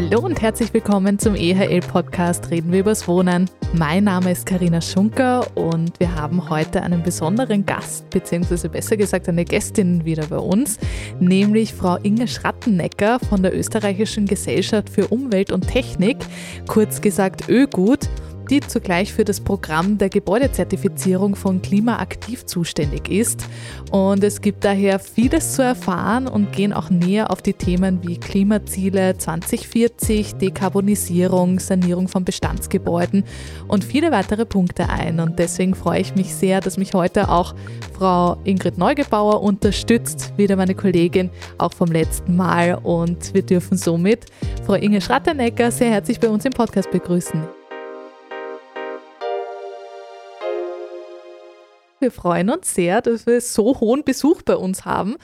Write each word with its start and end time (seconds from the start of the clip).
Hallo 0.00 0.20
und 0.20 0.40
herzlich 0.40 0.72
willkommen 0.72 1.18
zum 1.18 1.34
EHL-Podcast 1.34 2.52
Reden 2.52 2.70
wir 2.70 2.78
übers 2.78 3.08
Wohnen. 3.08 3.50
Mein 3.72 4.04
Name 4.04 4.30
ist 4.30 4.46
Karina 4.46 4.80
Schunker 4.80 5.44
und 5.56 5.98
wir 5.98 6.14
haben 6.14 6.48
heute 6.48 6.84
einen 6.84 7.02
besonderen 7.02 7.66
Gast, 7.66 8.08
beziehungsweise 8.10 8.68
besser 8.68 8.96
gesagt 8.96 9.28
eine 9.28 9.44
Gästin 9.44 10.04
wieder 10.04 10.24
bei 10.26 10.38
uns, 10.38 10.78
nämlich 11.18 11.74
Frau 11.74 11.96
Inge 11.96 12.28
Schrattennecker 12.28 13.18
von 13.28 13.42
der 13.42 13.52
Österreichischen 13.58 14.26
Gesellschaft 14.26 14.88
für 14.88 15.08
Umwelt 15.08 15.50
und 15.50 15.66
Technik, 15.66 16.18
kurz 16.68 17.00
gesagt 17.00 17.48
ÖGUT 17.48 18.08
die 18.50 18.60
zugleich 18.60 19.12
für 19.12 19.24
das 19.24 19.40
Programm 19.40 19.98
der 19.98 20.08
Gebäudezertifizierung 20.08 21.36
von 21.36 21.62
Klimaaktiv 21.62 22.46
zuständig 22.46 23.10
ist. 23.10 23.44
Und 23.90 24.24
es 24.24 24.40
gibt 24.40 24.64
daher 24.64 24.98
vieles 24.98 25.54
zu 25.54 25.62
erfahren 25.62 26.26
und 26.26 26.52
gehen 26.52 26.72
auch 26.72 26.90
näher 26.90 27.30
auf 27.30 27.42
die 27.42 27.54
Themen 27.54 28.02
wie 28.02 28.18
Klimaziele 28.18 29.16
2040, 29.16 30.34
Dekarbonisierung, 30.34 31.58
Sanierung 31.58 32.08
von 32.08 32.24
Bestandsgebäuden 32.24 33.24
und 33.66 33.84
viele 33.84 34.10
weitere 34.10 34.46
Punkte 34.46 34.88
ein. 34.88 35.20
Und 35.20 35.38
deswegen 35.38 35.74
freue 35.74 36.00
ich 36.00 36.14
mich 36.14 36.34
sehr, 36.34 36.60
dass 36.60 36.76
mich 36.76 36.94
heute 36.94 37.28
auch 37.30 37.54
Frau 37.96 38.38
Ingrid 38.44 38.78
Neugebauer 38.78 39.42
unterstützt, 39.42 40.32
wieder 40.36 40.56
meine 40.56 40.74
Kollegin, 40.74 41.30
auch 41.58 41.72
vom 41.72 41.90
letzten 41.90 42.36
Mal. 42.36 42.78
Und 42.82 43.34
wir 43.34 43.42
dürfen 43.42 43.76
somit 43.76 44.26
Frau 44.64 44.74
Inge 44.74 45.00
Schrattenecker 45.00 45.70
sehr 45.70 45.90
herzlich 45.90 46.20
bei 46.20 46.28
uns 46.28 46.44
im 46.44 46.52
Podcast 46.52 46.90
begrüßen. 46.90 47.57
Wir 52.00 52.12
freuen 52.12 52.48
uns 52.50 52.74
sehr, 52.74 53.00
dass 53.00 53.26
wir 53.26 53.40
so 53.40 53.80
hohen 53.80 54.04
Besuch 54.04 54.42
bei 54.42 54.54
uns 54.54 54.84
haben, 54.84 55.16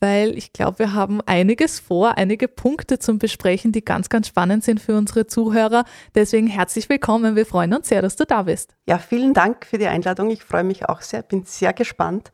weil 0.00 0.36
ich 0.38 0.54
glaube, 0.54 0.78
wir 0.78 0.92
haben 0.94 1.20
einiges 1.26 1.78
vor, 1.78 2.16
einige 2.16 2.48
Punkte 2.48 2.98
zum 2.98 3.18
Besprechen, 3.18 3.70
die 3.70 3.84
ganz, 3.84 4.08
ganz 4.08 4.28
spannend 4.28 4.64
sind 4.64 4.80
für 4.80 4.96
unsere 4.96 5.26
Zuhörer. 5.26 5.84
Deswegen 6.14 6.46
herzlich 6.46 6.88
willkommen. 6.88 7.36
Wir 7.36 7.44
freuen 7.44 7.74
uns 7.74 7.88
sehr, 7.88 8.00
dass 8.00 8.16
du 8.16 8.24
da 8.24 8.44
bist. 8.44 8.74
Ja, 8.86 8.98
vielen 8.98 9.34
Dank 9.34 9.66
für 9.66 9.76
die 9.76 9.86
Einladung. 9.86 10.30
Ich 10.30 10.42
freue 10.42 10.64
mich 10.64 10.88
auch 10.88 11.02
sehr, 11.02 11.22
bin 11.22 11.44
sehr 11.44 11.74
gespannt, 11.74 12.32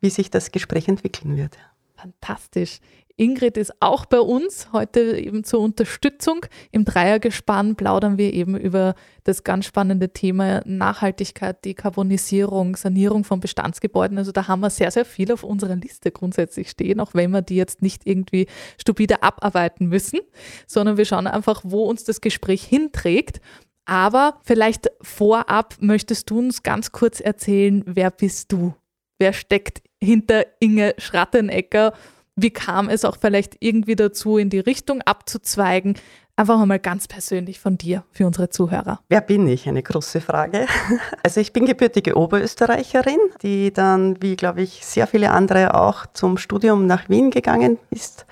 wie 0.00 0.10
sich 0.10 0.30
das 0.30 0.52
Gespräch 0.52 0.88
entwickeln 0.88 1.38
wird. 1.38 1.56
Fantastisch. 1.96 2.80
Ingrid 3.20 3.58
ist 3.58 3.74
auch 3.80 4.06
bei 4.06 4.18
uns, 4.18 4.72
heute 4.72 5.18
eben 5.18 5.44
zur 5.44 5.60
Unterstützung. 5.60 6.46
Im 6.72 6.86
Dreiergespann 6.86 7.76
plaudern 7.76 8.16
wir 8.16 8.32
eben 8.32 8.56
über 8.56 8.94
das 9.24 9.44
ganz 9.44 9.66
spannende 9.66 10.14
Thema 10.14 10.62
Nachhaltigkeit, 10.64 11.62
Dekarbonisierung, 11.66 12.76
Sanierung 12.76 13.24
von 13.24 13.40
Bestandsgebäuden. 13.40 14.16
Also 14.16 14.32
da 14.32 14.48
haben 14.48 14.60
wir 14.60 14.70
sehr, 14.70 14.90
sehr 14.90 15.04
viel 15.04 15.30
auf 15.32 15.44
unserer 15.44 15.76
Liste 15.76 16.10
grundsätzlich 16.10 16.70
stehen, 16.70 16.98
auch 16.98 17.12
wenn 17.12 17.30
wir 17.30 17.42
die 17.42 17.56
jetzt 17.56 17.82
nicht 17.82 18.06
irgendwie 18.06 18.46
stupide 18.80 19.22
abarbeiten 19.22 19.88
müssen, 19.88 20.20
sondern 20.66 20.96
wir 20.96 21.04
schauen 21.04 21.26
einfach, 21.26 21.60
wo 21.62 21.84
uns 21.84 22.04
das 22.04 22.22
Gespräch 22.22 22.64
hinträgt. 22.64 23.42
Aber 23.84 24.40
vielleicht 24.44 24.90
vorab 25.02 25.76
möchtest 25.80 26.30
du 26.30 26.38
uns 26.38 26.62
ganz 26.62 26.90
kurz 26.90 27.20
erzählen, 27.20 27.82
wer 27.84 28.10
bist 28.10 28.50
du? 28.50 28.74
Wer 29.18 29.34
steckt 29.34 29.82
hinter 30.02 30.46
Inge 30.58 30.94
Schrattenecker? 30.96 31.92
Wie 32.36 32.50
kam 32.50 32.88
es 32.88 33.04
auch 33.04 33.16
vielleicht 33.20 33.56
irgendwie 33.60 33.96
dazu, 33.96 34.38
in 34.38 34.50
die 34.50 34.60
Richtung 34.60 35.02
abzuzweigen? 35.02 35.94
Einfach 36.36 36.58
einmal 36.58 36.78
ganz 36.78 37.06
persönlich 37.06 37.60
von 37.60 37.76
dir 37.76 38.02
für 38.12 38.26
unsere 38.26 38.48
Zuhörer. 38.48 39.00
Wer 39.10 39.20
bin 39.20 39.46
ich? 39.46 39.68
Eine 39.68 39.82
große 39.82 40.20
Frage. 40.20 40.66
Also 41.22 41.40
ich 41.40 41.52
bin 41.52 41.66
gebürtige 41.66 42.16
Oberösterreicherin, 42.16 43.18
die 43.42 43.72
dann, 43.72 44.22
wie 44.22 44.36
glaube 44.36 44.62
ich, 44.62 44.86
sehr 44.86 45.06
viele 45.06 45.32
andere 45.32 45.74
auch 45.74 46.06
zum 46.14 46.38
Studium 46.38 46.86
nach 46.86 47.10
Wien 47.10 47.30
gegangen 47.30 47.78
ist. 47.90 48.24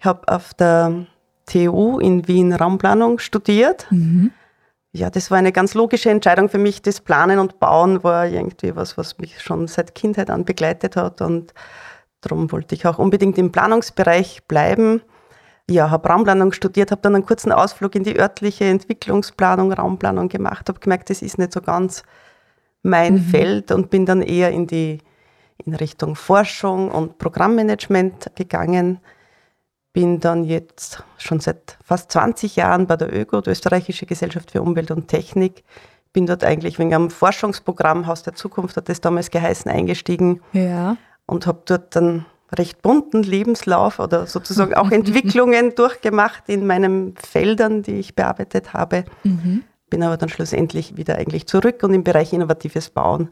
Ich 0.00 0.04
habe 0.04 0.26
auf 0.26 0.52
der 0.54 1.06
TU 1.46 2.00
in 2.00 2.26
Wien 2.26 2.52
Raumplanung 2.52 3.18
studiert. 3.20 3.86
Mhm. 3.90 4.32
Ja, 4.92 5.10
das 5.10 5.30
war 5.30 5.38
eine 5.38 5.52
ganz 5.52 5.74
logische 5.74 6.10
Entscheidung 6.10 6.48
für 6.48 6.58
mich. 6.58 6.82
Das 6.82 7.00
Planen 7.00 7.38
und 7.38 7.60
Bauen 7.60 8.02
war 8.02 8.26
irgendwie 8.26 8.74
was, 8.74 8.98
was 8.98 9.18
mich 9.18 9.40
schon 9.40 9.68
seit 9.68 9.94
Kindheit 9.94 10.30
an 10.30 10.44
begleitet 10.44 10.96
hat 10.96 11.20
und 11.20 11.54
Darum 12.20 12.50
wollte 12.50 12.74
ich 12.74 12.86
auch 12.86 12.98
unbedingt 12.98 13.38
im 13.38 13.52
Planungsbereich 13.52 14.44
bleiben. 14.48 15.02
Ja, 15.70 15.90
habe 15.90 16.08
Raumplanung 16.08 16.52
studiert, 16.52 16.90
habe 16.90 17.02
dann 17.02 17.14
einen 17.14 17.26
kurzen 17.26 17.52
Ausflug 17.52 17.94
in 17.94 18.02
die 18.02 18.18
örtliche 18.18 18.64
Entwicklungsplanung, 18.64 19.72
Raumplanung 19.72 20.28
gemacht, 20.28 20.68
habe 20.68 20.80
gemerkt, 20.80 21.10
das 21.10 21.20
ist 21.20 21.38
nicht 21.38 21.52
so 21.52 21.60
ganz 21.60 22.02
mein 22.82 23.14
mhm. 23.14 23.20
Feld 23.20 23.70
und 23.70 23.90
bin 23.90 24.06
dann 24.06 24.22
eher 24.22 24.50
in 24.50 24.66
die 24.66 24.98
in 25.64 25.74
Richtung 25.74 26.14
Forschung 26.14 26.90
und 26.90 27.18
Programmmanagement 27.18 28.30
gegangen. 28.36 29.00
Bin 29.92 30.20
dann 30.20 30.44
jetzt 30.44 31.02
schon 31.18 31.40
seit 31.40 31.76
fast 31.84 32.12
20 32.12 32.56
Jahren 32.56 32.86
bei 32.86 32.96
der 32.96 33.12
ÖGO, 33.12 33.40
der 33.40 33.52
Österreichische 33.52 34.06
Gesellschaft 34.06 34.52
für 34.52 34.62
Umwelt 34.62 34.92
und 34.92 35.08
Technik. 35.08 35.64
Bin 36.12 36.26
dort 36.26 36.44
eigentlich 36.44 36.78
wegen 36.78 36.94
einem 36.94 37.10
Forschungsprogramm 37.10 38.06
Haus 38.06 38.22
der 38.22 38.34
Zukunft, 38.34 38.76
hat 38.76 38.88
das 38.88 39.00
damals 39.00 39.30
geheißen, 39.30 39.70
eingestiegen. 39.70 40.40
Ja 40.52 40.96
und 41.28 41.46
habe 41.46 41.60
dort 41.66 41.96
einen 41.96 42.26
recht 42.56 42.80
bunten 42.82 43.22
Lebenslauf 43.22 43.98
oder 43.98 44.26
sozusagen 44.26 44.74
auch 44.74 44.90
Entwicklungen 44.90 45.74
durchgemacht 45.74 46.44
in 46.48 46.66
meinen 46.66 47.14
Feldern, 47.16 47.82
die 47.82 47.96
ich 47.96 48.16
bearbeitet 48.16 48.72
habe. 48.72 49.04
Mhm. 49.22 49.62
Bin 49.90 50.02
aber 50.02 50.16
dann 50.16 50.28
schlussendlich 50.28 50.96
wieder 50.96 51.16
eigentlich 51.16 51.46
zurück 51.46 51.82
und 51.82 51.94
im 51.94 52.02
Bereich 52.04 52.32
innovatives 52.32 52.90
Bauen 52.90 53.30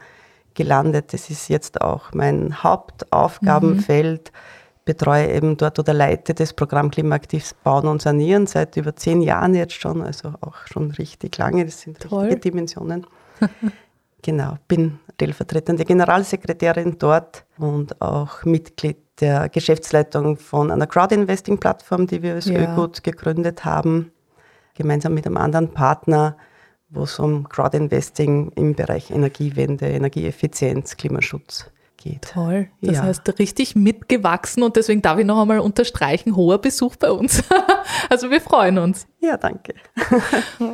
gelandet. 0.55 1.12
Das 1.12 1.31
ist 1.31 1.49
jetzt 1.49 1.81
auch 1.81 2.12
mein 2.12 2.62
Hauptaufgabenfeld. 2.62 4.33
Mhm. 4.33 4.39
Betreue 4.85 5.33
eben 5.33 5.56
dort 5.56 5.81
oder 5.81 5.93
leite 5.93 6.33
das 6.33 6.53
Programm 6.53 6.93
Klimaaktives 6.93 7.55
Bauen 7.55 7.89
und 7.89 8.03
Sanieren 8.03 8.47
seit 8.47 8.77
über 8.77 8.95
zehn 8.95 9.21
Jahren 9.21 9.55
jetzt 9.56 9.75
schon, 9.75 10.01
also 10.01 10.35
auch 10.41 10.67
schon 10.67 10.93
richtig 10.93 11.37
lange. 11.39 11.65
Das 11.65 11.81
sind 11.81 11.99
Toll. 11.99 12.27
richtige 12.27 12.51
Dimensionen. 12.53 13.05
Genau, 14.26 14.59
bin 14.66 14.98
stellvertretende 15.14 15.84
Generalsekretärin 15.84 16.97
dort 16.98 17.44
und 17.59 18.03
auch 18.03 18.42
Mitglied 18.42 18.97
der 19.20 19.48
Geschäftsleitung 19.48 20.37
von 20.37 20.72
einer 20.72 20.88
Crowd-Investing-Plattform, 20.88 22.09
die 22.09 22.22
wir 22.22 22.34
als 22.34 22.47
ja. 22.47 22.60
Ögut 22.60 23.04
gegründet 23.04 23.64
haben, 23.64 24.10
gemeinsam 24.75 25.14
mit 25.14 25.28
einem 25.28 25.37
anderen 25.37 25.69
Partner, 25.72 26.37
wo 26.88 27.04
es 27.04 27.20
um 27.20 27.48
Crowd-Investing 27.48 28.50
im 28.56 28.75
Bereich 28.75 29.12
Energiewende, 29.12 29.87
Energieeffizienz, 29.87 30.97
Klimaschutz 30.97 31.70
geht. 31.97 32.22
Toll. 32.22 32.69
Das 32.81 32.97
ja. 32.97 33.03
heißt, 33.04 33.38
richtig 33.38 33.76
mitgewachsen 33.76 34.64
und 34.64 34.75
deswegen 34.75 35.03
darf 35.03 35.20
ich 35.20 35.25
noch 35.25 35.41
einmal 35.41 35.60
unterstreichen, 35.60 36.34
hoher 36.34 36.58
Besuch 36.58 36.97
bei 36.97 37.12
uns. 37.12 37.44
also 38.10 38.28
wir 38.28 38.41
freuen 38.41 38.78
uns. 38.78 39.06
Ja, 39.20 39.37
danke. 39.37 39.75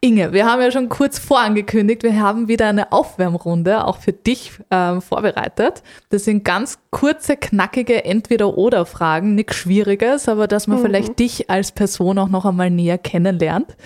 Inge, 0.00 0.32
wir 0.32 0.46
haben 0.46 0.62
ja 0.62 0.70
schon 0.70 0.88
kurz 0.88 1.18
vorangekündigt, 1.18 2.04
wir 2.04 2.20
haben 2.20 2.46
wieder 2.46 2.68
eine 2.68 2.92
Aufwärmrunde 2.92 3.84
auch 3.84 3.98
für 3.98 4.12
dich 4.12 4.52
ähm, 4.70 5.02
vorbereitet. 5.02 5.82
Das 6.10 6.24
sind 6.24 6.44
ganz 6.44 6.78
kurze, 6.92 7.36
knackige 7.36 8.04
Entweder-Oder-Fragen, 8.04 9.34
nichts 9.34 9.56
Schwieriges, 9.56 10.28
aber 10.28 10.46
dass 10.46 10.68
man 10.68 10.78
mhm. 10.78 10.82
vielleicht 10.82 11.18
dich 11.18 11.50
als 11.50 11.72
Person 11.72 12.18
auch 12.18 12.28
noch 12.28 12.44
einmal 12.44 12.70
näher 12.70 12.96
kennenlernt. 12.96 13.76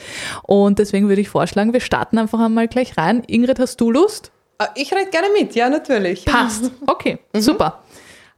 Und 0.42 0.78
deswegen 0.78 1.08
würde 1.08 1.22
ich 1.22 1.30
vorschlagen, 1.30 1.72
wir 1.72 1.80
starten 1.80 2.18
einfach 2.18 2.40
einmal 2.40 2.68
gleich 2.68 2.98
rein. 2.98 3.22
Ingrid, 3.26 3.58
hast 3.58 3.80
du 3.80 3.90
Lust? 3.90 4.32
Ah, 4.58 4.68
ich 4.74 4.92
rede 4.92 5.08
gerne 5.10 5.28
mit, 5.32 5.54
ja, 5.54 5.70
natürlich. 5.70 6.26
Passt. 6.26 6.70
Okay, 6.86 7.20
mhm. 7.32 7.40
super. 7.40 7.82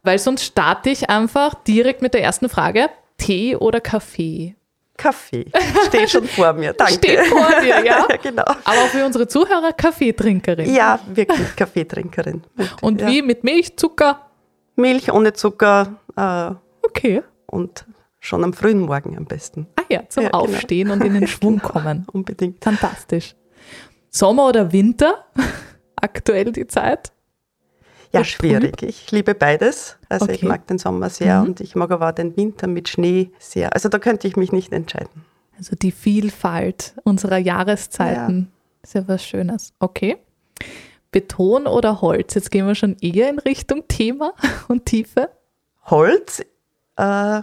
Weil 0.01 0.17
sonst 0.17 0.45
starte 0.45 0.91
ich 0.91 1.09
einfach 1.09 1.55
direkt 1.65 2.01
mit 2.01 2.13
der 2.13 2.23
ersten 2.23 2.47
Frage. 2.47 2.89
Tee 3.17 3.57
oder 3.57 3.81
Kaffee? 3.81 4.55
Kaffee. 4.97 5.45
Steht 5.87 6.09
schon 6.09 6.25
vor 6.25 6.53
mir, 6.53 6.73
danke. 6.77 6.93
Steht 6.93 7.25
vor 7.27 7.47
dir, 7.61 7.83
ja? 7.85 8.07
genau. 8.23 8.43
Aber 8.43 8.85
für 8.91 9.05
unsere 9.05 9.27
Zuhörer 9.27 9.73
Kaffeetrinkerin. 9.73 10.73
Ja, 10.73 10.99
wirklich 11.07 11.55
Kaffeetrinkerin. 11.55 12.43
Und 12.81 13.01
ja. 13.01 13.07
wie, 13.07 13.21
mit 13.21 13.43
Milch, 13.43 13.77
Zucker? 13.77 14.29
Milch 14.75 15.11
ohne 15.11 15.33
Zucker. 15.33 15.95
Äh, 16.15 16.51
okay. 16.83 17.23
Und 17.45 17.85
schon 18.19 18.43
am 18.43 18.53
frühen 18.53 18.79
Morgen 18.79 19.17
am 19.17 19.25
besten. 19.25 19.67
Ah 19.75 19.83
ja, 19.89 20.03
zum 20.09 20.23
ja, 20.23 20.29
genau. 20.29 20.43
Aufstehen 20.43 20.89
genau. 20.89 20.93
und 20.93 21.05
in 21.05 21.13
den 21.19 21.27
Schwung 21.29 21.57
genau, 21.57 21.69
kommen. 21.69 22.07
Unbedingt. 22.11 22.63
Fantastisch. 22.63 23.35
Sommer 24.09 24.47
oder 24.47 24.71
Winter? 24.71 25.25
Aktuell 25.97 26.51
die 26.51 26.67
Zeit? 26.67 27.11
Ja, 28.13 28.23
schwierig. 28.23 28.81
Ich 28.81 29.11
liebe 29.11 29.35
beides. 29.35 29.97
Also 30.15 30.25
okay. 30.25 30.35
ich 30.35 30.43
mag 30.43 30.67
den 30.67 30.77
Sommer 30.77 31.09
sehr 31.09 31.41
mhm. 31.41 31.49
und 31.49 31.61
ich 31.61 31.75
mag 31.75 31.91
aber 31.91 32.09
auch 32.09 32.13
den 32.13 32.35
Winter 32.37 32.67
mit 32.67 32.89
Schnee 32.89 33.31
sehr. 33.39 33.73
Also 33.73 33.89
da 33.89 33.99
könnte 33.99 34.27
ich 34.27 34.35
mich 34.35 34.51
nicht 34.51 34.71
entscheiden. 34.71 35.25
Also 35.57 35.75
die 35.75 35.91
Vielfalt 35.91 36.95
unserer 37.03 37.37
Jahreszeiten 37.37 38.39
ja. 38.39 38.79
ist 38.83 38.93
ja 38.95 39.07
was 39.07 39.23
Schönes. 39.23 39.73
Okay. 39.79 40.17
Beton 41.11 41.67
oder 41.67 42.01
Holz? 42.01 42.33
Jetzt 42.33 42.51
gehen 42.51 42.67
wir 42.67 42.75
schon 42.75 42.97
eher 42.99 43.29
in 43.29 43.39
Richtung 43.39 43.87
Thema 43.87 44.33
und 44.67 44.85
Tiefe. 44.85 45.29
Holz. 45.85 46.41
Äh, 46.97 47.41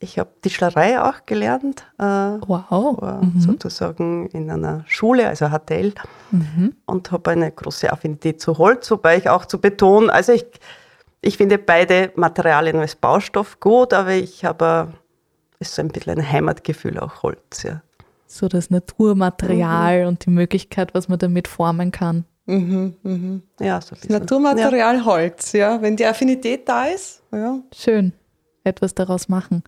ich 0.00 0.18
habe 0.18 0.30
Tischlerei 0.42 1.00
auch 1.00 1.24
gelernt. 1.26 1.84
Äh, 1.98 2.04
wow. 2.04 3.22
Mhm. 3.22 3.40
Sozusagen 3.40 4.26
in 4.28 4.50
einer 4.50 4.84
Schule, 4.86 5.28
also 5.28 5.48
HTL. 5.48 5.94
Mhm. 6.30 6.74
Und 6.86 7.12
habe 7.12 7.30
eine 7.30 7.50
große 7.50 7.92
Affinität 7.92 8.40
zu 8.40 8.58
Holz, 8.58 8.90
wobei 8.90 9.16
ich 9.16 9.28
auch 9.28 9.46
zu 9.46 9.60
Beton, 9.60 10.10
also 10.10 10.32
ich, 10.32 10.44
ich 11.24 11.36
finde 11.36 11.58
beide 11.58 12.12
Materialien 12.16 12.76
als 12.76 12.96
Baustoff 12.96 13.60
gut, 13.60 13.92
aber 13.92 14.12
ich 14.12 14.44
habe 14.44 14.92
ist 15.58 15.74
so 15.74 15.82
ein 15.82 15.88
bisschen 15.88 16.18
ein 16.18 16.32
Heimatgefühl 16.32 16.98
auch 16.98 17.22
Holz, 17.22 17.62
ja. 17.62 17.82
So 18.26 18.48
das 18.48 18.70
Naturmaterial 18.70 20.02
mhm. 20.02 20.08
und 20.08 20.26
die 20.26 20.30
Möglichkeit, 20.30 20.94
was 20.94 21.08
man 21.08 21.18
damit 21.18 21.48
formen 21.48 21.92
kann. 21.92 22.24
Mhm, 22.46 22.94
mhm. 23.02 23.42
Ja, 23.60 23.80
so 23.80 23.94
ein 23.94 24.00
Naturmaterial 24.08 24.96
ja. 24.96 25.04
Holz, 25.04 25.52
ja. 25.52 25.80
Wenn 25.80 25.96
die 25.96 26.04
Affinität 26.04 26.68
da 26.68 26.86
ist, 26.86 27.22
ja. 27.32 27.60
Schön. 27.74 28.12
Etwas 28.64 28.94
daraus 28.94 29.28
machen. 29.28 29.62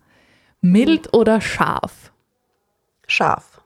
Mild 0.61 1.13
oder 1.13 1.39
scharf? 1.39 2.11
Scharf. 3.07 3.61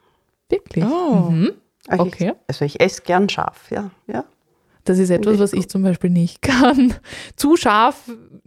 Wirklich? 0.50 0.86
Oh. 0.86 1.30
Mhm. 1.32 1.52
Okay. 1.90 2.34
Ich, 2.34 2.36
also 2.48 2.66
ich 2.66 2.80
esse 2.80 3.02
gern 3.02 3.28
scharf, 3.28 3.72
ja. 3.72 3.90
ja. 4.08 4.24
Das 4.92 5.00
ist 5.00 5.10
etwas, 5.10 5.40
was 5.40 5.54
ich 5.54 5.70
zum 5.70 5.84
Beispiel 5.84 6.10
nicht 6.10 6.42
kann. 6.42 6.94
Zu 7.38 7.56
scharf, 7.56 7.96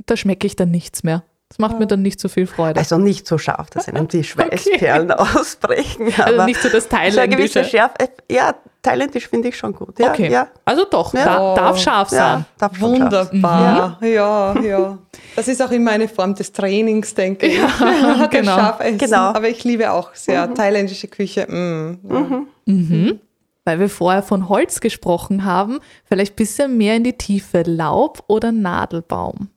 da 0.05 0.14
schmecke 0.14 0.46
ich 0.46 0.56
dann 0.56 0.70
nichts 0.70 1.02
mehr. 1.02 1.25
Das 1.49 1.58
macht 1.58 1.79
mir 1.79 1.87
dann 1.87 2.02
nicht 2.02 2.20
so 2.20 2.29
viel 2.29 2.46
Freude. 2.46 2.79
Also 2.79 2.99
nicht 2.99 3.26
so 3.26 3.38
scharf, 3.38 3.70
dass 3.70 3.88
einem 3.88 4.08
die 4.08 4.25
Schweißperlen 4.25 5.11
okay. 5.11 5.23
ausbrechen. 5.38 6.12
also 6.19 6.44
nicht 6.44 6.61
so 6.61 6.69
das 6.69 6.88
Thailändische. 6.88 7.64
So 7.64 7.70
Schärfe, 7.70 7.94
äh, 8.00 8.08
ja, 8.31 8.55
Thailändisch 8.82 9.29
finde 9.29 9.49
ich 9.49 9.56
schon 9.56 9.73
gut. 9.73 9.99
Ja, 9.99 10.11
okay. 10.11 10.31
Ja. 10.31 10.49
Also 10.67 10.85
doch, 10.85 11.14
ja. 11.14 11.25
da, 11.25 11.55
darf 11.55 11.79
scharf 11.79 12.11
sein. 12.11 12.19
Ja, 12.41 12.44
darf 12.58 12.79
Wunderbar. 12.79 13.96
Mhm. 14.00 14.06
Ja, 14.06 14.61
ja. 14.61 14.99
Das 15.37 15.49
ist 15.49 15.62
auch 15.62 15.70
immer 15.70 15.93
eine 15.93 16.08
Form 16.08 16.35
des 16.35 16.52
Trainings, 16.52 17.14
denke 17.14 17.46
ich. 17.46 17.56
Ja, 17.56 18.26
genau. 18.26 18.55
Scharf 18.55 18.81
essen. 18.81 18.99
genau. 18.99 19.17
Aber 19.17 19.49
ich 19.49 19.64
liebe 19.64 19.91
auch 19.91 20.14
sehr 20.14 20.46
mhm. 20.46 20.55
thailändische 20.55 21.08
Küche. 21.08 21.46
Mm, 21.46 22.46
mhm. 22.67 23.20
Weil 23.65 23.81
wir 23.81 23.89
vorher 23.89 24.23
von 24.23 24.49
Holz 24.49 24.81
gesprochen 24.81 25.45
haben, 25.45 25.79
vielleicht 26.05 26.35
ein 26.35 26.37
bisschen 26.37 26.77
mehr 26.77 26.97
in 26.97 27.05
die 27.05 27.17
Tiefe. 27.17 27.63
Laub 27.63 28.25
oder 28.27 28.53
Nadelbaum? 28.53 29.49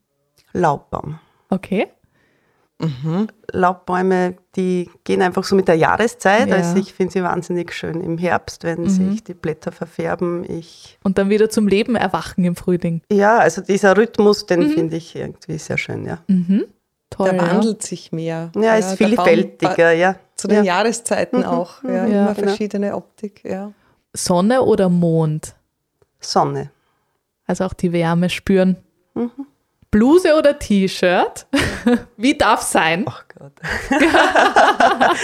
Laubbaum. 0.54 1.20
Okay. 1.50 1.88
Mhm. 2.80 3.28
Laubbäume, 3.52 4.36
die 4.56 4.90
gehen 5.04 5.22
einfach 5.22 5.44
so 5.44 5.56
mit 5.56 5.68
der 5.68 5.76
Jahreszeit. 5.76 6.50
Ja. 6.50 6.56
Also 6.56 6.78
ich 6.78 6.94
finde 6.94 7.14
sie 7.14 7.24
wahnsinnig 7.24 7.74
schön 7.74 8.02
im 8.02 8.18
Herbst, 8.18 8.64
wenn 8.64 8.82
mhm. 8.82 8.90
sich 8.90 9.24
die 9.24 9.34
Blätter 9.34 9.72
verfärben. 9.72 10.46
Ich 10.48 10.98
Und 11.04 11.18
dann 11.18 11.30
wieder 11.30 11.50
zum 11.50 11.68
Leben 11.68 11.96
erwachen 11.96 12.44
im 12.46 12.56
Frühling. 12.56 13.02
Ja, 13.12 13.40
also 13.40 13.62
dieser 13.62 13.98
Rhythmus, 13.98 14.46
den 14.46 14.60
mhm. 14.60 14.72
finde 14.72 14.98
ich 14.98 15.16
irgendwie 15.16 15.58
sehr 15.58 15.78
schön, 15.78 16.06
ja. 16.06 16.20
Mhm. 16.28 16.66
Toll, 17.10 17.32
der 17.32 17.42
wandelt 17.42 17.84
ja. 17.84 17.88
sich 17.88 18.12
mehr. 18.12 18.52
Ja, 18.56 18.76
ist 18.76 18.96
vielfältiger, 18.96 19.94
ja. 19.94 20.16
Zu 20.36 20.48
den 20.48 20.58
ja. 20.58 20.76
Jahreszeiten 20.76 21.40
mhm. 21.40 21.46
auch. 21.46 21.84
Ja, 21.84 21.90
ja, 21.90 22.06
immer 22.06 22.34
genau. 22.34 22.48
verschiedene 22.48 22.96
Optik, 22.96 23.44
ja. 23.44 23.72
Sonne 24.18 24.64
oder 24.64 24.90
Mond? 24.90 25.56
Sonne. 26.20 26.72
Also 27.46 27.66
auch 27.66 27.74
die 27.74 27.94
Wärme 27.94 28.30
spüren. 28.30 28.78
Mhm. 29.14 29.32
Bluse 29.92 30.36
oder 30.36 30.60
T-Shirt? 30.60 31.48
Wie 32.18 32.38
darf 32.38 32.62
sein? 32.62 33.06
Ach 33.08 33.24
Gott. 33.30 33.54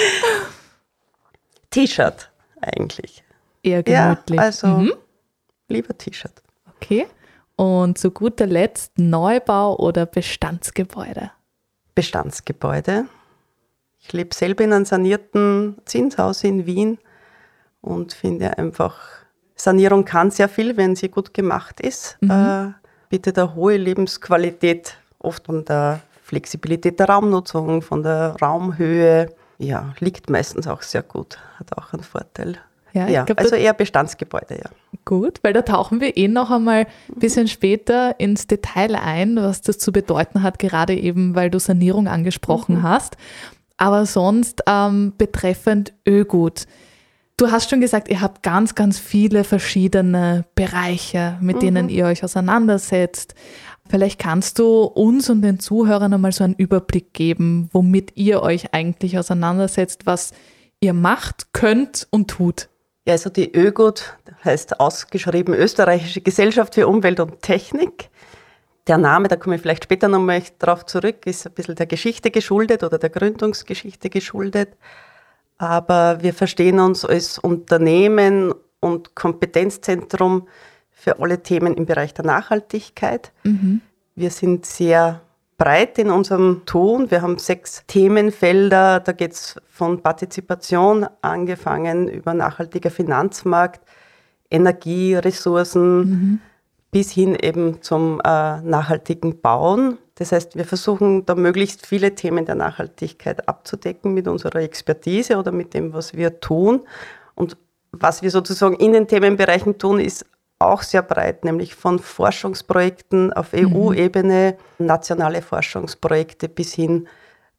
T-Shirt 1.70 2.32
eigentlich. 2.62 3.24
Eher 3.62 3.84
gemütlich. 3.84 4.38
Ja, 4.38 4.44
also 4.44 4.68
mhm. 4.68 4.94
lieber 5.68 5.98
T-Shirt. 5.98 6.42
Okay. 6.76 7.08
Und 7.56 7.98
zu 7.98 8.12
guter 8.12 8.46
Letzt 8.46 8.98
Neubau 8.98 9.78
oder 9.78 10.06
Bestandsgebäude? 10.06 11.32
Bestandsgebäude. 11.94 13.06
Ich 14.00 14.12
lebe 14.12 14.34
selber 14.34 14.64
in 14.64 14.74
einem 14.74 14.86
sanierten 14.86 15.78
Zinshaus 15.86 16.44
in 16.44 16.66
Wien 16.66 16.98
und 17.84 18.14
finde 18.14 18.58
einfach, 18.58 18.98
Sanierung 19.56 20.06
kann 20.06 20.32
sehr 20.32 20.50
viel, 20.50 20.78
wenn 20.78 20.96
sie 20.96 21.10
gut 21.10 21.34
gemacht 21.34 21.82
ist. 21.82 22.18
Mhm. 22.22 22.32
Äh, 22.32 22.72
bietet 23.10 23.38
eine 23.38 23.54
hohe 23.54 23.78
Lebensqualität, 23.78 24.98
oft 25.20 25.46
von 25.46 25.66
der 25.66 26.00
Flexibilität 26.24 27.00
der 27.00 27.10
Raumnutzung, 27.10 27.82
von 27.82 28.02
der 28.02 28.36
Raumhöhe. 28.42 29.28
Ja, 29.60 29.94
liegt 30.00 30.30
meistens 30.30 30.66
auch 30.66 30.82
sehr 30.82 31.04
gut, 31.04 31.38
hat 31.60 31.78
auch 31.78 31.94
einen 31.94 32.04
Vorteil. 32.04 32.58
Ja, 32.94 33.08
ja 33.08 33.24
glaub, 33.24 33.40
also 33.40 33.56
eher 33.56 33.74
Bestandsgebäude, 33.74 34.56
ja. 34.64 34.70
Gut, 35.04 35.40
weil 35.42 35.52
da 35.52 35.64
tauchen 35.64 36.00
wir 36.00 36.16
eh 36.16 36.28
noch 36.28 36.52
einmal 36.52 36.88
ein 37.10 37.20
bisschen 37.20 37.48
später 37.48 38.20
ins 38.20 38.48
Detail 38.48 38.96
ein, 38.96 39.36
was 39.36 39.62
das 39.62 39.78
zu 39.78 39.92
bedeuten 39.92 40.42
hat, 40.42 40.58
gerade 40.58 40.96
eben, 40.96 41.36
weil 41.36 41.50
du 41.50 41.60
Sanierung 41.60 42.08
angesprochen 42.08 42.78
mhm. 42.78 42.84
hast. 42.84 43.18
Aber 43.78 44.06
sonst 44.06 44.64
ähm, 44.68 45.14
betreffend 45.18 45.94
Ögut. 46.08 46.66
Du 47.36 47.50
hast 47.50 47.70
schon 47.70 47.82
gesagt, 47.82 48.10
ihr 48.10 48.22
habt 48.22 48.44
ganz, 48.44 48.76
ganz 48.76 49.00
viele 49.00 49.44
verschiedene 49.44 50.46
Bereiche, 50.54 51.38
mit 51.42 51.58
mhm. 51.58 51.60
denen 51.62 51.90
ihr 51.90 52.06
euch 52.06 52.24
auseinandersetzt. 52.24 53.34
Vielleicht 53.90 54.20
kannst 54.20 54.60
du 54.60 54.84
uns 54.84 55.30
und 55.30 55.42
den 55.42 55.60
Zuhörern 55.60 56.14
einmal 56.14 56.32
so 56.32 56.44
einen 56.44 56.54
Überblick 56.54 57.12
geben, 57.14 57.70
womit 57.74 58.12
ihr 58.16 58.44
euch 58.44 58.74
eigentlich 58.74 59.18
auseinandersetzt, 59.18 60.06
was 60.06 60.32
ihr 60.80 60.94
macht, 60.94 61.54
könnt 61.54 62.08
und 62.12 62.30
tut. 62.30 62.70
Ja, 63.06 63.14
also 63.14 63.30
die 63.30 63.52
ÖGUT 63.52 64.16
heißt 64.46 64.80
ausgeschrieben 64.80 65.56
Österreichische 65.56 66.22
Gesellschaft 66.22 66.76
für 66.76 66.88
Umwelt 66.88 67.20
und 67.20 67.42
Technik. 67.42 68.10
Der 68.88 68.98
Name, 68.98 69.28
da 69.28 69.38
komme 69.38 69.56
ich 69.56 69.62
vielleicht 69.62 69.86
später 69.86 70.08
nochmal 70.08 70.44
drauf 70.60 70.86
zurück, 70.86 71.26
ist 71.26 71.48
ein 71.48 71.54
bisschen 71.54 71.76
der 71.76 71.88
Geschichte 71.88 72.32
geschuldet 72.32 72.84
oder 72.84 73.00
der 73.00 73.10
Gründungsgeschichte 73.10 74.10
geschuldet 74.10 74.70
aber 75.70 76.22
wir 76.22 76.34
verstehen 76.34 76.80
uns 76.80 77.06
als 77.06 77.40
Unternehmen 77.40 78.54
und 78.80 79.16
Kompetenzzentrum 79.16 80.48
für 80.92 81.20
alle 81.20 81.42
Themen 81.42 81.74
im 81.76 81.86
Bereich 81.86 82.14
der 82.14 82.26
Nachhaltigkeit. 82.26 83.32
Mhm. 83.44 83.82
Wir 84.16 84.30
sind 84.30 84.66
sehr 84.66 85.22
breit 85.58 85.98
in 85.98 86.10
unserem 86.10 86.64
Tun. 86.66 87.10
Wir 87.10 87.22
haben 87.22 87.38
sechs 87.38 87.84
Themenfelder. 87.88 89.00
Da 89.00 89.12
geht 89.12 89.32
es 89.32 89.56
von 89.70 90.02
Partizipation 90.02 91.06
angefangen 91.22 92.08
über 92.08 92.34
nachhaltiger 92.34 92.92
Finanzmarkt, 92.92 93.82
Energie, 94.50 95.16
Ressourcen 95.16 95.98
mhm. 95.98 96.40
Bis 96.94 97.12
hin 97.12 97.36
eben 97.36 97.82
zum 97.82 98.22
äh, 98.24 98.62
nachhaltigen 98.62 99.42
Bauen. 99.42 99.98
Das 100.16 100.32
heißt, 100.32 100.56
wir 100.56 100.64
versuchen 100.64 101.26
da 101.26 101.36
möglichst 101.36 101.86
viele 101.86 102.14
Themen 102.16 102.46
der 102.46 102.56
Nachhaltigkeit 102.56 103.50
abzudecken 103.50 104.14
mit 104.14 104.28
unserer 104.28 104.62
Expertise 104.62 105.38
oder 105.38 105.52
mit 105.52 105.74
dem, 105.74 105.92
was 105.94 106.14
wir 106.14 106.40
tun. 106.40 106.84
Und 107.34 107.58
was 107.92 108.22
wir 108.22 108.30
sozusagen 108.30 108.76
in 108.76 108.94
den 108.94 109.08
Themenbereichen 109.08 109.80
tun, 109.80 110.00
ist 110.00 110.26
auch 110.60 110.84
sehr 110.84 111.02
breit, 111.02 111.44
nämlich 111.44 111.76
von 111.76 111.98
Forschungsprojekten 112.00 113.34
auf 113.34 113.54
mhm. 113.54 113.76
EU-Ebene, 113.76 114.56
nationale 114.78 115.42
Forschungsprojekte 115.42 116.48
bis 116.48 116.74
hin 116.74 117.08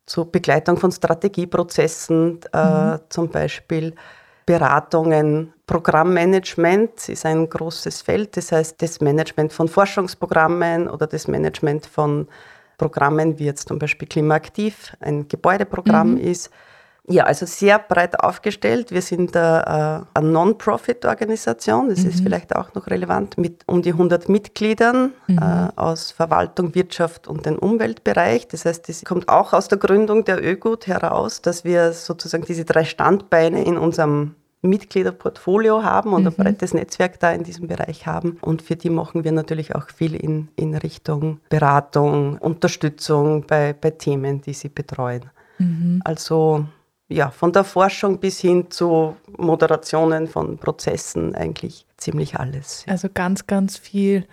zur 0.06 0.30
Begleitung 0.30 0.76
von 0.76 0.92
Strategieprozessen, 0.92 2.40
äh, 2.52 2.94
mhm. 2.94 3.00
zum 3.08 3.30
Beispiel 3.30 3.94
Beratungen, 4.46 5.52
Programmmanagement 5.66 7.08
ist 7.08 7.24
ein 7.24 7.48
großes 7.48 8.02
Feld. 8.02 8.36
Das 8.36 8.52
heißt, 8.52 8.80
das 8.82 9.00
Management 9.00 9.52
von 9.52 9.68
Forschungsprogrammen 9.68 10.88
oder 10.88 11.06
das 11.06 11.28
Management 11.28 11.86
von 11.86 12.28
Programmen 12.76 13.38
wie 13.38 13.44
jetzt 13.44 13.68
zum 13.68 13.78
Beispiel 13.78 14.08
Klimaaktiv, 14.08 14.94
ein 15.00 15.28
Gebäudeprogramm 15.28 16.12
mhm. 16.12 16.18
ist. 16.18 16.50
Ja, 17.06 17.24
also 17.24 17.44
sehr 17.44 17.78
breit 17.78 18.18
aufgestellt. 18.20 18.90
Wir 18.90 19.02
sind 19.02 19.36
eine, 19.36 20.06
eine 20.14 20.28
Non-Profit-Organisation, 20.28 21.90
das 21.90 22.00
mhm. 22.00 22.08
ist 22.08 22.20
vielleicht 22.22 22.56
auch 22.56 22.72
noch 22.74 22.86
relevant, 22.86 23.36
mit 23.36 23.62
um 23.66 23.82
die 23.82 23.90
100 23.90 24.30
Mitgliedern 24.30 25.12
mhm. 25.26 25.38
äh, 25.38 25.68
aus 25.76 26.12
Verwaltung, 26.12 26.74
Wirtschaft 26.74 27.28
und 27.28 27.44
dem 27.44 27.58
Umweltbereich. 27.58 28.48
Das 28.48 28.64
heißt, 28.64 28.88
das 28.88 29.04
kommt 29.04 29.28
auch 29.28 29.52
aus 29.52 29.68
der 29.68 29.76
Gründung 29.76 30.24
der 30.24 30.42
ÖGUT 30.42 30.86
heraus, 30.86 31.42
dass 31.42 31.64
wir 31.64 31.92
sozusagen 31.92 32.44
diese 32.46 32.64
drei 32.64 32.84
Standbeine 32.84 33.64
in 33.64 33.76
unserem 33.76 34.34
Mitgliederportfolio 34.62 35.82
haben 35.82 36.14
und 36.14 36.22
mhm. 36.22 36.28
ein 36.28 36.34
breites 36.36 36.72
Netzwerk 36.72 37.20
da 37.20 37.32
in 37.32 37.42
diesem 37.42 37.68
Bereich 37.68 38.06
haben. 38.06 38.38
Und 38.40 38.62
für 38.62 38.76
die 38.76 38.88
machen 38.88 39.24
wir 39.24 39.32
natürlich 39.32 39.74
auch 39.74 39.90
viel 39.90 40.14
in, 40.14 40.48
in 40.56 40.74
Richtung 40.74 41.40
Beratung, 41.50 42.38
Unterstützung 42.38 43.46
bei, 43.46 43.74
bei 43.74 43.90
Themen, 43.90 44.40
die 44.40 44.54
sie 44.54 44.70
betreuen. 44.70 45.26
Mhm. 45.58 46.00
Also 46.04 46.64
ja, 47.08 47.30
von 47.30 47.52
der 47.52 47.64
Forschung 47.64 48.18
bis 48.18 48.40
hin 48.40 48.70
zu 48.70 49.16
Moderationen 49.36 50.26
von 50.26 50.58
Prozessen 50.58 51.34
eigentlich 51.34 51.86
ziemlich 51.96 52.36
alles. 52.36 52.84
Also 52.88 53.08
ganz, 53.12 53.46
ganz 53.46 53.76
viel. 53.76 54.26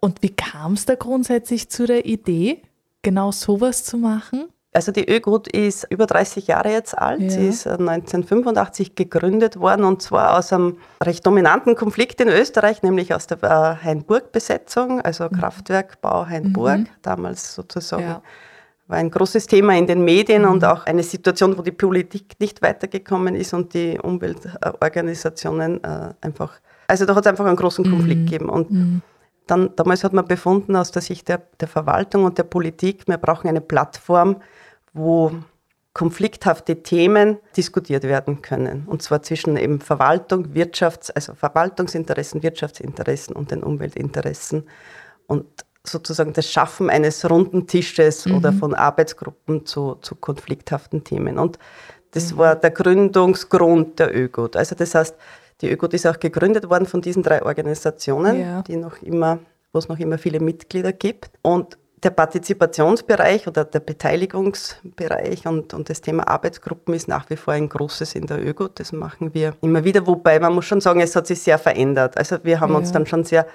Und 0.00 0.22
wie 0.22 0.30
kam 0.30 0.74
es 0.74 0.84
da 0.84 0.94
grundsätzlich 0.94 1.70
zu 1.70 1.86
der 1.86 2.04
Idee, 2.04 2.62
genau 3.02 3.32
sowas 3.32 3.84
zu 3.84 3.96
machen? 3.96 4.48
Also 4.74 4.90
die 4.90 5.08
ÖGUT 5.08 5.48
ist 5.48 5.86
über 5.90 6.06
30 6.06 6.46
Jahre 6.46 6.70
jetzt 6.70 6.96
alt. 6.96 7.20
Ja. 7.20 7.30
Sie 7.30 7.46
ist 7.46 7.66
1985 7.66 8.90
äh, 8.90 8.94
gegründet 8.94 9.60
worden 9.60 9.84
und 9.84 10.00
zwar 10.00 10.38
aus 10.38 10.52
einem 10.52 10.78
recht 11.02 11.26
dominanten 11.26 11.76
Konflikt 11.76 12.20
in 12.22 12.28
Österreich, 12.28 12.82
nämlich 12.82 13.14
aus 13.14 13.26
der 13.26 13.42
äh, 13.42 13.84
Hainburg-Besetzung, 13.84 15.02
also 15.02 15.24
mhm. 15.24 15.38
Kraftwerkbau 15.38 16.26
Hainburg, 16.26 16.78
mhm. 16.78 16.88
damals 17.02 17.54
sozusagen. 17.54 18.02
Ja 18.02 18.22
war 18.92 18.98
ein 18.98 19.10
großes 19.10 19.46
Thema 19.46 19.76
in 19.76 19.86
den 19.86 20.04
Medien 20.04 20.44
und 20.44 20.62
mhm. 20.62 20.68
auch 20.68 20.84
eine 20.84 21.02
Situation, 21.02 21.56
wo 21.56 21.62
die 21.62 21.72
Politik 21.72 22.38
nicht 22.38 22.60
weitergekommen 22.62 23.34
ist 23.34 23.54
und 23.54 23.72
die 23.72 23.98
Umweltorganisationen 23.98 25.82
äh, 25.82 26.12
einfach, 26.20 26.60
also 26.86 27.06
da 27.06 27.14
hat 27.14 27.24
es 27.24 27.30
einfach 27.30 27.46
einen 27.46 27.56
großen 27.56 27.88
Konflikt 27.88 28.20
mhm. 28.20 28.26
gegeben. 28.26 28.48
Und 28.50 28.70
mhm. 28.70 29.02
dann, 29.46 29.74
damals 29.76 30.04
hat 30.04 30.12
man 30.12 30.26
befunden 30.26 30.76
aus 30.76 30.90
der 30.90 31.00
Sicht 31.00 31.28
der, 31.28 31.42
der 31.58 31.68
Verwaltung 31.68 32.24
und 32.24 32.36
der 32.36 32.44
Politik, 32.44 33.08
wir 33.08 33.16
brauchen 33.16 33.48
eine 33.48 33.62
Plattform, 33.62 34.36
wo 34.92 35.32
konflikthafte 35.94 36.82
Themen 36.82 37.38
diskutiert 37.56 38.04
werden 38.04 38.42
können. 38.42 38.84
Und 38.86 39.02
zwar 39.02 39.22
zwischen 39.22 39.56
eben 39.56 39.80
Verwaltung, 39.80 40.52
Wirtschafts-, 40.52 41.10
also 41.14 41.34
Verwaltungsinteressen, 41.34 42.42
Wirtschaftsinteressen 42.42 43.34
und 43.34 43.50
den 43.50 43.62
Umweltinteressen. 43.62 44.64
Und 45.26 45.46
sozusagen 45.84 46.32
das 46.32 46.50
Schaffen 46.50 46.90
eines 46.90 47.28
runden 47.28 47.66
Tisches 47.66 48.26
mhm. 48.26 48.36
oder 48.36 48.52
von 48.52 48.74
Arbeitsgruppen 48.74 49.66
zu, 49.66 49.96
zu 49.96 50.14
konflikthaften 50.14 51.04
Themen. 51.04 51.38
Und 51.38 51.58
das 52.12 52.32
mhm. 52.32 52.38
war 52.38 52.56
der 52.56 52.70
Gründungsgrund 52.70 53.98
der 53.98 54.16
ÖGOT. 54.16 54.56
Also 54.56 54.74
das 54.74 54.94
heißt, 54.94 55.16
die 55.60 55.70
ÖGOT 55.70 55.94
ist 55.94 56.06
auch 56.06 56.18
gegründet 56.18 56.68
worden 56.68 56.86
von 56.86 57.00
diesen 57.00 57.22
drei 57.22 57.42
Organisationen, 57.42 58.40
ja. 58.40 58.62
die 58.62 58.76
noch 58.76 59.00
immer, 59.02 59.38
wo 59.72 59.78
es 59.78 59.88
noch 59.88 59.98
immer 59.98 60.18
viele 60.18 60.40
Mitglieder 60.40 60.92
gibt. 60.92 61.30
Und 61.42 61.78
der 62.02 62.10
Partizipationsbereich 62.10 63.46
oder 63.46 63.64
der 63.64 63.78
Beteiligungsbereich 63.78 65.46
und, 65.46 65.72
und 65.72 65.88
das 65.88 66.00
Thema 66.00 66.26
Arbeitsgruppen 66.26 66.94
ist 66.94 67.06
nach 67.06 67.30
wie 67.30 67.36
vor 67.36 67.54
ein 67.54 67.68
großes 67.68 68.16
in 68.16 68.26
der 68.26 68.44
ÖGOT. 68.44 68.80
Das 68.80 68.92
machen 68.92 69.34
wir 69.34 69.54
immer 69.60 69.84
wieder, 69.84 70.06
wobei 70.06 70.40
man 70.40 70.52
muss 70.52 70.64
schon 70.64 70.80
sagen, 70.80 71.00
es 71.00 71.14
hat 71.14 71.28
sich 71.28 71.40
sehr 71.40 71.58
verändert. 71.58 72.16
Also 72.18 72.38
wir 72.42 72.58
haben 72.58 72.72
ja. 72.72 72.78
uns 72.78 72.90
dann 72.90 73.06
schon 73.06 73.22
sehr 73.22 73.46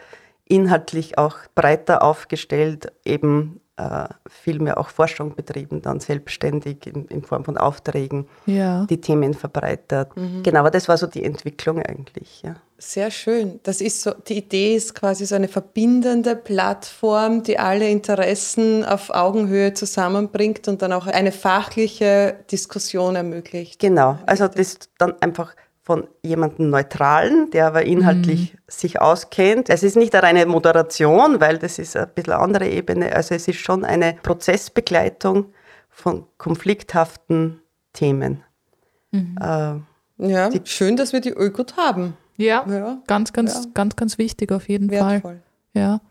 inhaltlich 0.50 1.18
auch 1.18 1.38
breiter 1.56 2.04
aufgestellt, 2.04 2.92
eben 3.06 3.62
äh, 3.78 4.08
viel 4.28 4.60
mehr 4.60 4.80
auch 4.80 4.90
Forschung 4.90 5.36
betrieben, 5.36 5.82
dann 5.82 6.00
selbstständig 6.00 6.88
in, 6.88 7.06
in 7.06 7.24
Form 7.24 7.46
von 7.46 7.58
Aufträgen, 7.58 8.28
ja. 8.48 8.86
die 8.90 9.00
Themen 9.00 9.36
verbreitert. 9.36 10.18
Mhm. 10.18 10.42
Genau, 10.42 10.62
aber 10.62 10.72
das 10.72 10.88
war 10.88 10.98
so 10.98 11.06
die 11.06 11.24
Entwicklung 11.24 11.82
eigentlich. 11.84 12.42
Ja. 12.42 12.56
Sehr 12.80 13.12
schön. 13.12 13.60
Das 13.64 13.82
ist 13.82 14.02
so, 14.02 14.14
die 14.28 14.38
Idee 14.38 14.76
ist 14.76 14.96
quasi 14.96 15.26
so 15.26 15.36
eine 15.36 15.48
verbindende 15.48 16.36
Plattform, 16.36 17.44
die 17.44 17.60
alle 17.60 17.90
Interessen 17.90 18.84
auf 18.84 19.12
Augenhöhe 19.12 19.74
zusammenbringt 19.74 20.68
und 20.68 20.82
dann 20.82 20.92
auch 20.92 21.06
eine 21.06 21.32
fachliche 21.32 22.36
Diskussion 22.52 23.16
ermöglicht. 23.16 23.80
Genau, 23.80 24.18
also 24.26 24.48
das 24.48 24.80
dann 24.98 25.14
einfach 25.22 25.56
von 25.88 26.06
jemandem 26.22 26.70
Neutralen, 26.70 27.50
der 27.52 27.68
aber 27.68 27.86
inhaltlich 27.86 28.54
mhm. 28.54 28.58
sich 28.68 29.00
auskennt. 29.00 29.70
Es 29.70 29.84
ist 29.84 29.96
nicht 29.96 30.14
eine 30.14 30.24
reine 30.24 30.46
Moderation, 30.46 31.40
weil 31.40 31.60
das 31.60 31.80
ist 31.80 31.96
ein 31.96 32.10
bisschen 32.14 32.34
eine 32.34 32.44
andere 32.44 32.68
Ebene. 32.68 33.16
Also 33.16 33.36
es 33.36 33.48
ist 33.48 33.60
schon 33.60 33.86
eine 33.86 34.18
Prozessbegleitung 34.22 35.46
von 35.90 36.26
konflikthaften 36.38 37.62
Themen. 37.94 38.44
Mhm. 39.12 39.38
Äh, 39.40 40.28
ja, 40.30 40.50
schön, 40.66 40.98
dass 40.98 41.14
wir 41.14 41.22
die 41.22 41.30
Ökot 41.32 41.78
haben. 41.78 42.18
Ja, 42.36 42.66
ja. 42.68 43.02
ganz, 43.08 43.32
ganz, 43.32 43.54
ja. 43.54 43.62
ganz, 43.74 43.96
ganz 43.96 44.18
wichtig 44.18 44.52
auf 44.52 44.68
jeden 44.68 44.92
Wertvoll. 44.92 45.22
Fall. 45.22 45.44
Ja. 45.74 46.02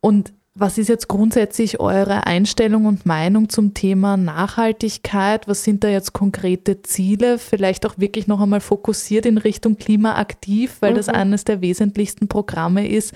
Und 0.00 0.32
was 0.54 0.78
ist 0.78 0.88
jetzt 0.88 1.08
grundsätzlich 1.08 1.78
eure 1.78 2.26
Einstellung 2.26 2.86
und 2.86 3.06
Meinung 3.06 3.48
zum 3.48 3.72
Thema 3.72 4.16
Nachhaltigkeit? 4.16 5.46
Was 5.46 5.62
sind 5.62 5.84
da 5.84 5.88
jetzt 5.88 6.12
konkrete 6.12 6.82
Ziele? 6.82 7.38
Vielleicht 7.38 7.86
auch 7.86 7.98
wirklich 7.98 8.26
noch 8.26 8.40
einmal 8.40 8.60
fokussiert 8.60 9.26
in 9.26 9.38
Richtung 9.38 9.76
Klimaaktiv, 9.76 10.78
weil 10.80 10.92
mhm. 10.92 10.96
das 10.96 11.08
eines 11.08 11.44
der 11.44 11.60
wesentlichsten 11.60 12.26
Programme 12.26 12.88
ist, 12.88 13.14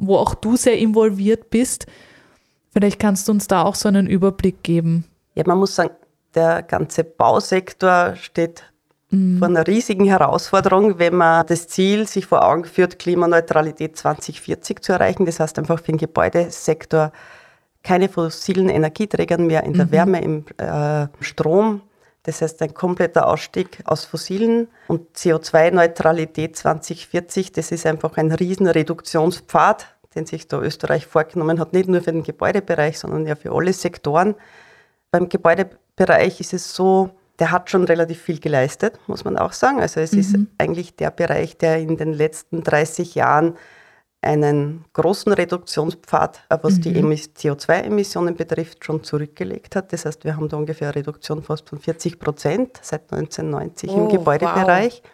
wo 0.00 0.16
auch 0.16 0.34
du 0.34 0.56
sehr 0.56 0.76
involviert 0.76 1.50
bist. 1.50 1.86
Vielleicht 2.72 2.98
kannst 2.98 3.28
du 3.28 3.32
uns 3.32 3.46
da 3.46 3.62
auch 3.62 3.76
so 3.76 3.88
einen 3.88 4.08
Überblick 4.08 4.62
geben. 4.64 5.04
Ja, 5.36 5.44
man 5.46 5.58
muss 5.58 5.76
sagen, 5.76 5.94
der 6.34 6.62
ganze 6.62 7.04
Bausektor 7.04 8.16
steht 8.16 8.64
mhm. 9.12 9.38
vor 9.38 9.48
einer 9.48 9.66
riesigen 9.66 10.06
Herausforderung, 10.06 10.98
wenn 10.98 11.14
man 11.14 11.46
das 11.46 11.68
Ziel 11.68 12.08
sich 12.08 12.26
vor 12.26 12.44
Augen 12.44 12.64
führt, 12.64 12.98
Klimaneutralität 12.98 13.96
2040 13.96 14.82
zu 14.82 14.92
erreichen. 14.92 15.26
Das 15.26 15.38
heißt 15.38 15.58
einfach 15.58 15.78
für 15.78 15.92
den 15.92 15.98
Gebäudesektor 15.98 17.12
keine 17.82 18.08
fossilen 18.08 18.68
Energieträgern 18.68 19.46
mehr 19.46 19.64
in 19.64 19.74
der 19.74 19.86
mhm. 19.86 19.92
Wärme, 19.92 20.22
im 20.22 20.44
äh, 20.56 21.06
Strom. 21.20 21.82
Das 22.24 22.40
heißt 22.40 22.62
ein 22.62 22.72
kompletter 22.72 23.26
Ausstieg 23.26 23.78
aus 23.84 24.04
fossilen 24.04 24.68
und 24.86 25.16
CO2-Neutralität 25.16 26.56
2040. 26.56 27.50
Das 27.52 27.72
ist 27.72 27.84
einfach 27.84 28.16
ein 28.16 28.30
riesen 28.30 28.68
Reduktionspfad, 28.68 29.86
den 30.14 30.26
sich 30.26 30.46
da 30.46 30.60
Österreich 30.60 31.06
vorgenommen 31.06 31.58
hat, 31.58 31.72
nicht 31.72 31.88
nur 31.88 32.00
für 32.00 32.12
den 32.12 32.22
Gebäudebereich, 32.22 32.98
sondern 33.00 33.26
ja 33.26 33.34
für 33.34 33.52
alle 33.52 33.72
Sektoren. 33.72 34.36
Beim 35.10 35.28
Gebäudebereich 35.28 36.40
ist 36.40 36.52
es 36.52 36.74
so, 36.74 37.10
der 37.38 37.50
hat 37.50 37.70
schon 37.70 37.84
relativ 37.84 38.20
viel 38.20 38.38
geleistet, 38.38 38.98
muss 39.06 39.24
man 39.24 39.36
auch 39.36 39.52
sagen. 39.52 39.80
Also 39.80 40.00
es 40.00 40.12
mhm. 40.12 40.18
ist 40.20 40.36
eigentlich 40.58 40.96
der 40.96 41.10
Bereich, 41.10 41.56
der 41.56 41.78
in 41.78 41.96
den 41.96 42.12
letzten 42.12 42.62
30 42.62 43.14
Jahren 43.14 43.56
einen 44.20 44.84
großen 44.92 45.32
Reduktionspfad, 45.32 46.44
äh, 46.48 46.58
was 46.62 46.76
mhm. 46.76 46.82
die 46.82 46.94
CO2-Emissionen 46.94 48.36
betrifft, 48.36 48.84
schon 48.84 49.02
zurückgelegt 49.02 49.74
hat. 49.74 49.92
Das 49.92 50.04
heißt, 50.04 50.24
wir 50.24 50.36
haben 50.36 50.48
da 50.48 50.56
ungefähr 50.56 50.88
eine 50.88 50.96
Reduktion 50.96 51.42
fast 51.42 51.68
von 51.68 51.80
40 51.80 52.20
Prozent 52.20 52.78
seit 52.82 53.12
1990 53.12 53.90
oh, 53.90 53.96
im 53.96 54.08
Gebäudebereich. 54.08 55.02
Wow. 55.02 55.10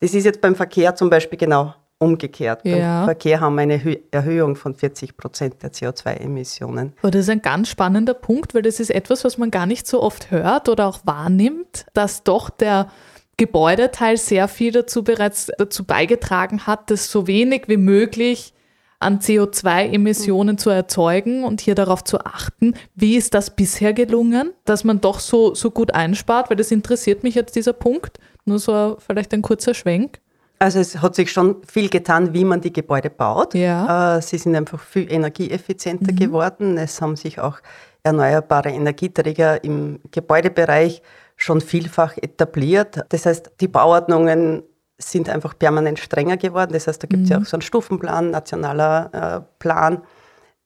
Das 0.00 0.14
ist 0.14 0.24
jetzt 0.24 0.40
beim 0.40 0.54
Verkehr 0.54 0.94
zum 0.94 1.10
Beispiel 1.10 1.38
genau 1.38 1.74
umgekehrt. 1.98 2.64
Ja. 2.64 3.00
Beim 3.00 3.04
Verkehr 3.06 3.40
haben 3.40 3.56
wir 3.56 3.62
eine 3.62 3.98
Erhöhung 4.10 4.56
von 4.56 4.74
40 4.74 5.16
Prozent 5.16 5.62
der 5.62 5.72
CO2-Emissionen. 5.72 6.92
das 7.02 7.14
ist 7.14 7.30
ein 7.30 7.42
ganz 7.42 7.68
spannender 7.68 8.14
Punkt, 8.14 8.54
weil 8.54 8.62
das 8.62 8.80
ist 8.80 8.90
etwas, 8.90 9.24
was 9.24 9.38
man 9.38 9.50
gar 9.50 9.66
nicht 9.66 9.86
so 9.86 10.02
oft 10.02 10.30
hört 10.30 10.68
oder 10.68 10.86
auch 10.86 11.00
wahrnimmt, 11.04 11.86
dass 11.94 12.22
doch 12.22 12.50
der 12.50 12.88
Gebäudeteil 13.36 14.16
sehr 14.16 14.48
viel 14.48 14.72
dazu 14.72 15.04
bereits 15.04 15.50
dazu 15.58 15.84
beigetragen 15.84 16.66
hat, 16.66 16.90
das 16.90 17.10
so 17.10 17.26
wenig 17.26 17.64
wie 17.68 17.76
möglich 17.76 18.52
an 19.00 19.20
CO2-Emissionen 19.20 20.54
mhm. 20.56 20.58
zu 20.58 20.70
erzeugen 20.70 21.44
und 21.44 21.60
hier 21.60 21.76
darauf 21.76 22.02
zu 22.02 22.18
achten. 22.20 22.74
Wie 22.96 23.16
ist 23.16 23.34
das 23.34 23.54
bisher 23.54 23.92
gelungen, 23.92 24.52
dass 24.64 24.82
man 24.82 25.00
doch 25.00 25.20
so, 25.20 25.54
so 25.54 25.70
gut 25.70 25.94
einspart? 25.94 26.50
Weil 26.50 26.56
das 26.56 26.72
interessiert 26.72 27.22
mich 27.22 27.36
jetzt 27.36 27.54
dieser 27.54 27.72
Punkt. 27.72 28.18
Nur 28.44 28.58
so 28.58 28.96
vielleicht 28.98 29.32
ein 29.34 29.42
kurzer 29.42 29.74
Schwenk. 29.74 30.20
Also 30.58 30.80
es 30.80 31.00
hat 31.00 31.14
sich 31.14 31.30
schon 31.30 31.62
viel 31.64 31.88
getan, 31.88 32.34
wie 32.34 32.44
man 32.44 32.60
die 32.60 32.72
Gebäude 32.72 33.10
baut. 33.10 33.54
Ja. 33.54 34.16
Äh, 34.16 34.22
sie 34.22 34.38
sind 34.38 34.56
einfach 34.56 34.80
viel 34.80 35.10
energieeffizienter 35.10 36.12
mhm. 36.12 36.16
geworden. 36.16 36.78
Es 36.78 37.00
haben 37.00 37.16
sich 37.16 37.38
auch 37.40 37.58
erneuerbare 38.02 38.70
Energieträger 38.70 39.62
im 39.62 40.00
Gebäudebereich 40.10 41.02
schon 41.36 41.60
vielfach 41.60 42.16
etabliert. 42.16 43.04
Das 43.10 43.26
heißt, 43.26 43.52
die 43.60 43.68
Bauordnungen 43.68 44.64
sind 44.98 45.28
einfach 45.28 45.56
permanent 45.56 46.00
strenger 46.00 46.36
geworden. 46.36 46.72
Das 46.72 46.88
heißt, 46.88 47.02
da 47.02 47.06
gibt 47.06 47.24
es 47.24 47.28
mhm. 47.28 47.32
ja 47.36 47.40
auch 47.40 47.46
so 47.46 47.56
einen 47.56 47.62
Stufenplan, 47.62 48.30
nationaler 48.30 49.10
äh, 49.12 49.40
Plan, 49.60 50.02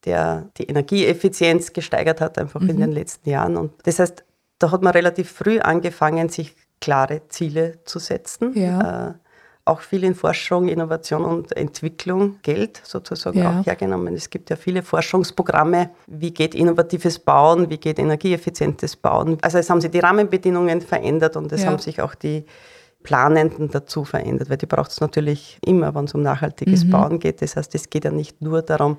der 0.06 0.48
die 0.56 0.64
Energieeffizienz 0.64 1.72
gesteigert 1.74 2.20
hat, 2.20 2.38
einfach 2.38 2.60
mhm. 2.60 2.70
in 2.70 2.76
den 2.78 2.92
letzten 2.92 3.28
Jahren. 3.28 3.56
Und 3.56 3.72
das 3.84 3.98
heißt, 3.98 4.24
da 4.58 4.70
hat 4.70 4.82
man 4.82 4.92
relativ 4.92 5.30
früh 5.30 5.60
angefangen, 5.60 6.30
sich 6.30 6.56
klare 6.80 7.28
Ziele 7.28 7.78
zu 7.84 7.98
setzen. 7.98 8.54
Ja. 8.54 9.10
Äh, 9.10 9.14
auch 9.64 9.80
viel 9.80 10.02
in 10.02 10.14
Forschung, 10.14 10.68
Innovation 10.68 11.24
und 11.24 11.56
Entwicklung 11.56 12.38
Geld 12.42 12.80
sozusagen 12.82 13.38
ja. 13.38 13.60
auch 13.60 13.66
hergenommen. 13.66 14.14
Es 14.14 14.28
gibt 14.28 14.50
ja 14.50 14.56
viele 14.56 14.82
Forschungsprogramme, 14.82 15.90
wie 16.08 16.32
geht 16.32 16.54
innovatives 16.54 17.20
Bauen, 17.20 17.70
wie 17.70 17.78
geht 17.78 18.00
energieeffizientes 18.00 18.96
Bauen. 18.96 19.38
Also 19.40 19.58
es 19.58 19.70
haben 19.70 19.80
sich 19.80 19.90
die 19.90 20.00
Rahmenbedingungen 20.00 20.80
verändert 20.80 21.36
und 21.36 21.52
es 21.52 21.62
ja. 21.62 21.68
haben 21.68 21.78
sich 21.78 22.00
auch 22.00 22.16
die 22.16 22.44
Planenden 23.04 23.70
dazu 23.70 24.04
verändert, 24.04 24.50
weil 24.50 24.56
die 24.56 24.66
braucht 24.66 24.90
es 24.90 25.00
natürlich 25.00 25.58
immer, 25.64 25.94
wenn 25.94 26.04
es 26.04 26.14
um 26.14 26.22
nachhaltiges 26.22 26.84
mhm. 26.84 26.90
Bauen 26.90 27.18
geht. 27.20 27.40
Das 27.42 27.56
heißt, 27.56 27.74
es 27.74 27.88
geht 27.88 28.04
ja 28.04 28.10
nicht 28.10 28.42
nur 28.42 28.62
darum, 28.62 28.98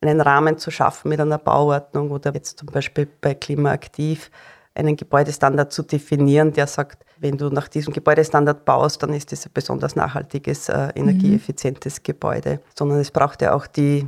einen 0.00 0.20
Rahmen 0.20 0.58
zu 0.58 0.70
schaffen 0.70 1.08
mit 1.08 1.20
einer 1.20 1.38
Bauordnung 1.38 2.10
oder 2.10 2.34
jetzt 2.34 2.58
zum 2.58 2.68
Beispiel 2.68 3.08
bei 3.20 3.34
Klimaaktiv 3.34 4.30
einen 4.74 4.96
Gebäudestandard 4.96 5.72
zu 5.72 5.82
definieren, 5.82 6.52
der 6.52 6.66
sagt, 6.66 7.04
wenn 7.24 7.38
du 7.38 7.48
nach 7.48 7.68
diesem 7.68 7.92
Gebäudestandard 7.92 8.66
baust, 8.66 9.02
dann 9.02 9.14
ist 9.14 9.32
das 9.32 9.46
ein 9.46 9.50
besonders 9.54 9.96
nachhaltiges, 9.96 10.68
äh, 10.68 10.90
energieeffizientes 10.94 11.98
mhm. 11.98 12.02
Gebäude. 12.04 12.60
Sondern 12.78 13.00
es 13.00 13.10
braucht 13.10 13.40
ja 13.40 13.54
auch 13.54 13.66
die 13.66 14.06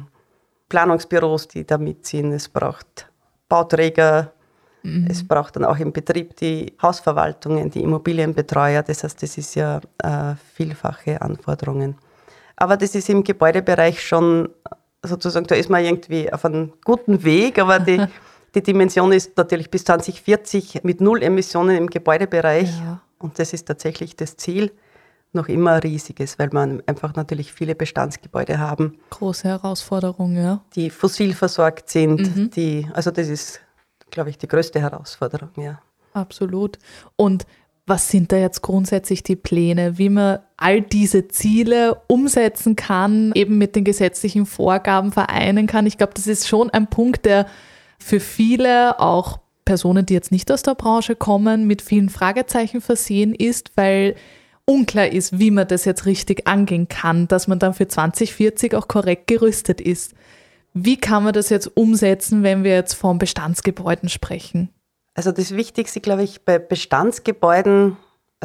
Planungsbüros, 0.68 1.49
die 1.49 1.66
da 1.66 1.78
mitziehen. 1.78 2.30
Es 2.32 2.49
braucht 2.49 3.08
Bauträger. 3.49 4.32
Mhm. 4.82 5.08
Es 5.11 5.26
braucht 5.26 5.56
dann 5.56 5.64
auch 5.64 5.78
im 5.78 5.92
Betrieb 5.92 6.37
die 6.37 6.75
Hausverwaltungen, 6.80 7.70
die 7.70 7.82
Immobilienbetreuer. 7.82 8.82
Das 8.82 9.02
heißt, 9.02 9.23
das 9.23 9.38
ist 9.38 9.54
ja 9.54 9.80
äh, 10.02 10.35
vielfache 10.54 11.20
Anforderungen. 11.23 11.96
Aber 12.56 12.76
das 12.76 12.94
ist 12.94 13.08
im 13.08 13.25
Gebäudebereich 13.25 14.00
schon 14.00 14.50
sozusagen, 15.02 15.46
da 15.46 15.54
ist 15.54 15.70
man 15.70 15.82
irgendwie 15.82 16.30
auf 16.30 16.44
einem 16.44 16.75
guten 16.85 17.25
Weg, 17.25 17.58
aber 17.58 17.78
die 17.78 18.06
Die 18.56 18.62
Dimension 18.62 19.12
ist 19.12 19.37
natürlich 19.37 19.70
bis 19.70 19.85
2040 19.85 20.80
mit 20.82 21.02
Null 21.02 21.23
Emissionen 21.23 21.76
im 21.76 21.90
Gebäudebereich. 21.90 22.70
Ja. 22.80 23.02
Und 23.18 23.38
das 23.38 23.52
ist 23.52 23.66
tatsächlich 23.66 24.16
das 24.16 24.37
Ziel. 24.37 24.73
Noch 25.32 25.49
immer 25.49 25.73
ein 25.73 25.80
riesiges, 25.80 26.38
weil 26.38 26.49
man 26.52 26.82
einfach 26.87 27.14
natürlich 27.14 27.52
viele 27.52 27.75
Bestandsgebäude 27.75 28.58
haben. 28.58 28.99
Große 29.11 29.49
Herausforderung, 29.49 30.37
ja. 30.37 30.62
Die 30.75 30.88
fossil 30.88 31.35
versorgt 31.35 31.90
sind. 31.90 32.37
Mhm. 32.37 32.50
Die, 32.50 32.87
also 32.94 33.11
das 33.11 33.28
ist, 33.28 33.61
glaube 34.11 34.30
ich, 34.30 34.38
die 34.38 34.49
größte 34.49 34.80
Herausforderung, 34.80 35.50
ja. 35.56 35.80
Absolut. 36.14 36.78
Und 37.16 37.46
was 37.87 38.08
sind 38.08 38.32
da 38.32 38.37
jetzt 38.37 38.62
grundsätzlich 38.62 39.23
die 39.23 39.37
Pläne, 39.37 39.96
wie 39.96 40.08
man 40.08 40.40
all 40.56 40.80
diese 40.80 41.28
Ziele 41.28 42.00
umsetzen 42.08 42.75
kann, 42.75 43.30
eben 43.35 43.58
mit 43.58 43.76
den 43.76 43.85
gesetzlichen 43.85 44.44
Vorgaben 44.44 45.12
vereinen 45.12 45.66
kann? 45.66 45.87
Ich 45.87 45.96
glaube, 45.96 46.14
das 46.14 46.26
ist 46.26 46.49
schon 46.49 46.70
ein 46.70 46.88
Punkt, 46.88 47.26
der 47.26 47.46
für 47.99 48.18
viele 48.18 48.99
auch 48.99 49.38
Personen, 49.66 50.06
die 50.06 50.14
jetzt 50.14 50.32
nicht 50.32 50.50
aus 50.50 50.62
der 50.62 50.75
Branche 50.75 51.14
kommen, 51.14 51.66
mit 51.66 51.82
vielen 51.82 52.08
Fragezeichen 52.08 52.80
versehen 52.80 53.35
ist, 53.35 53.73
weil 53.76 54.14
unklar 54.64 55.08
ist, 55.08 55.38
wie 55.38 55.50
man 55.50 55.68
das 55.68 55.85
jetzt 55.85 56.06
richtig 56.06 56.46
angehen 56.46 56.88
kann, 56.88 57.28
dass 57.28 57.46
man 57.46 57.58
dann 57.58 57.75
für 57.75 57.87
2040 57.87 58.75
auch 58.75 58.88
korrekt 58.88 59.26
gerüstet 59.26 59.82
ist. 59.82 60.14
Wie 60.73 60.96
kann 60.96 61.25
man 61.25 61.35
das 61.35 61.50
jetzt 61.50 61.76
umsetzen, 61.76 62.42
wenn 62.42 62.64
wir 62.64 62.73
jetzt 62.73 62.94
von 62.94 63.18
Bestandsgebäuden 63.18 64.08
sprechen? 64.08 64.70
Also 65.14 65.32
das 65.32 65.54
Wichtigste, 65.54 66.00
glaube 66.00 66.23
ich, 66.23 66.44
bei 66.44 66.58
Bestandsgebäuden, 66.58 67.96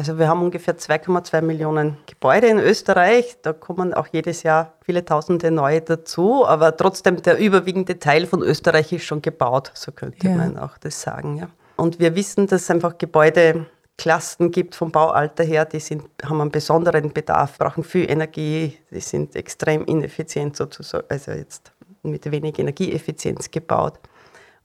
also 0.02 0.18
wir 0.18 0.26
haben 0.26 0.42
ungefähr 0.42 0.76
2,2 0.76 1.42
Millionen 1.42 1.96
Gebäude 2.06 2.48
in 2.48 2.58
Österreich. 2.58 3.36
Da 3.40 3.52
kommen 3.52 3.94
auch 3.94 4.08
jedes 4.08 4.42
Jahr 4.42 4.72
viele 4.84 5.04
Tausende 5.04 5.52
neue 5.52 5.80
dazu, 5.80 6.44
aber 6.44 6.76
trotzdem 6.76 7.22
der 7.22 7.38
überwiegende 7.38 8.00
Teil 8.00 8.26
von 8.26 8.42
Österreich 8.42 8.92
ist 8.92 9.04
schon 9.04 9.22
gebaut, 9.22 9.70
so 9.74 9.92
könnte 9.92 10.26
ja. 10.26 10.34
man 10.34 10.58
auch 10.58 10.76
das 10.78 11.00
sagen. 11.00 11.36
Ja. 11.36 11.48
Und 11.76 12.00
wir 12.00 12.16
wissen, 12.16 12.48
dass 12.48 12.62
es 12.62 12.70
einfach 12.72 12.98
Gebäudeklassen 12.98 14.50
gibt 14.50 14.74
vom 14.74 14.90
Baualter 14.90 15.44
her, 15.44 15.66
die 15.66 15.78
sind, 15.78 16.02
haben 16.24 16.40
einen 16.40 16.50
besonderen 16.50 17.12
Bedarf, 17.12 17.56
brauchen 17.56 17.84
viel 17.84 18.10
Energie, 18.10 18.76
die 18.90 18.98
sind 18.98 19.36
extrem 19.36 19.84
ineffizient 19.84 20.56
sozusagen, 20.56 21.06
also 21.10 21.30
jetzt 21.30 21.70
mit 22.02 22.28
wenig 22.28 22.58
Energieeffizienz 22.58 23.52
gebaut. 23.52 24.00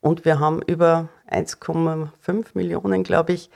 Und 0.02 0.26
wir 0.26 0.40
haben 0.40 0.64
über 0.64 1.10
1,5 1.30 2.46
Millionen, 2.56 3.04
glaube 3.04 3.34
ich, 3.34 3.52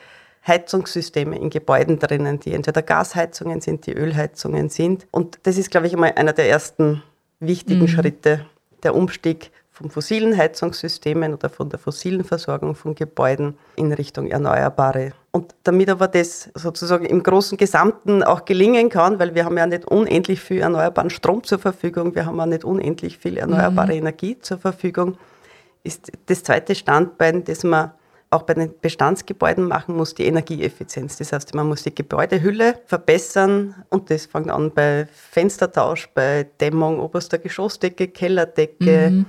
Heizungssysteme 0.48 1.38
in 1.38 1.50
Gebäuden 1.50 2.00
drinnen, 2.00 2.39
die 2.39 2.53
entweder 2.53 2.81
Gasheizungen 2.81 3.62
sind, 3.62 3.86
die 3.86 3.93
Ölheizungen 3.93 4.69
sind. 4.69 5.07
Und 5.12 5.39
das 5.43 5.57
ist, 5.57 5.69
glaube 5.69 5.88
ich, 5.88 5.93
einmal 5.93 6.13
einer 6.15 6.33
der 6.33 6.50
ersten 6.50 7.03
wichtigen 7.39 7.81
mhm. 7.81 7.88
Schritte, 7.88 8.45
der 8.83 8.95
Umstieg 8.95 9.51
von 9.71 9.89
fossilen 9.89 10.38
Heizungssystemen 10.38 11.33
oder 11.33 11.50
von 11.50 11.69
der 11.69 11.79
fossilen 11.79 12.24
Versorgung 12.24 12.75
von 12.75 12.93
Gebäuden 12.93 13.57
in 13.75 13.91
Richtung 13.93 14.27
Erneuerbare. 14.27 15.13
Und 15.31 15.55
damit 15.63 15.89
aber 15.89 16.07
das 16.07 16.50
sozusagen 16.55 17.05
im 17.05 17.24
großen 17.24 17.57
Gesamten 17.57 18.21
auch 18.21 18.45
gelingen 18.45 18.89
kann, 18.89 19.17
weil 19.17 19.33
wir 19.33 19.45
haben 19.45 19.57
ja 19.57 19.65
nicht 19.65 19.86
unendlich 19.86 20.41
viel 20.41 20.62
erneuerbaren 20.62 21.10
Strom 21.10 21.43
zur 21.43 21.57
Verfügung, 21.57 22.15
wir 22.15 22.25
haben 22.25 22.38
ja 22.38 22.45
nicht 22.45 22.65
unendlich 22.65 23.17
viel 23.17 23.38
erneuerbare 23.38 23.93
mhm. 23.93 24.00
Energie 24.00 24.38
zur 24.39 24.57
Verfügung, 24.57 25.17
ist 25.83 26.12
das 26.25 26.43
zweite 26.43 26.75
Standbein, 26.75 27.43
das 27.43 27.63
man 27.63 27.91
auch 28.31 28.43
bei 28.43 28.53
den 28.53 28.73
Bestandsgebäuden 28.81 29.67
machen 29.67 29.95
muss, 29.95 30.15
die 30.15 30.25
Energieeffizienz. 30.25 31.17
Das 31.17 31.33
heißt, 31.33 31.53
man 31.53 31.67
muss 31.67 31.83
die 31.83 31.93
Gebäudehülle 31.93 32.79
verbessern 32.85 33.75
und 33.89 34.09
das 34.09 34.25
fängt 34.25 34.50
an 34.50 34.71
bei 34.71 35.07
Fenstertausch, 35.11 36.09
bei 36.13 36.47
Dämmung 36.59 37.01
oberster 37.01 37.38
Geschossdecke, 37.38 38.07
Kellerdecke, 38.07 39.09
mhm. 39.11 39.25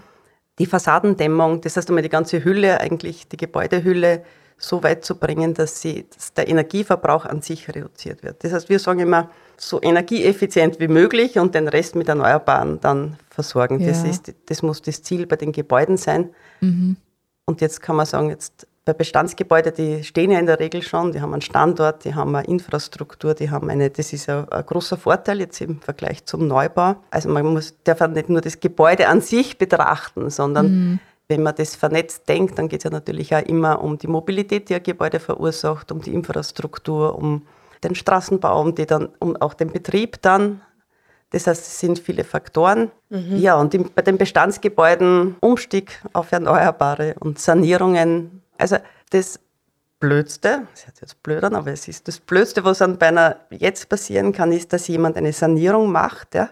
die 0.60 0.66
Fassadendämmung. 0.66 1.60
Das 1.60 1.76
heißt, 1.76 1.88
einmal 1.88 2.04
die 2.04 2.08
ganze 2.08 2.44
Hülle, 2.44 2.80
eigentlich 2.80 3.26
die 3.26 3.36
Gebäudehülle 3.36 4.22
so 4.56 4.84
weit 4.84 5.04
zu 5.04 5.16
bringen, 5.16 5.54
dass, 5.54 5.80
sie, 5.80 6.06
dass 6.14 6.32
der 6.34 6.48
Energieverbrauch 6.48 7.26
an 7.26 7.42
sich 7.42 7.66
reduziert 7.66 8.22
wird. 8.22 8.44
Das 8.44 8.52
heißt, 8.52 8.68
wir 8.68 8.78
sagen 8.78 9.00
immer, 9.00 9.30
so 9.56 9.82
energieeffizient 9.82 10.78
wie 10.78 10.86
möglich 10.86 11.40
und 11.40 11.56
den 11.56 11.66
Rest 11.66 11.96
mit 11.96 12.08
Erneuerbaren 12.08 12.80
dann 12.80 13.16
versorgen. 13.30 13.80
Ja. 13.80 13.88
Das, 13.88 14.04
ist, 14.04 14.32
das 14.46 14.62
muss 14.62 14.80
das 14.80 15.02
Ziel 15.02 15.26
bei 15.26 15.34
den 15.34 15.50
Gebäuden 15.50 15.96
sein. 15.96 16.30
Mhm. 16.60 16.96
Und 17.44 17.60
jetzt 17.60 17.80
kann 17.82 17.96
man 17.96 18.06
sagen, 18.06 18.30
jetzt 18.30 18.68
bei 18.84 18.92
Bestandsgebäuden, 18.92 19.72
die 19.74 20.02
stehen 20.02 20.32
ja 20.32 20.40
in 20.40 20.46
der 20.46 20.58
Regel 20.58 20.82
schon, 20.82 21.12
die 21.12 21.20
haben 21.20 21.32
einen 21.32 21.42
Standort, 21.42 22.04
die 22.04 22.14
haben 22.14 22.34
eine 22.34 22.46
Infrastruktur, 22.48 23.34
die 23.34 23.50
haben 23.50 23.70
eine, 23.70 23.90
das 23.90 24.12
ist 24.12 24.28
ein, 24.28 24.48
ein 24.48 24.66
großer 24.66 24.96
Vorteil 24.96 25.40
jetzt 25.40 25.60
im 25.60 25.80
Vergleich 25.80 26.24
zum 26.24 26.48
Neubau. 26.48 26.96
Also 27.10 27.28
man 27.28 27.46
muss, 27.46 27.76
darf 27.84 28.00
nicht 28.08 28.28
nur 28.28 28.40
das 28.40 28.58
Gebäude 28.58 29.06
an 29.06 29.20
sich 29.20 29.56
betrachten, 29.56 30.30
sondern 30.30 30.66
mhm. 30.66 31.00
wenn 31.28 31.44
man 31.44 31.54
das 31.54 31.76
vernetzt 31.76 32.28
denkt, 32.28 32.58
dann 32.58 32.68
geht 32.68 32.80
es 32.80 32.84
ja 32.84 32.90
natürlich 32.90 33.32
auch 33.34 33.42
immer 33.42 33.82
um 33.82 33.98
die 33.98 34.08
Mobilität, 34.08 34.68
die 34.68 34.74
ein 34.74 34.82
Gebäude 34.82 35.20
verursacht, 35.20 35.92
um 35.92 36.00
die 36.00 36.12
Infrastruktur, 36.12 37.16
um 37.16 37.42
den 37.84 37.94
Straßenbau, 37.94 38.60
um, 38.60 38.74
die 38.74 38.86
dann, 38.86 39.10
um 39.20 39.36
auch 39.36 39.54
den 39.54 39.70
Betrieb 39.70 40.20
dann. 40.22 40.60
Das 41.30 41.46
heißt, 41.46 41.62
es 41.62 41.78
sind 41.78 42.00
viele 42.00 42.24
Faktoren. 42.24 42.90
Mhm. 43.10 43.36
Ja, 43.36 43.54
und 43.54 43.74
im, 43.74 43.90
bei 43.94 44.02
den 44.02 44.18
Bestandsgebäuden 44.18 45.36
Umstieg 45.40 46.02
auf 46.12 46.32
Erneuerbare 46.32 47.14
und 47.20 47.38
Sanierungen. 47.38 48.41
Also 48.62 48.76
das 49.10 49.40
Blödste, 49.98 50.66
das 50.72 50.86
hört 50.86 51.00
jetzt 51.00 51.22
blöd 51.22 51.44
an, 51.44 51.54
aber 51.54 51.70
es 51.72 51.86
ist 51.86 52.08
das 52.08 52.18
Blödste, 52.18 52.64
was 52.64 52.80
an 52.82 52.98
bei 52.98 53.08
einer 53.08 53.36
jetzt 53.50 53.88
passieren 53.88 54.32
kann, 54.32 54.52
ist, 54.52 54.72
dass 54.72 54.88
jemand 54.88 55.16
eine 55.16 55.32
Sanierung 55.32 55.92
macht, 55.92 56.34
ja, 56.34 56.50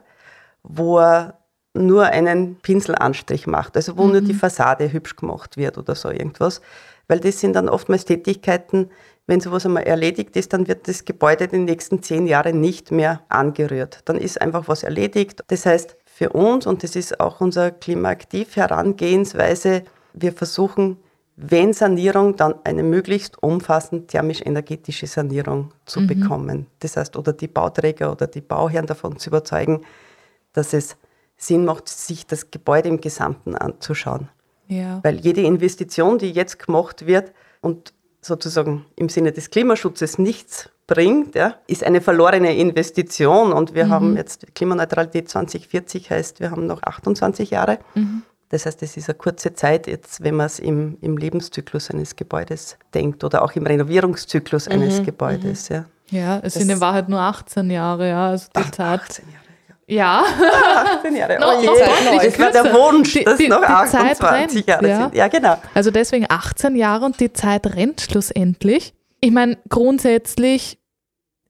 wo 0.63 0.99
er 0.99 1.39
nur 1.73 2.07
einen 2.07 2.57
Pinselanstrich 2.57 3.47
macht, 3.47 3.77
also 3.77 3.97
wo 3.97 4.05
mhm. 4.05 4.13
nur 4.13 4.21
die 4.23 4.35
Fassade 4.35 4.93
hübsch 4.93 5.17
gemacht 5.17 5.57
wird 5.57 5.79
oder 5.79 5.95
so 5.95 6.11
irgendwas. 6.11 6.61
Weil 7.09 7.21
das 7.21 7.41
sind 7.41 7.55
dann 7.55 7.69
oftmals 7.69 8.05
Tätigkeiten, 8.05 8.91
wenn 9.27 9.41
sowas 9.41 9.65
einmal 9.65 9.85
erledigt 9.85 10.37
ist, 10.37 10.53
dann 10.53 10.67
wird 10.67 10.89
das 10.89 11.05
Gebäude 11.05 11.47
die 11.47 11.59
nächsten 11.59 12.03
zehn 12.03 12.27
Jahre 12.27 12.53
nicht 12.53 12.91
mehr 12.91 13.23
angerührt. 13.29 14.01
Dann 14.07 14.17
ist 14.17 14.41
einfach 14.41 14.67
was 14.67 14.83
erledigt. 14.83 15.43
Das 15.47 15.67
heißt, 15.67 15.97
für 16.05 16.31
uns, 16.31 16.67
und 16.67 16.83
das 16.83 16.97
ist 16.97 17.21
auch 17.21 17.41
unser 17.41 17.71
klimaaktiv 17.71 18.57
Herangehensweise, 18.57 19.85
wir 20.13 20.33
versuchen, 20.33 20.99
wenn 21.43 21.73
Sanierung, 21.73 22.37
dann 22.37 22.55
eine 22.65 22.83
möglichst 22.83 23.43
umfassend 23.43 24.09
thermisch-energetische 24.09 25.07
Sanierung 25.07 25.73
zu 25.87 26.01
mhm. 26.01 26.07
bekommen. 26.07 26.67
Das 26.81 26.97
heißt, 26.97 27.17
oder 27.17 27.33
die 27.33 27.49
Bauträger 27.49 28.13
oder 28.13 28.27
die 28.27 28.41
Bauherren 28.41 28.87
davon 28.87 29.19
zu 29.19 29.31
überzeugen, 29.31 29.83
dass 30.53 30.73
es 30.73 30.97
Sinn 31.37 31.65
macht, 31.65 31.89
sich 31.89 32.27
das 32.27 32.51
Gebäude 32.51 32.89
im 32.89 33.01
Gesamten 33.01 33.55
anzuschauen. 33.55 34.29
Ja. 34.69 35.01
Weil 35.03 35.19
jede 35.21 35.43
Investition, 35.43 36.19
die 36.19 36.31
jetzt 36.31 36.65
gemacht 36.65 37.07
wird 37.07 37.33
und 37.61 37.95
sozusagen 38.21 38.85
im 38.97 39.09
Sinne 39.09 39.33
des 39.33 39.51
Klimaschutzes 39.51 40.19
nichts 40.19 40.69
bringt, 40.87 41.35
ja, 41.35 41.57
ist 41.67 41.83
eine 41.83 42.01
verlorene 42.01 42.57
Investition. 42.57 43.53
Und 43.53 43.75
wir 43.75 43.87
mhm. 43.87 43.91
haben 43.91 44.17
jetzt 44.17 44.55
Klimaneutralität 44.55 45.29
2040 45.29 46.11
heißt, 46.11 46.41
wir 46.41 46.51
haben 46.51 46.67
noch 46.67 46.83
28 46.83 47.51
Jahre. 47.51 47.79
Mhm. 47.95 48.23
Das 48.51 48.67
heißt, 48.67 48.83
es 48.83 48.97
ist 48.97 49.09
eine 49.09 49.17
kurze 49.17 49.55
Zeit 49.55 49.87
jetzt, 49.87 50.23
wenn 50.23 50.35
man 50.35 50.47
es 50.47 50.59
im, 50.59 50.99
im 51.01 51.17
Lebenszyklus 51.17 51.91
eines 51.91 52.17
Gebäudes 52.17 52.77
denkt 52.93 53.23
oder 53.23 53.43
auch 53.43 53.53
im 53.53 53.65
Renovierungszyklus 53.65 54.67
mhm. 54.67 54.73
eines 54.73 55.03
Gebäudes. 55.05 55.71
Mhm. 55.71 55.77
Ja. 55.77 55.85
ja, 56.11 56.37
es 56.39 56.43
das 56.43 56.55
sind 56.55 56.71
in 56.71 56.81
Wahrheit 56.81 57.09
nur 57.09 57.21
18 57.21 57.71
Jahre, 57.71 58.09
ja, 58.09 58.29
also 58.31 58.49
die 58.55 58.61
Ach, 58.61 58.71
Zeit. 58.73 59.01
18 59.03 59.25
Jahre. 59.29 59.41
Ja. 59.87 60.25
18 60.97 61.17
Jahre. 61.17 61.39
Oh 61.41 61.63
no, 61.65 61.75
je, 61.75 62.27
das 62.29 62.39
war 62.39 62.51
der 62.51 62.75
Wunsch, 62.75 63.13
die, 63.13 63.25
dass 63.25 63.39
die, 63.39 63.49
noch 63.49 63.63
28 63.63 64.67
Jahre 64.67 64.89
ja. 64.89 65.03
sind. 65.03 65.15
Ja, 65.15 65.29
genau. 65.29 65.57
Also 65.75 65.93
deswegen 65.93 66.27
18 66.29 66.75
Jahre 66.75 67.05
und 67.05 67.21
die 67.21 67.33
Zeit 67.33 67.67
rennt 67.67 68.01
schlussendlich. 68.01 68.95
Ich 69.21 69.31
meine, 69.31 69.59
grundsätzlich, 69.69 70.79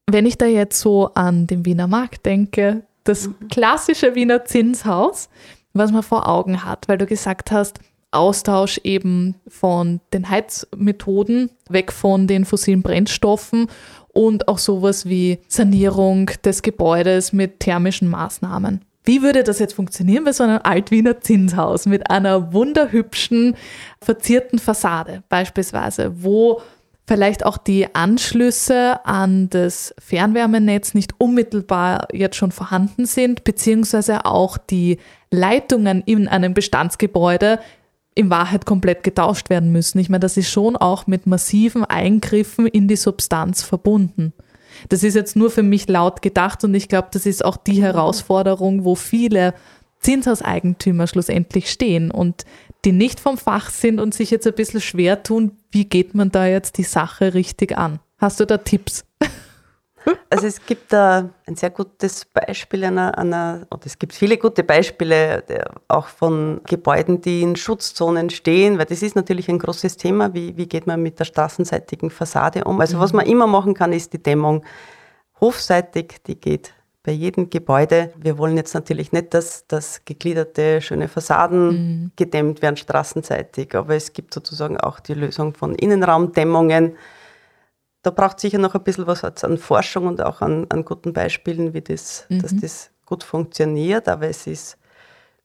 wenn 0.07 0.27
ich 0.27 0.37
da 0.37 0.47
jetzt 0.47 0.81
so 0.81 1.11
an 1.15 1.47
den 1.47 1.65
Wiener 1.65 1.87
Markt 1.87 2.27
denke, 2.27 2.83
das 3.05 3.29
mhm. 3.29 3.49
klassische 3.49 4.15
Wiener 4.15 4.45
Zinshaus, 4.45 5.31
was 5.73 5.93
man 5.93 6.03
vor 6.03 6.29
Augen 6.29 6.65
hat, 6.65 6.89
weil 6.89 6.99
du 6.99 7.07
gesagt 7.07 7.51
hast, 7.51 7.81
Austausch 8.13 8.79
eben 8.83 9.37
von 9.47 10.01
den 10.13 10.29
Heizmethoden, 10.29 11.51
weg 11.69 11.93
von 11.93 12.27
den 12.27 12.45
fossilen 12.45 12.83
Brennstoffen 12.83 13.69
und 14.09 14.49
auch 14.49 14.59
sowas 14.59 15.07
wie 15.07 15.39
Sanierung 15.47 16.31
des 16.45 16.63
Gebäudes 16.63 17.33
mit 17.33 17.61
thermischen 17.61 18.09
Maßnahmen. 18.09 18.85
Wie 19.05 19.23
würde 19.23 19.45
das 19.45 19.61
jetzt 19.61 19.75
funktionieren 19.75 20.25
bei 20.25 20.33
so 20.33 20.45
einem 20.45 20.61
Altwiener 20.63 21.21
Zinshaus 21.21 21.87
mit 21.87 22.11
einer 22.11 22.53
wunderhübschen, 22.53 23.57
verzierten 24.03 24.59
Fassade 24.59 25.23
beispielsweise, 25.29 26.23
wo 26.23 26.61
vielleicht 27.07 27.47
auch 27.47 27.59
die 27.59 27.93
Anschlüsse 27.95 29.05
an 29.05 29.49
das 29.51 29.95
Fernwärmenetz 29.99 30.95
nicht 30.95 31.15
unmittelbar 31.19 32.09
jetzt 32.13 32.37
schon 32.37 32.53
vorhanden 32.53 33.07
sind, 33.07 33.43
beziehungsweise 33.43 34.27
auch 34.27 34.59
die 34.59 34.99
Leitungen 35.31 36.03
in 36.05 36.29
einem 36.29 36.55
Bestandsgebäude 36.55 37.61
in 38.15 38.31
Wahrheit 38.31 38.67
komplett 38.67 39.05
getauscht 39.05 39.51
werden 39.51 39.73
müssen. 39.73 39.99
Ich 39.99 40.09
meine, 40.09 40.21
das 40.21 40.37
ist 40.37 40.51
schon 40.51 40.77
auch 40.77 41.07
mit 41.07 41.27
massiven 41.27 41.85
Eingriffen 41.85 42.67
in 42.67 42.89
die 42.89 42.97
Substanz 42.97 43.63
verbunden. 43.63 44.33
Das 44.89 45.03
ist 45.03 45.15
jetzt 45.15 45.37
nur 45.37 45.51
für 45.51 45.63
mich 45.63 45.89
laut 45.89 46.23
gedacht 46.23 46.65
und 46.65 46.75
ich 46.75 46.89
glaube, 46.89 47.09
das 47.13 47.27
ist 47.27 47.45
auch 47.45 47.57
die 47.57 47.83
Herausforderung, 47.83 48.85
wo 48.85 48.95
viele 48.95 49.55
Zinshauseigentümer 50.01 51.07
schlussendlich 51.07 51.71
stehen 51.71 52.11
und 52.11 52.45
die 52.85 52.93
nicht 52.93 53.21
vom 53.21 53.37
Fach 53.37 53.71
sind 53.71 54.01
und 54.01 54.15
sich 54.15 54.31
jetzt 54.31 54.47
ein 54.47 54.55
bisschen 54.55 54.81
schwer 54.81 55.23
tun, 55.23 55.53
wie 55.71 55.85
geht 55.85 56.15
man 56.15 56.31
da 56.31 56.47
jetzt 56.47 56.79
die 56.79 56.85
Sache 56.85 57.35
richtig 57.35 57.77
an? 57.77 58.01
Hast 58.19 58.41
du 58.41 58.47
da 58.47 58.59
Tipps? 58.59 59.05
Also 60.31 60.47
es 60.47 60.65
gibt 60.65 60.93
da 60.93 61.29
ein 61.47 61.57
sehr 61.57 61.71
gutes 61.71 62.25
Beispiel 62.25 62.85
einer, 62.85 63.19
einer 63.19 63.67
oder 63.71 63.85
es 63.85 63.99
gibt 63.99 64.15
viele 64.15 64.39
gute 64.39 64.65
Beispiele 64.65 65.45
auch 65.89 66.07
von 66.07 66.61
Gebäuden, 66.67 67.21
die 67.21 67.43
in 67.43 67.57
Schutzzonen 67.57 68.31
stehen, 68.31 68.79
weil 68.79 68.87
das 68.87 69.03
ist 69.03 69.17
natürlich 69.17 69.49
ein 69.49 69.59
großes 69.59 69.97
Thema, 69.97 70.33
wie, 70.33 70.57
wie 70.57 70.67
geht 70.67 70.87
man 70.87 71.03
mit 71.03 71.19
der 71.19 71.25
straßenseitigen 71.25 72.11
Fassade 72.11 72.65
um. 72.65 72.81
Also 72.81 72.99
was 72.99 73.13
man 73.13 73.27
immer 73.27 73.47
machen 73.47 73.75
kann, 73.75 73.93
ist 73.93 74.13
die 74.13 74.23
Dämmung 74.23 74.65
hofseitig, 75.41 76.23
die 76.27 76.37
geht 76.37 76.73
bei 77.03 77.13
jedem 77.13 77.49
Gebäude. 77.49 78.13
Wir 78.17 78.37
wollen 78.37 78.57
jetzt 78.57 78.75
natürlich 78.75 79.11
nicht, 79.13 79.33
dass, 79.33 79.67
dass 79.67 80.05
gegliederte, 80.05 80.83
schöne 80.83 81.09
Fassaden 81.09 81.69
mhm. 81.69 82.13
gedämmt 82.17 82.63
werden 82.63 82.77
straßenseitig, 82.77 83.75
aber 83.75 83.95
es 83.95 84.13
gibt 84.13 84.35
sozusagen 84.35 84.79
auch 84.79 85.01
die 85.01 85.15
Lösung 85.15 85.55
von 85.55 85.75
Innenraumdämmungen. 85.75 86.97
Da 88.03 88.11
braucht 88.11 88.41
sicher 88.41 88.59
noch 88.59 88.75
ein 88.75 88.83
bisschen 88.83 89.07
was 89.07 89.25
an 89.25 89.59
Forschung 89.59 90.07
und 90.07 90.23
auch 90.23 90.41
an, 90.41 90.67
an 90.71 90.85
guten 90.85 91.13
Beispielen, 91.13 91.75
wie 91.75 91.83
das, 91.83 92.25
mhm. 92.29 92.43
dass 92.43 92.57
das 92.57 92.91
gut 93.05 93.25
funktioniert, 93.25 94.09
aber 94.09 94.29
es 94.29 94.47
ist 94.47 94.79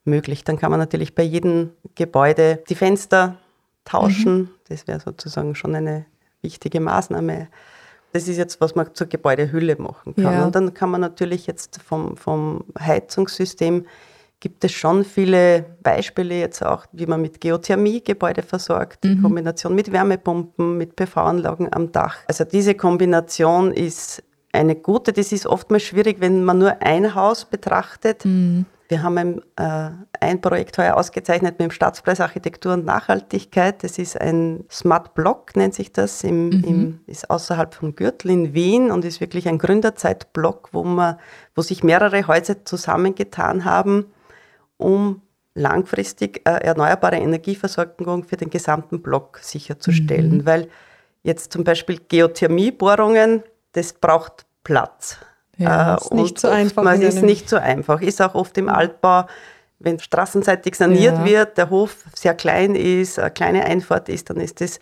möglich. 0.06 0.44
Dann 0.44 0.58
kann 0.58 0.72
man 0.72 0.80
natürlich 0.80 1.16
bei 1.16 1.24
jedem 1.24 1.72
Gebäude 1.96 2.64
die 2.70 2.76
Fenster 2.76 3.38
tauschen. 3.84 4.38
Mhm. 4.38 4.50
Das 4.70 4.88
wäre 4.88 5.00
sozusagen 5.00 5.56
schon 5.56 5.76
eine 5.76 6.06
wichtige 6.42 6.80
Maßnahme. 6.80 7.50
Das 8.14 8.28
ist 8.28 8.38
jetzt, 8.38 8.62
was 8.62 8.76
man 8.76 8.94
zur 8.94 9.08
Gebäudehülle 9.08 9.76
machen 9.76 10.16
kann. 10.16 10.24
Ja. 10.24 10.46
Und 10.46 10.56
dann 10.56 10.74
kann 10.74 10.90
man 10.90 11.02
natürlich 11.02 11.48
jetzt 11.48 11.82
vom, 11.82 12.16
vom 12.16 12.64
Heizungssystem 12.80 13.86
gibt 14.46 14.64
es 14.64 14.74
schon 14.74 15.04
viele 15.04 15.66
Beispiele 15.82 16.36
jetzt 16.36 16.64
auch, 16.64 16.86
wie 16.92 17.08
man 17.08 17.20
mit 17.20 17.42
Geothermie 17.42 18.04
Gebäude 18.04 18.44
versorgt, 18.44 19.04
mhm. 19.04 19.12
in 19.14 19.22
Kombination 19.24 19.74
mit 19.74 19.92
Wärmepumpen, 19.92 20.78
mit 20.78 20.96
PV-Anlagen 20.96 21.74
am 21.74 21.92
Dach. 21.92 22.18
Also 22.28 22.44
diese 22.44 22.76
Kombination 22.76 23.72
ist 23.72 24.22
eine 24.54 24.76
gute. 24.76 25.14
Das 25.14 25.32
ist 25.32 25.48
oftmals 25.48 25.82
schwierig, 25.82 26.18
wenn 26.20 26.44
man 26.44 26.60
nur 26.60 26.80
ein 26.84 27.16
Haus 27.16 27.46
betrachtet. 27.46 28.24
Mhm. 28.24 28.68
Wir 28.88 29.02
haben 29.02 29.18
ein, 29.18 29.42
äh, 29.56 29.90
ein 30.20 30.42
Projekt 30.42 30.78
heuer 30.78 30.96
ausgezeichnet 30.96 31.54
mit 31.58 31.62
dem 31.62 31.72
Staatspreis 31.72 32.22
Architektur 32.22 32.74
und 32.74 32.86
Nachhaltigkeit. 32.86 33.84
Das 33.84 33.98
ist 33.98 34.22
ein 34.22 34.64
Smart 34.70 35.16
Block, 35.16 35.56
nennt 35.56 35.74
sich 35.74 35.92
das, 35.92 36.24
im, 36.24 36.50
mhm. 36.50 36.64
im, 36.64 37.00
ist 37.08 37.32
außerhalb 37.32 37.74
von 37.74 37.96
Gürtel 37.96 38.30
in 38.30 38.54
Wien 38.54 38.92
und 38.92 39.06
ist 39.06 39.22
wirklich 39.22 39.48
ein 39.48 39.58
Gründerzeitblock, 39.58 40.70
wo, 40.72 40.84
man, 40.84 41.18
wo 41.56 41.64
sich 41.64 41.84
mehrere 41.84 42.28
Häuser 42.28 42.64
zusammengetan 42.64 43.66
haben, 43.66 44.06
um 44.78 45.22
langfristig 45.54 46.42
äh, 46.46 46.52
erneuerbare 46.52 47.18
Energieversorgung 47.18 48.26
für 48.26 48.38
den 48.38 48.50
gesamten 48.50 49.02
Block 49.02 49.40
sicherzustellen. 49.42 50.40
Mhm. 50.40 50.46
Weil 50.46 50.68
jetzt 51.24 51.54
zum 51.54 51.64
Beispiel 51.64 52.00
Geothermiebohrungen, 52.08 53.44
das 53.72 53.94
braucht 53.94 54.46
Platz. 54.64 55.18
Ja, 55.58 55.96
äh, 55.96 55.98
ist 55.98 56.14
nicht 56.14 56.40
so 56.40 56.50
einfach. 56.50 56.84
Man 56.84 57.02
ist 57.02 57.22
nicht 57.22 57.50
so 57.50 57.56
einfach. 57.56 58.02
Ist 58.02 58.22
auch 58.22 58.36
oft 58.36 58.58
im 58.58 58.68
Altbau, 58.68 59.26
wenn 59.80 60.00
straßenseitig 60.00 60.76
saniert 60.76 61.20
ja. 61.20 61.26
wird, 61.26 61.58
der 61.58 61.70
Hof 61.70 62.04
sehr 62.14 62.34
klein 62.34 62.76
ist, 62.76 63.20
eine 63.20 63.32
kleine 63.32 63.64
Einfahrt 63.66 64.10
ist, 64.10 64.30
dann 64.30 64.38
ist 64.38 64.62
es 64.62 64.80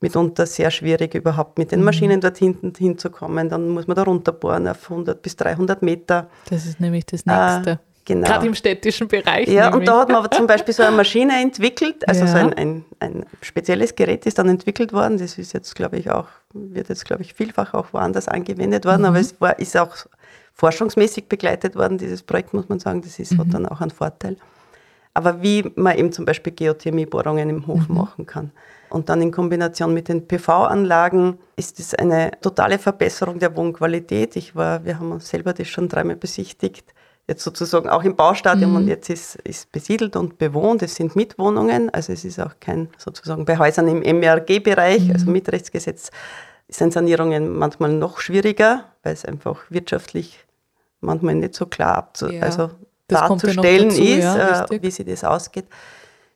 mitunter 0.00 0.46
sehr 0.46 0.70
schwierig, 0.70 1.14
überhaupt 1.14 1.58
mit 1.58 1.72
den 1.72 1.80
mhm. 1.80 1.86
Maschinen 1.86 2.20
dort 2.20 2.36
hinten 2.36 2.72
hinzukommen. 2.76 3.48
Dann 3.48 3.68
muss 3.68 3.86
man 3.86 3.96
da 3.96 4.02
runterbohren 4.02 4.68
auf 4.68 4.90
100 4.90 5.22
bis 5.22 5.36
300 5.36 5.82
Meter. 5.82 6.28
Das 6.50 6.66
ist 6.66 6.80
nämlich 6.80 7.06
das 7.06 7.24
Nächste. 7.24 7.70
Äh, 7.70 7.91
Genau. 8.04 8.26
Gerade 8.26 8.46
im 8.46 8.54
städtischen 8.54 9.06
Bereich. 9.06 9.46
Ja, 9.46 9.70
nämlich. 9.70 9.80
und 9.80 9.88
da 9.88 10.00
hat 10.00 10.08
man 10.08 10.18
aber 10.18 10.30
zum 10.30 10.48
Beispiel 10.48 10.74
so 10.74 10.82
eine 10.82 10.96
Maschine 10.96 11.40
entwickelt, 11.40 12.08
also 12.08 12.24
ja. 12.24 12.26
so 12.26 12.36
ein, 12.36 12.52
ein, 12.54 12.84
ein, 12.98 13.26
spezielles 13.42 13.94
Gerät 13.94 14.26
ist 14.26 14.38
dann 14.38 14.48
entwickelt 14.48 14.92
worden. 14.92 15.18
Das 15.18 15.38
ist 15.38 15.52
jetzt, 15.52 15.74
glaube 15.76 15.98
ich, 15.98 16.10
auch, 16.10 16.26
wird 16.52 16.88
jetzt, 16.88 17.04
glaube 17.04 17.22
ich, 17.22 17.34
vielfach 17.34 17.74
auch 17.74 17.92
woanders 17.92 18.26
angewendet 18.26 18.84
worden, 18.84 19.02
mhm. 19.02 19.08
aber 19.08 19.20
es 19.20 19.40
war, 19.40 19.56
ist 19.58 19.76
auch 19.76 19.94
forschungsmäßig 20.54 21.28
begleitet 21.28 21.76
worden, 21.76 21.96
dieses 21.96 22.22
Projekt, 22.22 22.54
muss 22.54 22.68
man 22.68 22.80
sagen. 22.80 23.02
Das 23.02 23.20
ist, 23.20 23.32
mhm. 23.32 23.38
hat 23.38 23.54
dann 23.54 23.66
auch 23.66 23.80
einen 23.80 23.92
Vorteil. 23.92 24.36
Aber 25.14 25.40
wie 25.42 25.70
man 25.76 25.96
eben 25.96 26.10
zum 26.10 26.24
Beispiel 26.24 26.52
Geothermiebohrungen 26.52 27.48
im 27.50 27.66
Hof 27.68 27.88
mhm. 27.88 27.96
machen 27.96 28.26
kann. 28.26 28.50
Und 28.88 29.08
dann 29.08 29.22
in 29.22 29.30
Kombination 29.30 29.94
mit 29.94 30.08
den 30.08 30.26
PV-Anlagen 30.26 31.38
ist 31.56 31.78
es 31.78 31.94
eine 31.94 32.32
totale 32.40 32.78
Verbesserung 32.78 33.38
der 33.38 33.56
Wohnqualität. 33.56 34.36
Ich 34.36 34.56
war, 34.56 34.84
wir 34.84 34.98
haben 34.98 35.12
uns 35.12 35.28
selber 35.28 35.52
das 35.52 35.68
schon 35.68 35.88
dreimal 35.88 36.16
besichtigt 36.16 36.92
jetzt 37.32 37.44
sozusagen 37.44 37.88
auch 37.88 38.04
im 38.04 38.14
Baustadium 38.14 38.70
mhm. 38.70 38.76
und 38.76 38.88
jetzt 38.88 39.08
ist, 39.10 39.36
ist 39.36 39.72
besiedelt 39.72 40.16
und 40.16 40.38
bewohnt. 40.38 40.82
Es 40.82 40.94
sind 40.94 41.16
Mitwohnungen, 41.16 41.90
also 41.90 42.12
es 42.12 42.24
ist 42.24 42.38
auch 42.38 42.54
kein 42.60 42.88
sozusagen 42.98 43.44
bei 43.44 43.58
Häusern 43.58 43.88
im 43.88 44.02
MRG-Bereich, 44.02 45.06
mhm. 45.06 45.12
also 45.12 45.30
Mietrechtsgesetz, 45.30 46.10
sind 46.68 46.92
Sanierungen 46.92 47.56
manchmal 47.56 47.92
noch 47.92 48.18
schwieriger, 48.20 48.84
weil 49.02 49.14
es 49.14 49.24
einfach 49.24 49.60
wirtschaftlich 49.70 50.38
manchmal 51.00 51.34
nicht 51.34 51.54
so 51.54 51.66
klar 51.66 51.96
abzu 51.96 52.30
ja, 52.30 52.42
also 52.42 52.70
darzustellen 53.08 53.88
dazu, 53.88 54.02
ist, 54.02 54.24
ja, 54.24 54.64
äh, 54.64 54.82
wie 54.82 54.90
sich 54.90 55.06
das 55.06 55.24
ausgeht. 55.24 55.66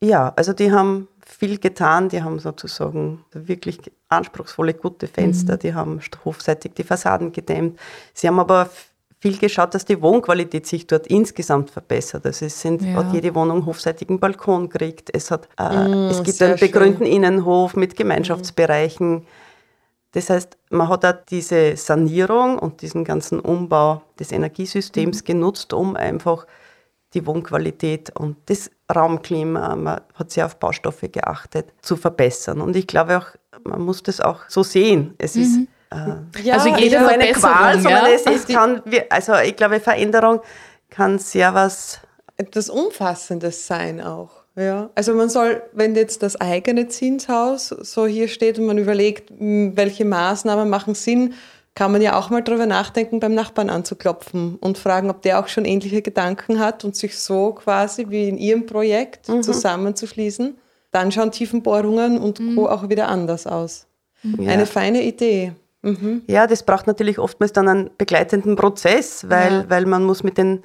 Ja, 0.00 0.32
also 0.36 0.52
die 0.52 0.72
haben 0.72 1.08
viel 1.24 1.58
getan, 1.58 2.08
die 2.08 2.22
haben 2.22 2.38
sozusagen 2.38 3.24
wirklich 3.32 3.80
anspruchsvolle, 4.08 4.74
gute 4.74 5.08
Fenster, 5.08 5.54
mhm. 5.54 5.58
die 5.58 5.74
haben 5.74 6.00
hofseitig 6.24 6.74
die 6.74 6.84
Fassaden 6.84 7.32
gedämmt. 7.32 7.78
Sie 8.12 8.28
haben 8.28 8.38
aber 8.38 8.68
viel 9.18 9.38
geschaut, 9.38 9.74
dass 9.74 9.84
die 9.84 10.00
Wohnqualität 10.00 10.66
sich 10.66 10.86
dort 10.86 11.06
insgesamt 11.06 11.70
verbessert. 11.70 12.26
Also 12.26 12.46
es 12.46 12.60
sind, 12.60 12.82
ja. 12.82 12.94
hat 12.94 13.12
jede 13.12 13.34
Wohnung 13.34 13.64
hofseitigen 13.66 14.20
Balkon 14.20 14.68
kriegt. 14.68 15.14
Es, 15.14 15.30
hat, 15.30 15.48
äh, 15.58 15.88
mm, 15.88 16.10
es 16.10 16.22
gibt 16.22 16.42
einen 16.42 16.58
begrünten 16.58 17.06
schön. 17.06 17.14
Innenhof 17.14 17.76
mit 17.76 17.96
Gemeinschaftsbereichen. 17.96 19.26
Das 20.12 20.30
heißt, 20.30 20.56
man 20.70 20.88
hat 20.88 21.04
auch 21.04 21.14
diese 21.28 21.76
Sanierung 21.76 22.58
und 22.58 22.82
diesen 22.82 23.04
ganzen 23.04 23.40
Umbau 23.40 24.02
des 24.18 24.32
Energiesystems 24.32 25.22
mhm. 25.22 25.26
genutzt, 25.26 25.72
um 25.72 25.96
einfach 25.96 26.46
die 27.14 27.26
Wohnqualität 27.26 28.10
und 28.16 28.36
das 28.46 28.70
Raumklima, 28.94 29.74
man 29.76 30.00
hat 30.14 30.30
sehr 30.30 30.46
auf 30.46 30.56
Baustoffe 30.56 31.10
geachtet, 31.10 31.72
zu 31.80 31.96
verbessern. 31.96 32.60
Und 32.60 32.76
ich 32.76 32.86
glaube 32.86 33.18
auch, 33.18 33.26
man 33.64 33.80
muss 33.80 34.02
das 34.02 34.20
auch 34.20 34.40
so 34.48 34.62
sehen. 34.62 35.14
Es 35.18 35.34
mhm. 35.34 35.42
ist 35.42 35.58
ja, 36.42 36.54
also 36.54 36.68
jede 36.76 37.00
nur 37.00 37.08
eine 37.08 37.32
Qual, 37.32 37.74
sondern 37.80 38.06
ja? 38.06 38.12
es 38.12 38.26
ist, 38.26 38.48
kann, 38.48 38.82
also 39.08 39.34
ich 39.36 39.56
glaube, 39.56 39.80
Veränderung 39.80 40.40
kann 40.90 41.18
sehr 41.18 41.54
was. 41.54 42.00
Etwas 42.38 42.68
Umfassendes 42.68 43.66
sein 43.66 44.00
auch. 44.02 44.44
Ja, 44.56 44.90
also 44.94 45.14
man 45.14 45.28
soll, 45.28 45.62
wenn 45.72 45.94
jetzt 45.94 46.22
das 46.22 46.40
eigene 46.40 46.88
Zinshaus 46.88 47.68
so 47.68 48.06
hier 48.06 48.28
steht 48.28 48.58
und 48.58 48.66
man 48.66 48.78
überlegt, 48.78 49.30
welche 49.38 50.04
Maßnahmen 50.04 50.68
machen 50.68 50.94
Sinn, 50.94 51.34
kann 51.74 51.92
man 51.92 52.00
ja 52.00 52.18
auch 52.18 52.30
mal 52.30 52.42
darüber 52.42 52.64
nachdenken, 52.64 53.20
beim 53.20 53.34
Nachbarn 53.34 53.68
anzuklopfen 53.68 54.56
und 54.56 54.78
fragen, 54.78 55.10
ob 55.10 55.20
der 55.20 55.38
auch 55.38 55.48
schon 55.48 55.66
ähnliche 55.66 56.00
Gedanken 56.00 56.58
hat 56.58 56.84
und 56.84 56.96
sich 56.96 57.18
so 57.18 57.52
quasi 57.52 58.06
wie 58.08 58.30
in 58.30 58.38
ihrem 58.38 58.64
Projekt 58.64 59.28
mhm. 59.28 59.42
zusammenzuschließen. 59.42 60.56
Dann 60.90 61.12
schauen 61.12 61.32
Tiefenbohrungen 61.32 62.16
und 62.18 62.40
mhm. 62.40 62.56
Co. 62.56 62.68
auch 62.68 62.88
wieder 62.88 63.08
anders 63.08 63.46
aus. 63.46 63.86
Ja. 64.22 64.50
Eine 64.50 64.64
feine 64.64 65.02
Idee. 65.02 65.52
Mhm. 65.82 66.22
Ja, 66.26 66.46
das 66.46 66.64
braucht 66.64 66.86
natürlich 66.86 67.18
oftmals 67.18 67.52
dann 67.52 67.68
einen 67.68 67.90
begleitenden 67.96 68.56
Prozess, 68.56 69.28
weil, 69.28 69.52
ja. 69.52 69.64
weil 69.70 69.86
man 69.86 70.04
muss 70.04 70.22
mit 70.22 70.38
den 70.38 70.62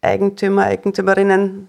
Eigentümer, 0.00 0.64
Eigentümerinnen 0.64 1.68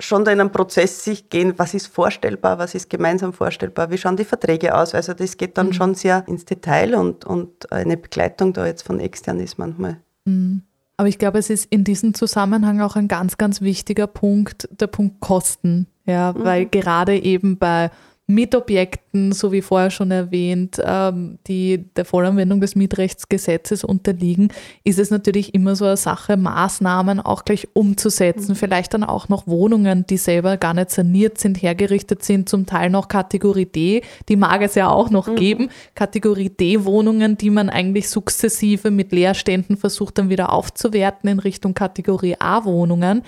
schon 0.00 0.24
da 0.24 0.30
in 0.30 0.40
einen 0.40 0.52
Prozess 0.52 1.04
sich 1.04 1.28
gehen, 1.28 1.54
was 1.56 1.74
ist 1.74 1.88
vorstellbar, 1.88 2.58
was 2.58 2.74
ist 2.74 2.88
gemeinsam 2.88 3.32
vorstellbar, 3.32 3.90
wie 3.90 3.98
schauen 3.98 4.16
die 4.16 4.24
Verträge 4.24 4.74
aus. 4.74 4.94
Also 4.94 5.12
das 5.12 5.36
geht 5.36 5.58
dann 5.58 5.68
mhm. 5.68 5.72
schon 5.72 5.94
sehr 5.94 6.24
ins 6.28 6.44
Detail 6.44 6.94
und, 6.94 7.24
und 7.24 7.72
eine 7.72 7.96
Begleitung 7.96 8.52
da 8.52 8.66
jetzt 8.66 8.82
von 8.82 9.00
extern 9.00 9.40
ist 9.40 9.58
manchmal. 9.58 9.96
Mhm. 10.24 10.62
Aber 10.96 11.08
ich 11.08 11.18
glaube, 11.18 11.38
es 11.38 11.48
ist 11.48 11.66
in 11.70 11.84
diesem 11.84 12.14
Zusammenhang 12.14 12.80
auch 12.80 12.96
ein 12.96 13.06
ganz, 13.06 13.38
ganz 13.38 13.60
wichtiger 13.60 14.08
Punkt, 14.08 14.68
der 14.72 14.88
Punkt 14.88 15.20
Kosten. 15.20 15.86
Ja, 16.04 16.32
mhm. 16.32 16.44
weil 16.44 16.66
gerade 16.66 17.16
eben 17.16 17.58
bei 17.58 17.90
Mietobjekten, 18.30 19.32
so 19.32 19.52
wie 19.52 19.62
vorher 19.62 19.90
schon 19.90 20.10
erwähnt, 20.10 20.78
ähm, 20.84 21.38
die 21.46 21.86
der 21.96 22.04
Vollanwendung 22.04 22.60
des 22.60 22.76
Mietrechtsgesetzes 22.76 23.84
unterliegen, 23.84 24.48
ist 24.84 24.98
es 24.98 25.10
natürlich 25.10 25.54
immer 25.54 25.74
so 25.74 25.86
eine 25.86 25.96
Sache, 25.96 26.36
Maßnahmen 26.36 27.20
auch 27.20 27.46
gleich 27.46 27.68
umzusetzen. 27.72 28.52
Mhm. 28.52 28.56
Vielleicht 28.56 28.92
dann 28.92 29.02
auch 29.02 29.30
noch 29.30 29.46
Wohnungen, 29.46 30.04
die 30.06 30.18
selber 30.18 30.58
gar 30.58 30.74
nicht 30.74 30.90
saniert 30.90 31.38
sind, 31.38 31.62
hergerichtet 31.62 32.22
sind, 32.22 32.50
zum 32.50 32.66
Teil 32.66 32.90
noch 32.90 33.08
Kategorie 33.08 33.64
D, 33.64 34.02
die 34.28 34.36
mag 34.36 34.60
es 34.60 34.74
ja 34.74 34.90
auch 34.90 35.08
noch 35.08 35.28
mhm. 35.28 35.36
geben. 35.36 35.68
Kategorie 35.94 36.50
D-Wohnungen, 36.50 37.38
die 37.38 37.48
man 37.48 37.70
eigentlich 37.70 38.10
sukzessive 38.10 38.90
mit 38.90 39.10
Leerständen 39.10 39.78
versucht 39.78 40.18
dann 40.18 40.28
wieder 40.28 40.52
aufzuwerten 40.52 41.30
in 41.30 41.38
Richtung 41.38 41.72
Kategorie 41.72 42.36
A-Wohnungen. 42.38 43.22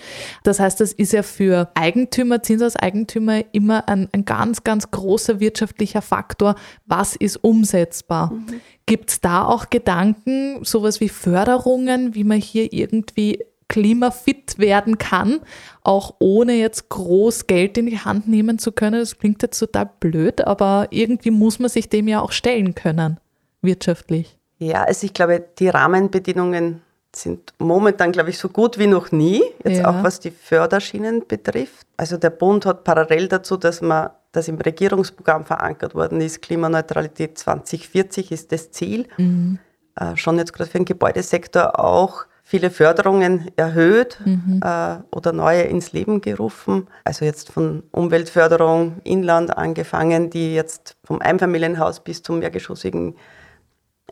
Das 0.45 0.61
heißt, 0.61 0.79
das 0.79 0.93
ist 0.93 1.15
ja 1.15 1.23
für 1.23 1.71
Eigentümer, 1.75 2.43
Zinsaus-Eigentümer 2.43 3.45
immer 3.53 3.89
ein, 3.89 4.07
ein 4.13 4.27
ganz, 4.27 4.63
ganz 4.63 4.90
großer 4.91 5.41
wirtschaftlicher 5.41 6.03
Faktor, 6.03 6.55
was 6.87 7.17
ist 7.17 7.37
umsetzbar. 7.37 8.33
Mhm. 8.33 8.61
Gibt 8.87 9.11
es 9.11 9.21
da 9.21 9.45
auch 9.45 9.71
Gedanken, 9.71 10.65
sowas 10.65 11.01
wie 11.01 11.09
Förderungen, 11.09 12.15
wie 12.15 12.25
man 12.25 12.39
hier 12.39 12.73
irgendwie 12.73 13.45
klimafit 13.69 14.59
werden 14.59 14.99
kann, 14.99 15.41
auch 15.85 16.17
ohne 16.19 16.55
jetzt 16.55 16.89
groß 16.89 17.47
Geld 17.47 17.79
in 17.79 17.87
die 17.87 18.01
Hand 18.01 18.29
nehmen 18.29 18.59
zu 18.59 18.73
können? 18.73 18.99
Das 18.99 19.19
klingt 19.19 19.43
jetzt 19.43 19.59
total 19.59 19.89
blöd, 20.01 20.41
aber 20.41 20.89
irgendwie 20.91 21.31
muss 21.31 21.59
man 21.61 21.71
sich 21.71 21.89
dem 21.89 22.09
ja 22.09 22.21
auch 22.21 22.33
stellen 22.33 22.75
können, 22.75 23.19
wirtschaftlich. 23.63 24.37
Ja, 24.59 24.83
also 24.85 25.07
ich 25.07 25.15
glaube, 25.15 25.43
die 25.59 25.69
Rahmenbedingungen 25.69 26.83
sind 27.15 27.55
momentan, 27.59 28.13
glaube 28.13 28.31
ich, 28.31 28.39
so 28.39 28.49
gut 28.49 28.79
wie 28.79 28.87
noch 28.87 29.11
nie, 29.11 29.43
jetzt 29.65 29.79
ja. 29.79 29.89
auch 29.89 30.05
was 30.05 30.21
die 30.21 30.31
Förderschienen 30.31 31.27
betrifft. 31.27 31.87
Also 31.97 32.17
der 32.17 32.31
Bund 32.31 32.67
hat 32.67 32.85
parallel 32.85 33.29
dazu, 33.29 33.57
dass 33.57 33.81
man 33.81 34.11
das 34.33 34.49
im 34.49 34.57
Regierungsprogramm 34.57 35.45
verankert 35.45 35.95
worden 35.95 36.21
ist, 36.21 36.43
Klimaneutralität 36.43 37.39
2040 37.39 38.33
ist 38.33 38.53
das 38.53 38.71
Ziel. 38.71 39.09
Mhm. 39.17 39.59
Äh, 39.97 40.17
schon 40.17 40.39
jetzt 40.39 40.53
gerade 40.53 40.71
für 40.71 40.79
den 40.79 40.85
Gebäudesektor 40.85 41.79
auch 41.79 42.27
viele 42.43 42.71
Förderungen 42.71 43.51
erhöht 43.57 44.19
mhm. 44.25 44.61
äh, 44.65 44.97
oder 45.15 45.33
neue 45.33 45.63
ins 45.63 45.93
Leben 45.93 46.21
gerufen. 46.21 46.89
Also 47.05 47.25
jetzt 47.25 47.53
von 47.53 47.85
Umweltförderung, 47.93 49.01
Inland 49.05 49.57
angefangen, 49.57 50.31
die 50.31 50.55
jetzt 50.55 50.97
vom 51.05 51.21
Einfamilienhaus 51.21 52.01
bis 52.01 52.23
zum 52.23 52.41
mehrgeschossigen 52.41 53.15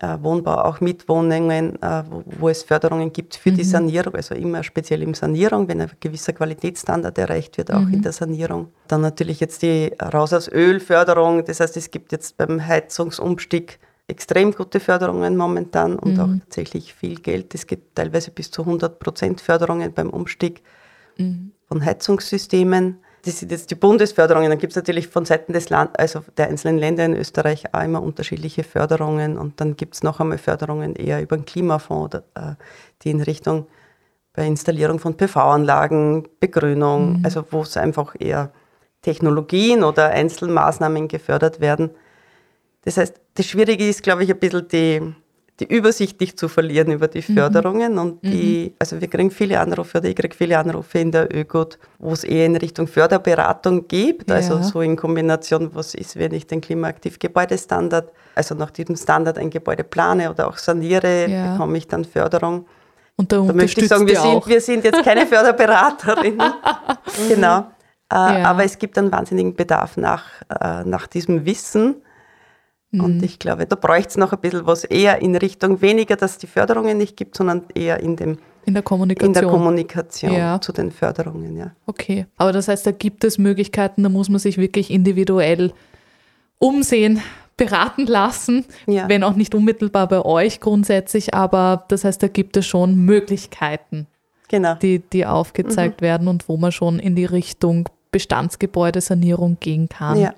Wohnbau, 0.01 0.65
auch 0.65 0.81
Mitwohnungen, 0.81 1.83
äh, 1.83 2.03
wo, 2.09 2.23
wo, 2.27 2.49
es 2.49 2.63
Förderungen 2.63 3.13
gibt 3.13 3.35
für 3.37 3.51
mhm. 3.51 3.57
die 3.57 3.65
Sanierung, 3.65 4.15
also 4.15 4.35
immer 4.35 4.63
speziell 4.63 5.03
im 5.03 5.15
Sanierung, 5.15 5.67
wenn 5.69 5.81
ein 5.81 5.91
gewisser 5.99 6.33
Qualitätsstandard 6.33 7.19
erreicht 7.19 7.59
wird, 7.59 7.73
auch 7.73 7.81
mhm. 7.81 7.95
in 7.95 8.03
der 8.03 8.13
Sanierung. 8.13 8.69
Dann 8.87 9.01
natürlich 9.01 9.41
jetzt 9.41 9.63
die 9.63 9.93
Raus 10.01 10.33
aus 10.33 10.49
Ölförderung, 10.49 11.45
das 11.45 11.61
heißt, 11.61 11.77
es 11.77 11.91
gibt 11.91 12.13
jetzt 12.13 12.37
beim 12.37 12.65
Heizungsumstieg 12.65 13.79
extrem 14.09 14.53
gute 14.53 14.81
Förderungen 14.81 15.37
momentan 15.37 15.99
und 15.99 16.15
mhm. 16.15 16.21
auch 16.21 16.39
tatsächlich 16.41 16.95
viel 16.95 17.21
Geld. 17.21 17.55
Es 17.55 17.67
gibt 17.67 17.95
teilweise 17.95 18.31
bis 18.31 18.51
zu 18.51 18.63
100 18.63 18.99
Prozent 18.99 19.41
Förderungen 19.41 19.93
beim 19.93 20.11
Umstieg 20.11 20.63
mhm. 21.19 21.53
von 21.67 21.85
Heizungssystemen. 21.85 22.99
Das 23.25 23.41
sind 23.41 23.51
jetzt 23.51 23.71
die 23.71 23.75
Bundesförderungen. 23.75 24.51
Dann 24.51 24.59
gibt 24.59 24.73
es 24.73 24.77
natürlich 24.77 25.09
von 25.09 25.25
Seiten 25.25 25.53
des 25.53 25.71
Land, 25.71 25.99
also 25.99 26.23
der 26.37 26.49
einzelnen 26.49 26.79
Länder 26.79 27.05
in 27.05 27.15
Österreich 27.15 27.75
auch 27.75 27.83
immer 27.83 28.03
unterschiedliche 28.03 28.65
Förderungen. 28.65 29.39
Und 29.39 29.61
dann 29.61 29.77
gibt 29.77 29.95
es 29.95 30.03
noch 30.03 30.21
einmal 30.21 30.39
Förderungen 30.39 30.95
eher 30.95 31.21
über 31.21 31.37
den 31.37 31.45
Klimafonds, 31.45 32.17
äh, 32.17 32.55
die 33.03 33.11
in 33.11 33.21
Richtung 33.21 33.67
bei 34.33 34.47
Installierung 34.47 35.01
von 35.01 35.17
PV-Anlagen, 35.17 36.29
Begrünung, 36.39 37.19
mhm. 37.19 37.25
also 37.25 37.45
wo 37.51 37.63
es 37.63 37.77
einfach 37.77 38.15
eher 38.19 38.53
Technologien 39.03 39.83
oder 39.83 40.11
Einzelmaßnahmen 40.11 41.09
gefördert 41.09 41.61
werden. 41.61 41.91
Das 42.85 42.97
heißt, 42.97 43.21
das 43.35 43.47
Schwierige 43.47 43.89
ist, 43.89 44.03
glaube 44.03 44.25
ich, 44.25 44.31
ein 44.31 44.39
bisschen 44.39 44.69
die, 44.69 45.15
die 45.61 45.65
Übersicht 45.65 46.21
nicht 46.21 46.39
zu 46.39 46.49
verlieren 46.49 46.93
über 46.93 47.09
die 47.09 47.25
mhm. 47.27 47.35
Förderungen. 47.35 47.93
Mhm. 47.93 47.99
Und 47.99 48.25
die, 48.25 48.75
also 48.79 49.01
wir 49.01 49.09
kriegen 49.09 49.31
viele 49.31 49.59
Anrufe 49.59 49.99
oder 49.99 50.09
ich 50.09 50.17
kriege 50.17 50.35
viele 50.35 50.59
Anrufe 50.59 50.99
in 50.99 51.11
der 51.11 51.35
ÖGOT, 51.35 51.79
wo 51.99 52.13
es 52.13 52.25
eher 52.25 52.47
in 52.47 52.57
Richtung 52.57 52.87
Förderberatung 52.87 53.89
gibt. 53.89 54.31
Also 54.31 54.53
ja. 54.53 54.59
Also 54.59 54.71
so 54.71 54.81
in 54.81 54.97
Kombination, 54.97 55.71
was 55.75 55.95
ist, 55.95 56.17
wenn 56.17 56.33
ich 56.33 56.47
den 56.47 56.61
klimaaktiv 56.61 57.19
Gebäudestandard, 57.19 58.13
also 58.35 58.55
nach 58.55 58.71
diesem 58.71 58.97
Standard 58.97 59.39
ein 59.39 59.51
Gebäude 59.51 59.83
plane 59.83 60.31
oder 60.31 60.49
auch 60.49 60.59
saniere, 60.59 61.29
ja. 61.29 61.53
bekomme 61.53 61.79
ich 61.79 61.89
dann 61.89 62.05
Förderung. 62.05 62.67
Und 63.17 63.33
da, 63.33 63.41
da 63.41 63.53
möchte 63.53 63.81
ich 63.81 63.89
sagen, 63.89 64.07
wir 64.07 64.21
sind, 64.21 64.47
wir 64.47 64.61
sind 64.61 64.85
jetzt 64.85 65.03
keine 65.03 65.27
Förderberaterin. 65.27 66.41
genau. 67.29 67.67
Äh, 68.11 68.15
ja. 68.15 68.45
Aber 68.45 68.65
es 68.65 68.79
gibt 68.79 68.97
einen 68.97 69.11
wahnsinnigen 69.11 69.55
Bedarf 69.55 69.97
nach, 69.97 70.25
äh, 70.61 70.85
nach 70.85 71.09
diesem 71.09 71.45
Wissen. 71.45 71.97
Mhm. 72.91 73.05
Und 73.05 73.23
ich 73.23 73.39
glaube, 73.39 73.67
da 73.67 73.77
bräuchte 73.77 74.11
es 74.11 74.17
noch 74.17 74.33
ein 74.33 74.41
bisschen 74.41 74.67
was 74.67 74.85
eher 74.85 75.21
in 75.21 75.37
Richtung 75.37 75.81
weniger, 75.83 76.17
dass 76.17 76.33
es 76.33 76.39
die 76.39 76.47
Förderungen 76.47 76.99
nicht 76.99 77.17
gibt, 77.17 77.37
sondern 77.37 77.65
eher 77.75 78.01
in 78.01 78.17
dem 78.17 78.39
in 78.65 78.75
der 78.75 78.83
Kommunikation, 78.83 79.35
in 79.35 79.41
der 79.41 79.51
Kommunikation 79.51 80.33
ja. 80.33 80.61
zu 80.61 80.73
den 80.73 80.91
Förderungen, 80.91 81.57
ja. 81.57 81.73
Okay, 81.87 82.27
aber 82.37 82.53
das 82.53 82.69
heißt, 82.69 82.87
da 82.87 82.91
gibt 82.91 83.25
es 83.25 83.39
Möglichkeiten, 83.39 84.03
da 84.03 84.11
muss 84.11 84.29
man 84.29 84.39
sich 84.39 84.59
wirklich 84.59 84.91
individuell 84.91 85.73
umsehen, 86.59 87.23
beraten 87.57 88.07
lassen, 88.07 88.67
ja. 88.87 89.09
wenn 89.09 89.25
auch 89.25 89.35
nicht 89.35 89.55
unmittelbar 89.55 90.07
bei 90.07 90.23
euch 90.23 90.61
grundsätzlich, 90.61 91.33
aber 91.33 91.87
das 91.89 92.05
heißt, 92.05 92.23
da 92.23 92.29
gibt 92.29 92.59
es 92.59 92.67
schon 92.67 92.97
Möglichkeiten, 92.97 94.07
genau. 94.49 94.75
die, 94.75 94.99
die 94.99 95.25
aufgezeigt 95.25 96.03
mhm. 96.03 96.05
werden 96.05 96.29
und 96.29 96.49
wo 96.49 96.59
man 96.59 96.71
schon 96.71 96.99
in 96.99 97.17
die 97.17 97.25
Richtung 97.25 97.89
Bestandsgebäudesanierung 98.11 99.59
gehen 99.61 99.89
kann. 99.89 100.19
Ja. 100.19 100.35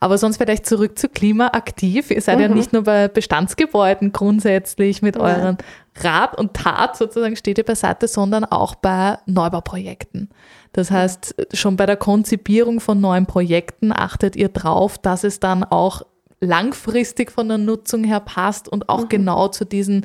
Aber 0.00 0.18
sonst 0.18 0.36
vielleicht 0.36 0.66
zurück 0.66 0.98
zu 0.98 1.08
klimaaktiv. 1.08 2.10
Ihr 2.10 2.20
seid 2.20 2.36
mhm. 2.36 2.42
ja 2.42 2.48
nicht 2.48 2.72
nur 2.72 2.82
bei 2.82 3.08
Bestandsgebäuden 3.08 4.12
grundsätzlich 4.12 5.02
mit 5.02 5.16
euren 5.16 5.56
Rat 6.00 6.38
und 6.38 6.54
Tat 6.54 6.96
sozusagen 6.96 7.36
steht 7.36 7.58
ihr 7.58 7.64
beiseite, 7.64 8.06
sondern 8.06 8.44
auch 8.44 8.74
bei 8.74 9.18
Neubauprojekten. 9.26 10.28
Das 10.72 10.90
heißt, 10.90 11.34
schon 11.54 11.76
bei 11.76 11.86
der 11.86 11.96
Konzipierung 11.96 12.80
von 12.80 13.00
neuen 13.00 13.24
Projekten 13.24 13.92
achtet 13.92 14.36
ihr 14.36 14.50
drauf, 14.50 14.98
dass 14.98 15.24
es 15.24 15.40
dann 15.40 15.64
auch 15.64 16.02
langfristig 16.40 17.32
von 17.32 17.48
der 17.48 17.58
Nutzung 17.58 18.04
her 18.04 18.20
passt 18.20 18.68
und 18.68 18.90
auch 18.90 19.04
mhm. 19.04 19.08
genau 19.08 19.48
zu 19.48 19.64
diesen 19.64 20.04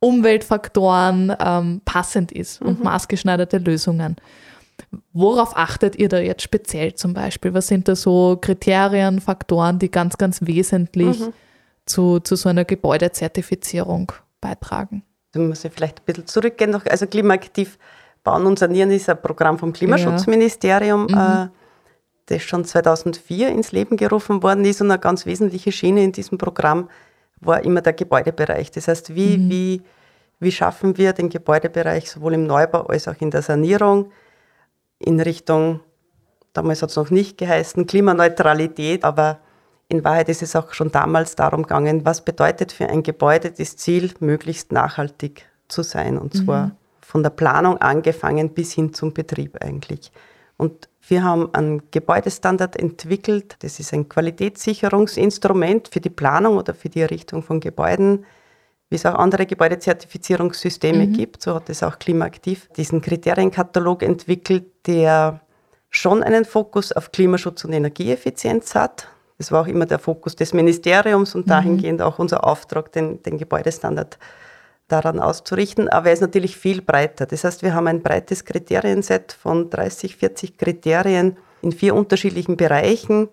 Umweltfaktoren 0.00 1.34
ähm, 1.40 1.80
passend 1.84 2.32
ist 2.32 2.60
und 2.60 2.78
mhm. 2.78 2.84
maßgeschneiderte 2.84 3.58
Lösungen. 3.58 4.16
Worauf 5.12 5.56
achtet 5.56 5.96
ihr 5.96 6.08
da 6.08 6.18
jetzt 6.18 6.42
speziell 6.42 6.94
zum 6.94 7.14
Beispiel? 7.14 7.52
Was 7.54 7.66
sind 7.66 7.88
da 7.88 7.96
so 7.96 8.38
Kriterien, 8.40 9.20
Faktoren, 9.20 9.78
die 9.78 9.90
ganz, 9.90 10.16
ganz 10.16 10.40
wesentlich 10.42 11.20
mhm. 11.20 11.32
zu, 11.84 12.20
zu 12.20 12.36
so 12.36 12.48
einer 12.48 12.64
Gebäudezertifizierung 12.64 14.12
beitragen? 14.40 15.02
Da 15.32 15.40
muss 15.40 15.64
ich 15.64 15.72
vielleicht 15.72 16.00
ein 16.00 16.04
bisschen 16.06 16.26
zurückgehen. 16.26 16.70
Noch. 16.70 16.86
Also 16.86 17.06
Klimaaktiv 17.06 17.78
Bauen 18.24 18.46
und 18.46 18.58
Sanieren 18.58 18.90
ist 18.90 19.08
ein 19.08 19.20
Programm 19.20 19.58
vom 19.58 19.72
Klimaschutzministerium, 19.72 21.08
ja. 21.08 21.16
mhm. 21.16 21.44
äh, 21.44 21.48
das 22.26 22.42
schon 22.42 22.64
2004 22.64 23.48
ins 23.48 23.72
Leben 23.72 23.96
gerufen 23.96 24.42
worden 24.42 24.64
ist. 24.64 24.80
Und 24.80 24.90
eine 24.90 25.00
ganz 25.00 25.24
wesentliche 25.24 25.72
Schiene 25.72 26.04
in 26.04 26.12
diesem 26.12 26.36
Programm 26.36 26.88
war 27.40 27.64
immer 27.64 27.80
der 27.80 27.94
Gebäudebereich. 27.94 28.70
Das 28.70 28.88
heißt, 28.88 29.14
wie, 29.14 29.38
mhm. 29.38 29.50
wie, 29.50 29.82
wie 30.40 30.52
schaffen 30.52 30.98
wir 30.98 31.12
den 31.12 31.30
Gebäudebereich 31.30 32.10
sowohl 32.10 32.34
im 32.34 32.46
Neubau 32.46 32.82
als 32.82 33.08
auch 33.08 33.18
in 33.20 33.30
der 33.30 33.42
Sanierung, 33.42 34.10
in 34.98 35.20
Richtung, 35.20 35.80
damals 36.52 36.82
hat 36.82 36.90
es 36.90 36.96
noch 36.96 37.10
nicht 37.10 37.38
geheißen, 37.38 37.86
Klimaneutralität, 37.86 39.04
aber 39.04 39.38
in 39.88 40.04
Wahrheit 40.04 40.28
ist 40.28 40.42
es 40.42 40.54
auch 40.54 40.74
schon 40.74 40.92
damals 40.92 41.34
darum 41.34 41.62
gegangen, 41.62 42.04
was 42.04 42.24
bedeutet 42.24 42.72
für 42.72 42.88
ein 42.88 43.02
Gebäude 43.02 43.50
das 43.50 43.76
Ziel, 43.76 44.12
möglichst 44.20 44.70
nachhaltig 44.70 45.46
zu 45.68 45.82
sein. 45.82 46.18
Und 46.18 46.34
zwar 46.34 46.66
mhm. 46.66 46.72
von 47.00 47.22
der 47.22 47.30
Planung 47.30 47.78
angefangen 47.78 48.50
bis 48.50 48.72
hin 48.72 48.92
zum 48.92 49.14
Betrieb 49.14 49.62
eigentlich. 49.62 50.12
Und 50.58 50.88
wir 51.06 51.22
haben 51.24 51.54
einen 51.54 51.90
Gebäudestandard 51.90 52.76
entwickelt. 52.76 53.56
Das 53.60 53.80
ist 53.80 53.94
ein 53.94 54.10
Qualitätssicherungsinstrument 54.10 55.88
für 55.88 56.00
die 56.00 56.10
Planung 56.10 56.58
oder 56.58 56.74
für 56.74 56.90
die 56.90 57.00
Errichtung 57.00 57.42
von 57.42 57.60
Gebäuden, 57.60 58.26
wie 58.90 58.96
es 58.96 59.06
auch 59.06 59.14
andere 59.14 59.46
Gebäudezertifizierungssysteme 59.46 61.06
mhm. 61.06 61.12
gibt. 61.12 61.42
So 61.42 61.54
hat 61.54 61.68
es 61.68 61.82
auch 61.82 61.98
Klimaaktiv 61.98 62.68
diesen 62.76 63.00
Kriterienkatalog 63.00 64.02
entwickelt, 64.02 64.64
der 64.86 65.40
schon 65.90 66.22
einen 66.22 66.44
Fokus 66.44 66.92
auf 66.92 67.12
Klimaschutz 67.12 67.64
und 67.64 67.72
Energieeffizienz 67.72 68.74
hat. 68.74 69.08
Das 69.36 69.52
war 69.52 69.62
auch 69.62 69.66
immer 69.66 69.86
der 69.86 69.98
Fokus 69.98 70.36
des 70.36 70.52
Ministeriums 70.52 71.34
und 71.34 71.46
mhm. 71.46 71.50
dahingehend 71.50 72.02
auch 72.02 72.18
unser 72.18 72.44
Auftrag, 72.44 72.92
den, 72.92 73.22
den 73.22 73.38
Gebäudestandard 73.38 74.18
daran 74.88 75.20
auszurichten. 75.20 75.88
Aber 75.88 76.08
er 76.08 76.14
ist 76.14 76.20
natürlich 76.20 76.56
viel 76.56 76.82
breiter. 76.82 77.26
Das 77.26 77.44
heißt, 77.44 77.62
wir 77.62 77.74
haben 77.74 77.86
ein 77.86 78.02
breites 78.02 78.44
Kriterienset 78.44 79.32
von 79.32 79.70
30, 79.70 80.16
40 80.16 80.56
Kriterien 80.56 81.36
in 81.60 81.72
vier 81.72 81.94
unterschiedlichen 81.94 82.56
Bereichen, 82.56 83.28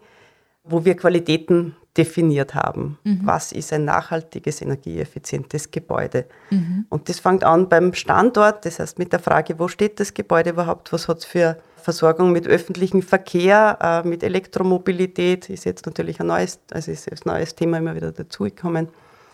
wo 0.63 0.83
wir 0.83 0.95
Qualitäten 0.95 1.75
definiert 1.97 2.55
haben. 2.55 2.97
Mhm. 3.03 3.21
Was 3.23 3.51
ist 3.51 3.71
ein 3.71 3.85
nachhaltiges, 3.85 4.61
energieeffizientes 4.61 5.71
Gebäude? 5.71 6.25
Mhm. 6.49 6.85
Und 6.89 7.09
das 7.09 7.19
fängt 7.19 7.43
an 7.43 7.69
beim 7.69 7.93
Standort, 7.93 8.65
das 8.65 8.79
heißt 8.79 8.99
mit 8.99 9.13
der 9.13 9.19
Frage, 9.19 9.57
wo 9.59 9.67
steht 9.67 9.99
das 9.99 10.13
Gebäude 10.13 10.51
überhaupt? 10.51 10.91
Was 10.91 11.07
hat 11.07 11.19
es 11.19 11.25
für 11.25 11.57
Versorgung 11.77 12.31
mit 12.31 12.47
öffentlichem 12.47 13.01
Verkehr, 13.01 13.77
äh, 13.81 14.07
mit 14.07 14.23
Elektromobilität? 14.23 15.49
Ist 15.49 15.65
jetzt 15.65 15.85
natürlich 15.85 16.19
ein 16.19 16.27
neues, 16.27 16.59
also 16.71 16.91
ist 16.91 17.09
ein 17.09 17.17
neues 17.25 17.55
Thema 17.55 17.77
immer 17.77 17.95
wieder 17.95 18.11
dazugekommen. 18.11 18.89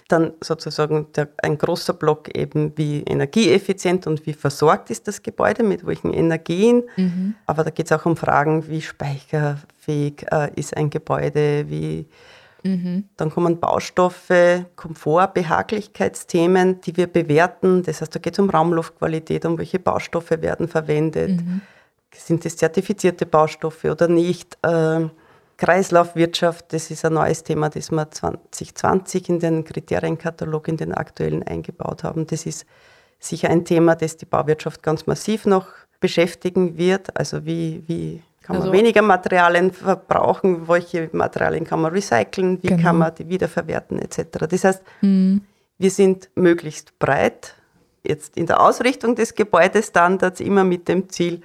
Dann 0.08 0.34
sozusagen 0.42 1.08
der, 1.16 1.30
ein 1.42 1.58
großer 1.58 1.94
Block 1.94 2.36
eben, 2.36 2.74
wie 2.76 3.02
energieeffizient 3.04 4.06
und 4.06 4.26
wie 4.26 4.34
versorgt 4.34 4.90
ist 4.92 5.08
das 5.08 5.24
Gebäude, 5.24 5.64
mit 5.64 5.88
welchen 5.88 6.14
Energien. 6.14 6.84
Mhm. 6.98 7.36
Aber 7.48 7.64
da 7.64 7.70
geht 7.70 7.86
es 7.86 7.92
auch 7.94 8.06
um 8.06 8.18
Fragen, 8.18 8.68
wie 8.68 8.82
speicherfähig 8.82 10.26
äh, 10.30 10.52
ist 10.56 10.76
ein 10.76 10.90
Gebäude, 10.90 11.70
wie 11.70 12.08
Mhm. 12.64 13.06
Dann 13.18 13.30
kommen 13.30 13.60
Baustoffe, 13.60 14.66
Komfort, 14.76 15.34
Behaglichkeitsthemen, 15.34 16.82
die 16.82 16.98
wir 16.98 17.08
bewerten. 17.08 17.84
Das 17.84 18.02
heißt, 18.02 18.14
da 18.16 18.20
geht 18.20 18.34
es 18.34 18.40
um 18.40 18.50
Raumluftqualität, 18.50 19.46
um 19.46 19.58
welche 19.58 19.80
Baustoffe 19.80 20.42
werden 20.42 20.68
verwendet. 20.68 21.42
Mhm. 21.42 21.62
Sind 22.14 22.46
das 22.46 22.58
zertifizierte 22.58 23.26
Baustoffe 23.26 23.86
oder 23.86 24.08
nicht? 24.08 24.58
Ähm, 24.64 25.12
Kreislaufwirtschaft, 25.58 26.74
das 26.74 26.90
ist 26.90 27.06
ein 27.06 27.14
neues 27.14 27.44
Thema, 27.44 27.70
das 27.70 27.92
wir 27.92 28.10
2020 28.10 29.30
in 29.30 29.40
den 29.40 29.64
Kriterienkatalog, 29.64 30.68
in 30.68 30.78
den 30.78 30.92
aktuellen 30.92 31.44
eingebaut 31.44 32.04
haben. 32.04 32.26
Das 32.26 32.48
ist 32.48 32.66
sicher 33.20 33.50
ein 33.52 33.64
Thema, 33.64 33.96
das 33.96 34.18
die 34.18 34.26
Bauwirtschaft 34.26 34.82
ganz 34.82 35.06
massiv 35.06 35.46
noch 35.46 35.68
beschäftigen 36.00 36.78
wird. 36.78 37.16
Also 37.16 37.46
wie, 37.46 37.84
wie 37.86 38.24
kann 38.52 38.60
man 38.60 38.70
also, 38.70 38.74
weniger 38.74 39.02
Materialien 39.02 39.72
verbrauchen? 39.72 40.68
Welche 40.68 41.10
Materialien 41.12 41.66
kann 41.66 41.82
man 41.82 41.92
recyceln? 41.92 42.62
Wie 42.62 42.68
genau. 42.68 42.82
kann 42.82 42.98
man 42.98 43.16
die 43.16 43.28
wiederverwerten 43.28 44.00
etc. 44.00 44.48
Das 44.50 44.64
heißt, 44.64 44.84
mhm. 45.02 45.42
wir 45.78 45.92
sind 45.92 46.30
möglichst 46.36 46.98
breit 47.00 47.56
jetzt 48.04 48.38
in 48.38 48.46
der 48.48 48.62
Ausrichtung 48.62 49.16
des 49.16 49.36
Gebäudestandards 49.36 50.40
immer 50.40 50.64
mit 50.64 50.88
dem 50.88 51.10
Ziel, 51.10 51.42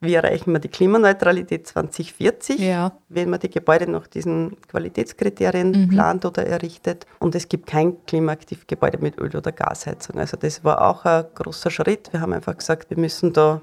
wie 0.00 0.14
erreichen 0.14 0.52
wir 0.52 0.58
die 0.58 0.68
Klimaneutralität 0.68 1.66
2040, 1.66 2.58
Ja. 2.58 2.92
wenn 3.08 3.30
man 3.30 3.40
die 3.40 3.48
Gebäude 3.48 3.90
nach 3.90 4.06
diesen 4.06 4.56
Qualitätskriterien 4.68 5.70
Mhm. 5.70 5.88
plant 5.88 6.24
oder 6.26 6.46
errichtet. 6.46 7.06
Und 7.20 7.34
es 7.34 7.48
gibt 7.48 7.66
kein 7.66 8.04
Klimaaktivgebäude 8.06 8.98
mit 8.98 9.18
Öl- 9.18 9.34
oder 9.34 9.52
Gasheizung. 9.52 10.18
Also 10.18 10.36
das 10.36 10.62
war 10.62 10.82
auch 10.86 11.06
ein 11.06 11.24
großer 11.34 11.70
Schritt. 11.70 12.12
Wir 12.12 12.20
haben 12.20 12.34
einfach 12.34 12.56
gesagt, 12.56 12.90
wir 12.90 12.98
müssen 12.98 13.32
da 13.32 13.62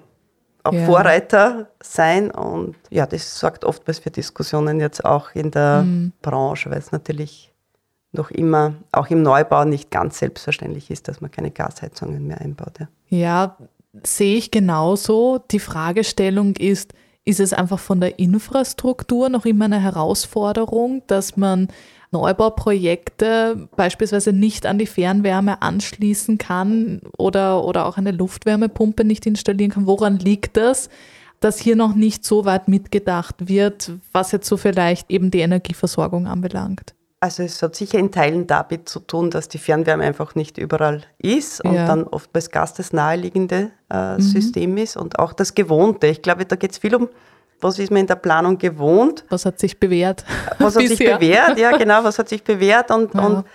auch 0.63 0.73
Ja. 0.73 0.85
Vorreiter 0.85 1.67
sein. 1.81 2.31
Und 2.31 2.75
ja, 2.89 3.05
das 3.05 3.39
sorgt 3.39 3.65
oftmals 3.65 3.99
für 3.99 4.11
Diskussionen 4.11 4.79
jetzt 4.79 5.03
auch 5.05 5.31
in 5.33 5.51
der 5.51 5.83
Mhm. 5.83 6.11
Branche, 6.21 6.69
weil 6.71 6.79
es 6.79 6.91
natürlich 6.91 7.51
noch 8.13 8.29
immer 8.31 8.73
auch 8.91 9.07
im 9.07 9.21
Neubau 9.23 9.63
nicht 9.63 9.89
ganz 9.89 10.19
selbstverständlich 10.19 10.91
ist, 10.91 11.07
dass 11.07 11.21
man 11.21 11.31
keine 11.31 11.51
Gasheizungen 11.51 12.27
mehr 12.27 12.41
einbaut. 12.41 12.79
Ja. 12.79 12.87
Ja, 13.09 13.57
sehe 14.03 14.35
ich 14.37 14.51
genauso. 14.51 15.39
Die 15.51 15.59
Fragestellung 15.59 16.55
ist, 16.57 16.93
ist 17.25 17.39
es 17.39 17.53
einfach 17.53 17.79
von 17.79 18.01
der 18.01 18.19
Infrastruktur 18.19 19.29
noch 19.29 19.45
immer 19.45 19.65
eine 19.65 19.79
Herausforderung, 19.81 21.03
dass 21.07 21.37
man 21.37 21.67
Neubauprojekte 22.11 23.67
beispielsweise 23.75 24.33
nicht 24.33 24.65
an 24.65 24.77
die 24.77 24.85
Fernwärme 24.85 25.61
anschließen 25.61 26.37
kann 26.37 27.01
oder, 27.17 27.63
oder 27.63 27.85
auch 27.85 27.97
eine 27.97 28.11
Luftwärmepumpe 28.11 29.03
nicht 29.03 29.25
installieren 29.25 29.71
kann? 29.71 29.87
Woran 29.87 30.17
liegt 30.19 30.57
das, 30.57 30.89
dass 31.39 31.57
hier 31.57 31.75
noch 31.75 31.95
nicht 31.95 32.23
so 32.23 32.45
weit 32.45 32.67
mitgedacht 32.67 33.47
wird, 33.47 33.93
was 34.11 34.31
jetzt 34.31 34.47
so 34.47 34.57
vielleicht 34.57 35.09
eben 35.09 35.31
die 35.31 35.39
Energieversorgung 35.39 36.27
anbelangt? 36.27 36.93
Also 37.23 37.43
es 37.43 37.61
hat 37.61 37.75
sicher 37.75 37.99
in 37.99 38.11
Teilen 38.11 38.47
damit 38.47 38.89
zu 38.89 38.99
tun, 38.99 39.29
dass 39.29 39.47
die 39.47 39.59
Fernwärme 39.59 40.03
einfach 40.03 40.33
nicht 40.33 40.57
überall 40.57 41.03
ist 41.19 41.63
und 41.63 41.75
Ja. 41.75 41.85
dann 41.85 42.03
oftmals 42.03 42.49
Gas 42.49 42.73
das 42.73 42.93
naheliegende 42.93 43.69
äh, 43.89 44.19
System 44.19 44.75
ist 44.77 44.97
und 44.97 45.19
auch 45.19 45.33
das 45.33 45.53
Gewohnte. 45.53 46.07
Ich 46.07 46.23
glaube, 46.23 46.45
da 46.45 46.55
geht 46.55 46.71
es 46.71 46.79
viel 46.79 46.95
um, 46.95 47.09
was 47.61 47.79
ist 47.79 47.91
man 47.91 48.01
in 48.01 48.07
der 48.07 48.15
Planung 48.15 48.57
gewohnt, 48.57 49.23
Was 49.29 49.45
hat 49.45 49.59
sich 49.59 49.79
bewährt? 49.79 50.23
was 50.59 50.75
hat 50.75 50.87
sich 50.87 50.99
bewährt, 50.99 51.57
ja 51.57 51.75
genau, 51.77 52.03
was 52.03 52.17
hat 52.19 52.29
sich 52.29 52.43
bewährt 52.43 52.91
und, 52.91 53.13
Ja. 53.13 53.21
und 53.25 53.45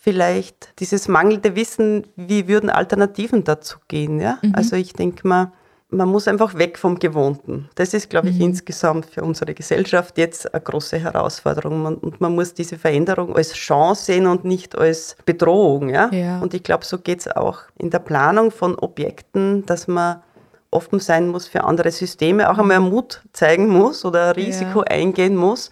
vielleicht 0.00 0.78
dieses 0.78 1.08
mangelnde 1.08 1.54
Wissen, 1.56 2.06
wie 2.16 2.48
würden 2.48 2.70
Alternativen 2.70 3.44
dazu 3.44 3.78
gehen. 3.88 4.20
Ja? 4.20 4.38
Mhm. 4.42 4.54
Also 4.54 4.76
ich 4.76 4.92
denke 4.92 5.26
mal, 5.26 5.52
man 5.90 6.08
muss 6.08 6.28
einfach 6.28 6.56
weg 6.58 6.78
vom 6.78 6.98
Gewohnten. 6.98 7.68
Das 7.74 7.94
ist, 7.94 8.10
glaube 8.10 8.28
ich, 8.28 8.36
Mhm. 8.36 8.42
insgesamt 8.42 9.06
für 9.06 9.22
unsere 9.22 9.54
Gesellschaft 9.54 10.18
jetzt 10.18 10.52
eine 10.52 10.62
große 10.62 10.98
Herausforderung. 10.98 11.82
Man, 11.82 11.94
und 11.96 12.20
man 12.20 12.34
muss 12.34 12.52
diese 12.52 12.76
Veränderung 12.78 13.34
als 13.34 13.54
Chance 13.54 14.04
sehen 14.04 14.26
und 14.26 14.44
nicht 14.44 14.76
als 14.76 15.16
Bedrohung. 15.24 15.88
Ja? 15.88 16.10
Ja. 16.12 16.40
Und 16.40 16.52
ich 16.52 16.62
glaube, 16.62 16.84
so 16.84 16.98
geht 16.98 17.20
es 17.20 17.28
auch 17.28 17.60
in 17.78 17.88
der 17.90 18.00
Planung 18.00 18.50
von 18.50 18.78
Objekten, 18.78 19.64
dass 19.64 19.88
man 19.88 20.22
offen 20.70 21.00
sein 21.00 21.28
muss 21.28 21.46
für 21.46 21.64
andere 21.64 21.90
Systeme, 21.90 22.50
auch 22.50 22.58
einmal 22.58 22.80
Mut 22.80 23.22
zeigen 23.32 23.68
muss 23.68 24.04
oder 24.04 24.28
ein 24.28 24.32
Risiko 24.32 24.80
eingehen 24.80 25.36
muss, 25.36 25.70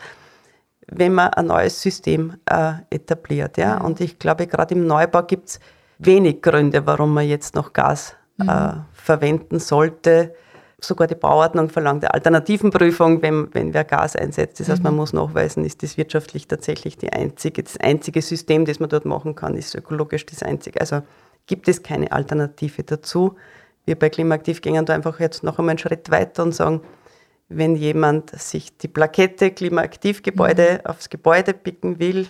wenn 0.86 1.12
man 1.12 1.28
ein 1.34 1.46
neues 1.46 1.82
System 1.82 2.34
äh, 2.46 2.74
etabliert. 2.90 3.58
Ja? 3.58 3.78
Und 3.78 4.00
ich 4.00 4.18
glaube, 4.18 4.46
gerade 4.46 4.74
im 4.74 4.86
Neubau 4.86 5.22
gibt 5.22 5.48
es 5.48 5.60
wenig 5.98 6.42
Gründe, 6.42 6.86
warum 6.86 7.12
man 7.14 7.26
jetzt 7.26 7.54
noch 7.54 7.72
Gas 7.72 8.14
äh, 8.38 8.72
verwenden 8.92 9.58
sollte. 9.58 10.34
Sogar 10.78 11.06
die 11.06 11.14
Bauordnung 11.14 11.70
verlangt 11.70 12.04
eine 12.04 12.12
Alternativenprüfung, 12.12 13.22
wenn, 13.22 13.52
wenn 13.54 13.72
wer 13.72 13.84
Gas 13.84 14.14
einsetzt. 14.14 14.60
Das 14.60 14.68
heißt, 14.68 14.82
man 14.82 14.94
muss 14.94 15.12
nachweisen, 15.12 15.64
ist 15.64 15.82
das 15.82 15.96
wirtschaftlich 15.96 16.46
tatsächlich 16.48 16.98
die 16.98 17.12
einzige, 17.12 17.62
das 17.62 17.78
einzige 17.78 18.20
System, 18.20 18.66
das 18.66 18.78
man 18.78 18.90
dort 18.90 19.06
machen 19.06 19.34
kann, 19.34 19.56
ist 19.56 19.74
ökologisch 19.74 20.26
das 20.26 20.42
einzige. 20.42 20.80
Also 20.80 21.02
gibt 21.46 21.68
es 21.68 21.82
keine 21.82 22.12
Alternative 22.12 22.82
dazu. 22.82 23.36
Wir 23.86 23.98
bei 23.98 24.10
Klimaaktiv 24.10 24.60
gehen 24.60 24.84
da 24.84 24.94
einfach 24.94 25.18
jetzt 25.20 25.42
noch 25.42 25.58
einmal 25.58 25.72
einen 25.72 25.78
Schritt 25.78 26.10
weiter 26.10 26.42
und 26.42 26.54
sagen, 26.54 26.82
wenn 27.48 27.76
jemand 27.76 28.38
sich 28.38 28.76
die 28.76 28.88
Plakette 28.88 29.52
Klimaaktivgebäude 29.52 30.80
aufs 30.84 31.08
Gebäude 31.08 31.54
picken 31.54 31.98
will 32.00 32.26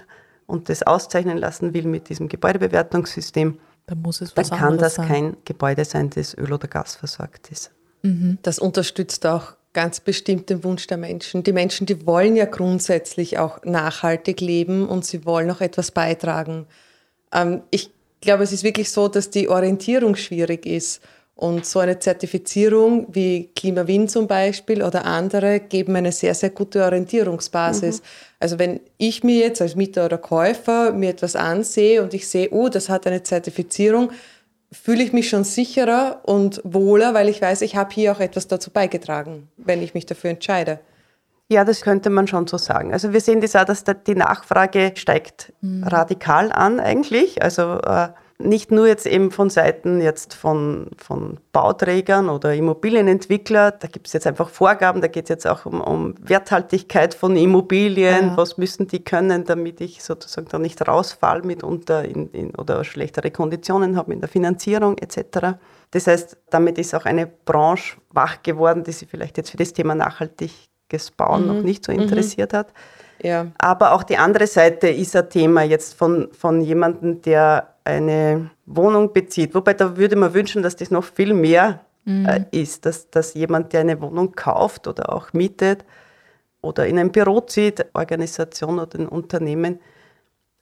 und 0.46 0.68
das 0.68 0.82
auszeichnen 0.82 1.38
lassen 1.38 1.74
will 1.74 1.86
mit 1.86 2.08
diesem 2.10 2.28
Gebäudebewertungssystem, 2.28 3.58
Da 3.86 3.94
muss 3.94 4.20
es 4.20 4.34
dann 4.34 4.44
was 4.50 4.58
kann 4.58 4.78
das 4.78 4.94
sein. 4.96 5.08
kein 5.08 5.36
Gebäude 5.44 5.84
sein, 5.84 6.10
das 6.10 6.36
Öl- 6.36 6.52
oder 6.52 6.68
Gas 6.68 6.94
versorgt 6.94 7.50
ist. 7.50 7.72
Das 8.42 8.60
unterstützt 8.60 9.26
auch 9.26 9.54
ganz 9.72 9.98
bestimmt 9.98 10.48
den 10.48 10.62
Wunsch 10.62 10.86
der 10.86 10.96
Menschen. 10.96 11.42
Die 11.42 11.52
Menschen, 11.52 11.86
die 11.86 12.06
wollen 12.06 12.36
ja 12.36 12.44
grundsätzlich 12.44 13.38
auch 13.38 13.64
nachhaltig 13.64 14.40
leben 14.40 14.88
und 14.88 15.04
sie 15.04 15.24
wollen 15.24 15.50
auch 15.50 15.60
etwas 15.60 15.90
beitragen. 15.90 16.66
Ähm, 17.32 17.62
ich 17.70 17.90
glaube, 18.20 18.44
es 18.44 18.52
ist 18.52 18.62
wirklich 18.62 18.90
so, 18.90 19.08
dass 19.08 19.30
die 19.30 19.48
Orientierung 19.48 20.14
schwierig 20.14 20.66
ist. 20.66 21.02
Und 21.36 21.66
so 21.66 21.80
eine 21.80 21.98
Zertifizierung 21.98 23.08
wie 23.10 23.50
KlimaWin 23.54 24.08
zum 24.08 24.26
Beispiel 24.26 24.82
oder 24.82 25.04
andere 25.04 25.60
geben 25.60 25.94
eine 25.94 26.10
sehr, 26.10 26.34
sehr 26.34 26.48
gute 26.48 26.82
Orientierungsbasis. 26.82 28.00
Also 28.40 28.58
wenn 28.58 28.80
ich 28.96 29.22
mir 29.22 29.40
jetzt 29.40 29.60
als 29.60 29.76
Mieter 29.76 30.06
oder 30.06 30.16
Käufer 30.16 30.92
mir 30.92 31.10
etwas 31.10 31.36
ansehe 31.36 32.02
und 32.02 32.14
ich 32.14 32.26
sehe, 32.26 32.48
oh, 32.52 32.70
das 32.70 32.88
hat 32.88 33.06
eine 33.06 33.22
Zertifizierung, 33.22 34.12
fühle 34.72 35.02
ich 35.02 35.12
mich 35.12 35.28
schon 35.28 35.44
sicherer 35.44 36.22
und 36.24 36.62
wohler, 36.64 37.12
weil 37.12 37.28
ich 37.28 37.42
weiß, 37.42 37.60
ich 37.60 37.76
habe 37.76 37.92
hier 37.92 38.12
auch 38.12 38.20
etwas 38.20 38.48
dazu 38.48 38.70
beigetragen, 38.70 39.48
wenn 39.58 39.82
ich 39.82 39.92
mich 39.92 40.06
dafür 40.06 40.30
entscheide. 40.30 40.80
Ja, 41.48 41.64
das 41.64 41.82
könnte 41.82 42.08
man 42.08 42.26
schon 42.26 42.46
so 42.46 42.56
sagen. 42.56 42.94
Also 42.94 43.12
wir 43.12 43.20
sehen 43.20 43.42
das 43.42 43.54
auch, 43.54 43.64
dass 43.64 43.84
da 43.84 43.92
die 43.92 44.14
Nachfrage 44.16 44.92
steigt 44.96 45.52
radikal 45.82 46.50
an 46.50 46.80
eigentlich. 46.80 47.42
Also 47.42 47.78
äh, 47.82 48.08
nicht 48.38 48.70
nur 48.70 48.86
jetzt 48.86 49.06
eben 49.06 49.30
von 49.30 49.48
Seiten 49.48 50.00
jetzt 50.00 50.34
von, 50.34 50.90
von 50.98 51.38
Bauträgern 51.52 52.28
oder 52.28 52.54
Immobilienentwickler, 52.54 53.70
da 53.70 53.88
gibt 53.88 54.06
es 54.08 54.12
jetzt 54.12 54.26
einfach 54.26 54.50
Vorgaben, 54.50 55.00
da 55.00 55.08
geht 55.08 55.24
es 55.24 55.28
jetzt 55.30 55.46
auch 55.46 55.64
um, 55.64 55.80
um 55.80 56.14
Werthaltigkeit 56.20 57.14
von 57.14 57.36
Immobilien, 57.36 58.28
Ja. 58.28 58.36
was 58.36 58.58
müssen 58.58 58.86
die 58.88 59.02
können, 59.02 59.44
damit 59.44 59.80
ich 59.80 60.02
sozusagen 60.02 60.48
da 60.50 60.58
nicht 60.58 60.86
rausfall 60.86 61.42
mitunter 61.42 62.04
in, 62.04 62.30
in, 62.32 62.54
oder 62.54 62.84
schlechtere 62.84 63.30
Konditionen 63.30 63.96
habe 63.96 64.12
in 64.12 64.20
der 64.20 64.28
Finanzierung 64.28 64.98
etc. 64.98 65.56
Das 65.90 66.06
heißt, 66.06 66.36
damit 66.50 66.78
ist 66.78 66.94
auch 66.94 67.06
eine 67.06 67.26
Branche 67.26 67.96
wach 68.10 68.42
geworden, 68.42 68.84
die 68.84 68.92
sich 68.92 69.08
vielleicht 69.08 69.38
jetzt 69.38 69.50
für 69.50 69.56
das 69.56 69.72
Thema 69.72 69.94
nachhaltiges 69.94 71.10
Bauen 71.16 71.46
noch 71.46 71.62
nicht 71.62 71.84
so 71.86 71.92
interessiert 71.92 72.52
hat. 72.52 72.72
Ja, 73.22 73.46
Aber 73.56 73.92
auch 73.92 74.02
die 74.02 74.18
andere 74.18 74.46
Seite 74.46 74.88
ist 74.88 75.16
ein 75.16 75.30
Thema 75.30 75.62
jetzt 75.62 75.94
von, 75.94 76.28
von 76.32 76.60
jemandem, 76.60 77.22
der 77.22 77.72
eine 77.86 78.50
Wohnung 78.66 79.12
bezieht. 79.12 79.54
Wobei 79.54 79.74
da 79.74 79.96
würde 79.96 80.16
man 80.16 80.34
wünschen, 80.34 80.62
dass 80.62 80.76
das 80.76 80.90
noch 80.90 81.04
viel 81.04 81.32
mehr 81.32 81.84
äh, 82.06 82.44
ist, 82.50 82.86
dass, 82.86 83.10
dass 83.10 83.34
jemand, 83.34 83.72
der 83.72 83.80
eine 83.80 84.00
Wohnung 84.00 84.32
kauft 84.32 84.86
oder 84.86 85.12
auch 85.12 85.32
mietet 85.32 85.84
oder 86.60 86.86
in 86.86 86.98
ein 86.98 87.12
Büro 87.12 87.40
zieht, 87.40 87.86
Organisation 87.94 88.78
oder 88.78 88.98
ein 88.98 89.08
Unternehmen, 89.08 89.80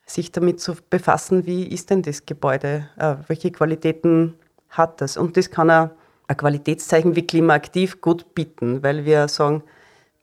sich 0.06 0.32
damit 0.32 0.60
zu 0.60 0.74
befassen, 0.90 1.46
wie 1.46 1.66
ist 1.66 1.90
denn 1.90 2.02
das 2.02 2.26
Gebäude, 2.26 2.88
äh, 2.98 3.16
welche 3.26 3.50
Qualitäten 3.50 4.34
hat 4.70 5.00
das. 5.00 5.16
Und 5.16 5.36
das 5.36 5.50
kann 5.50 5.70
er 5.70 5.90
ein 6.26 6.36
Qualitätszeichen 6.36 7.16
wie 7.16 7.26
klimaaktiv 7.26 8.00
gut 8.00 8.34
bieten, 8.34 8.82
weil 8.82 9.04
wir 9.04 9.28
sagen, 9.28 9.62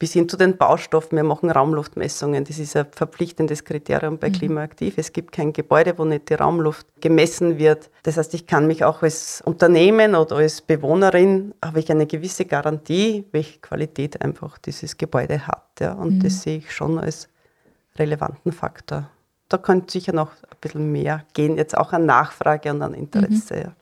bis 0.01 0.13
hin 0.13 0.27
zu 0.27 0.35
den 0.35 0.57
Baustoffen, 0.57 1.15
wir 1.15 1.23
machen 1.23 1.51
Raumluftmessungen, 1.51 2.43
das 2.43 2.57
ist 2.57 2.75
ein 2.75 2.87
verpflichtendes 2.91 3.63
Kriterium 3.63 4.17
bei 4.17 4.31
Klimaaktiv. 4.31 4.97
Es 4.97 5.13
gibt 5.13 5.31
kein 5.31 5.53
Gebäude, 5.53 5.95
wo 5.95 6.05
nicht 6.05 6.27
die 6.27 6.33
Raumluft 6.33 6.87
gemessen 6.99 7.59
wird. 7.59 7.91
Das 8.01 8.17
heißt, 8.17 8.33
ich 8.33 8.47
kann 8.47 8.65
mich 8.65 8.83
auch 8.83 9.03
als 9.03 9.43
Unternehmen 9.45 10.15
oder 10.15 10.37
als 10.37 10.61
Bewohnerin, 10.61 11.53
habe 11.63 11.81
ich 11.81 11.91
eine 11.91 12.07
gewisse 12.07 12.45
Garantie, 12.45 13.25
welche 13.31 13.59
Qualität 13.59 14.19
einfach 14.23 14.57
dieses 14.57 14.97
Gebäude 14.97 15.45
hat. 15.45 15.67
Ja. 15.79 15.93
Und 15.93 16.25
das 16.25 16.41
sehe 16.41 16.57
ich 16.57 16.71
schon 16.71 16.97
als 16.97 17.29
relevanten 17.99 18.53
Faktor. 18.53 19.07
Da 19.49 19.59
könnte 19.59 19.91
sicher 19.91 20.13
noch 20.13 20.31
ein 20.31 20.57
bisschen 20.61 20.91
mehr 20.91 21.25
gehen, 21.33 21.57
jetzt 21.57 21.77
auch 21.77 21.93
an 21.93 22.07
Nachfrage 22.07 22.71
und 22.71 22.81
an 22.81 22.95
Interesse. 22.95 23.55
Ja. 23.55 23.73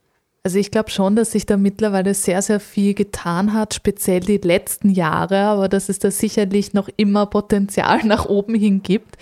Also 0.43 0.57
ich 0.57 0.71
glaube 0.71 0.89
schon, 0.89 1.17
dass 1.17 1.31
sich 1.31 1.45
da 1.45 1.57
mittlerweile 1.57 2.13
sehr, 2.13 2.41
sehr 2.41 2.61
viel 2.61 2.93
getan 2.93 3.53
hat, 3.53 3.73
speziell 3.73 4.21
die 4.21 4.37
letzten 4.37 4.89
Jahre, 4.89 5.41
aber 5.41 5.67
dass 5.67 5.89
es 5.89 5.99
da 5.99 6.11
sicherlich 6.11 6.73
noch 6.73 6.89
immer 6.95 7.25
Potenzial 7.25 7.99
nach 8.05 8.25
oben 8.25 8.55
hin 8.55 8.81
gibt. 8.81 9.17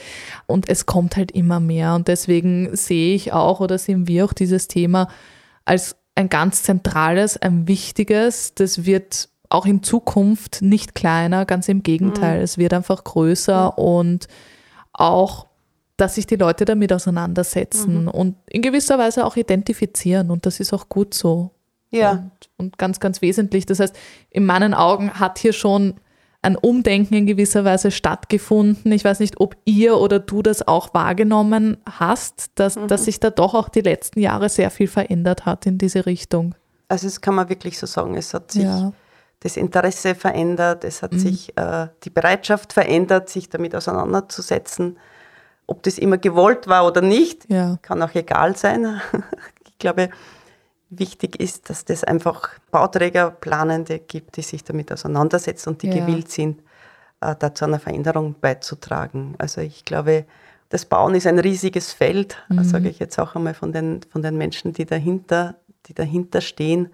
Und 0.45 0.69
es 0.69 0.85
kommt 0.85 1.15
halt 1.15 1.31
immer 1.31 1.59
mehr. 1.59 1.95
Und 1.95 2.07
deswegen 2.07 2.75
sehe 2.75 3.15
ich 3.15 3.33
auch 3.33 3.59
oder 3.59 3.77
sehen 3.77 4.07
wir 4.07 4.25
auch 4.25 4.33
dieses 4.33 4.67
Thema 4.67 5.07
als 5.65 5.95
ein 6.13 6.29
ganz 6.29 6.63
zentrales, 6.63 7.37
ein 7.37 7.67
wichtiges. 7.67 8.53
Das 8.53 8.85
wird 8.85 9.29
auch 9.49 9.65
in 9.65 9.81
Zukunft 9.81 10.61
nicht 10.61 10.93
kleiner, 10.93 11.45
ganz 11.45 11.67
im 11.67 11.81
Gegenteil. 11.83 12.41
Es 12.41 12.57
wird 12.57 12.73
einfach 12.73 13.03
größer 13.03 13.77
und 13.77 14.27
auch 14.93 15.47
dass 15.97 16.15
sich 16.15 16.27
die 16.27 16.35
Leute 16.35 16.63
damit 16.65 16.93
auseinandersetzen 16.93 18.07
und 18.07 18.35
in 18.47 18.61
gewisser 18.61 18.99
Weise 18.99 19.25
auch 19.25 19.35
identifizieren. 19.35 20.29
Und 20.29 20.45
das 20.45 20.59
ist 20.59 20.71
auch 20.71 20.89
gut 20.89 21.15
so. 21.15 21.51
Ja. 21.89 22.11
Und, 22.11 22.31
und 22.57 22.77
ganz, 22.77 22.99
ganz 22.99 23.21
wesentlich. 23.21 23.65
Das 23.65 23.79
heißt, 23.79 23.95
in 24.29 24.45
meinen 24.45 24.73
Augen 24.75 25.19
hat 25.19 25.39
hier 25.39 25.53
schon 25.53 25.95
ein 26.43 26.55
Umdenken 26.55 27.15
in 27.15 27.25
gewisser 27.25 27.65
Weise 27.65 27.89
stattgefunden. 27.89 28.91
Ich 28.91 29.03
weiß 29.03 29.19
nicht, 29.19 29.39
ob 29.39 29.57
ihr 29.65 29.97
oder 29.97 30.19
du 30.19 30.43
das 30.43 30.67
auch 30.67 30.93
wahrgenommen 30.93 31.77
hast, 31.89 32.51
dass, 32.55 32.77
dass 32.87 33.05
sich 33.05 33.19
da 33.19 33.31
doch 33.31 33.55
auch 33.55 33.69
die 33.69 33.81
letzten 33.81 34.19
Jahre 34.19 34.49
sehr 34.49 34.69
viel 34.69 34.87
verändert 34.87 35.45
hat 35.45 35.65
in 35.65 35.79
diese 35.79 36.05
Richtung. 36.05 36.53
Also 36.89 37.07
das 37.07 37.21
kann 37.21 37.35
man 37.35 37.49
wirklich 37.49 37.79
so 37.79 37.87
sagen. 37.87 38.15
Es 38.15 38.33
hat 38.33 38.51
sich 38.51 38.63
Ja. 38.63 38.93
das 39.39 39.57
Interesse 39.57 40.13
verändert, 40.13 40.83
es 40.83 41.01
hat 41.01 41.13
mhm. 41.13 41.19
sich 41.19 41.57
äh, 41.57 41.87
die 42.03 42.11
Bereitschaft 42.11 42.71
verändert, 42.71 43.29
sich 43.29 43.49
damit 43.49 43.75
auseinanderzusetzen. 43.75 44.97
Ob 45.67 45.83
das 45.83 45.97
immer 45.97 46.17
gewollt 46.17 46.67
war 46.67 46.87
oder 46.87 47.01
nicht, 47.01 47.49
ja. 47.49 47.77
kann 47.81 48.01
auch 48.01 48.15
egal 48.15 48.55
sein. 48.55 49.01
ich 49.67 49.77
glaube, 49.77 50.09
wichtig 50.89 51.39
ist, 51.39 51.69
dass 51.69 51.85
das 51.85 52.03
einfach 52.03 52.49
Bauträger, 52.71 53.31
Planende 53.31 53.99
gibt, 53.99 54.37
die 54.37 54.41
sich 54.41 54.63
damit 54.63 54.91
auseinandersetzen 54.91 55.69
und 55.69 55.81
die 55.81 55.89
ja. 55.89 55.95
gewillt 55.95 56.31
sind, 56.31 56.61
äh, 57.21 57.35
dazu 57.37 57.65
einer 57.65 57.79
Veränderung 57.79 58.35
beizutragen. 58.39 59.35
Also 59.37 59.61
ich 59.61 59.83
glaube, 59.83 60.25
das 60.69 60.85
Bauen 60.85 61.15
ist 61.15 61.27
ein 61.27 61.39
riesiges 61.39 61.93
Feld, 61.93 62.37
mhm. 62.49 62.63
sage 62.63 62.89
ich 62.89 62.99
jetzt 62.99 63.19
auch 63.19 63.35
einmal 63.35 63.53
von 63.53 63.71
den, 63.71 64.01
von 64.09 64.21
den 64.21 64.37
Menschen, 64.37 64.73
die 64.73 64.85
dahinter, 64.85 65.55
die 65.85 65.93
dahinter 65.93 66.41
stehen. 66.41 66.93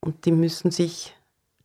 Und 0.00 0.24
die 0.24 0.32
müssen 0.32 0.70
sich 0.70 1.15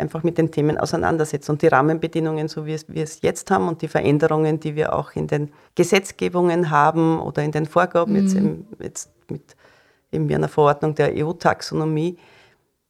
einfach 0.01 0.23
mit 0.23 0.37
den 0.37 0.51
Themen 0.51 0.77
auseinandersetzen. 0.77 1.51
Und 1.51 1.61
die 1.61 1.67
Rahmenbedingungen, 1.67 2.47
so 2.47 2.65
wie 2.65 2.77
wir 2.87 3.03
es 3.03 3.21
jetzt 3.21 3.49
haben 3.51 3.67
und 3.67 3.81
die 3.81 3.87
Veränderungen, 3.87 4.59
die 4.59 4.75
wir 4.75 4.93
auch 4.93 5.15
in 5.15 5.27
den 5.27 5.53
Gesetzgebungen 5.75 6.69
haben 6.69 7.19
oder 7.21 7.43
in 7.43 7.51
den 7.51 7.65
Vorgaben, 7.65 8.13
mhm. 8.13 8.19
jetzt, 8.19 8.33
im, 8.33 8.65
jetzt 8.79 9.11
mit 9.29 9.55
eben 10.11 10.29
einer 10.33 10.49
Verordnung 10.49 10.95
der 10.95 11.13
EU-Taxonomie, 11.15 12.17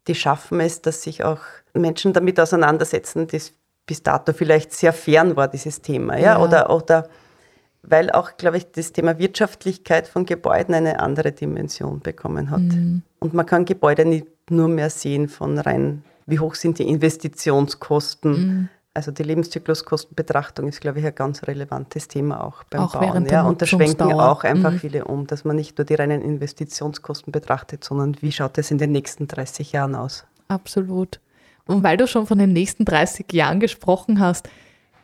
die 0.08 0.16
schaffen 0.16 0.60
es, 0.60 0.82
dass 0.82 1.04
sich 1.04 1.24
auch 1.24 1.42
Menschen 1.74 2.14
damit 2.14 2.40
auseinandersetzen, 2.40 3.28
das 3.28 3.54
bis 3.86 4.02
dato 4.02 4.34
vielleicht 4.34 4.74
sehr 4.74 4.94
fern 4.94 5.36
war, 5.36 5.48
dieses 5.48 5.82
Thema. 5.82 6.18
Ja? 6.18 6.24
ja. 6.24 6.40
Oder, 6.40 6.70
oder 6.70 7.08
weil 7.84 8.12
auch, 8.12 8.38
glaube 8.38 8.58
ich, 8.58 8.72
das 8.72 8.94
Thema 8.94 9.18
Wirtschaftlichkeit 9.18 10.08
von 10.08 10.26
Gebäuden 10.26 10.74
eine 10.74 11.00
andere 11.00 11.32
Dimension 11.32 12.00
bekommen 12.00 12.50
hat. 12.52 12.62
Mhm. 12.62 13.04
Und 13.20 13.34
man 13.34 13.46
kann 13.46 13.66
Gebäude 13.66 14.06
nicht 14.06 14.28
nur 14.50 14.68
mehr 14.68 14.90
sehen 14.90 15.30
von 15.30 15.58
rein, 15.58 16.04
wie 16.26 16.40
hoch 16.40 16.56
sind 16.56 16.80
die 16.80 16.88
Investitionskosten. 16.88 18.32
Mhm. 18.32 18.70
Also 18.94 19.12
die 19.12 19.24
Lebenszykluskostenbetrachtung 19.24 20.68
ist, 20.68 20.82
glaube 20.82 21.00
ich, 21.00 21.06
ein 21.06 21.16
ganz 21.16 21.44
relevantes 21.44 22.10
Thema 22.10 22.44
auch 22.44 22.64
beim 22.66 22.82
auch 22.82 22.94
Bauen. 22.94 23.26
Ja, 23.26 23.44
und 23.44 23.62
da 23.62 23.66
schwenken 23.66 24.12
auch 24.14 24.44
einfach 24.44 24.74
mhm. 24.74 24.80
viele 24.80 25.06
um, 25.06 25.28
dass 25.28 25.46
man 25.46 25.56
nicht 25.56 25.78
nur 25.78 25.86
die 25.86 25.96
reinen 25.96 26.22
Investitionskosten 26.22 27.32
betrachtet, 27.32 27.86
sondern 27.86 28.18
wie 28.22 28.34
schaut 28.34 28.58
es 28.58 28.70
in 28.70 28.78
den 28.78 28.92
nächsten 28.92 29.28
30 29.28 29.72
Jahren 29.72 29.96
aus. 29.96 30.26
Absolut. 30.50 31.22
Und 31.66 31.84
weil 31.84 31.96
du 31.96 32.06
schon 32.06 32.28
von 32.28 32.38
den 32.38 32.52
nächsten 32.52 32.84
30 32.84 33.32
Jahren 33.32 33.62
gesprochen 33.62 34.20
hast, 34.20 34.50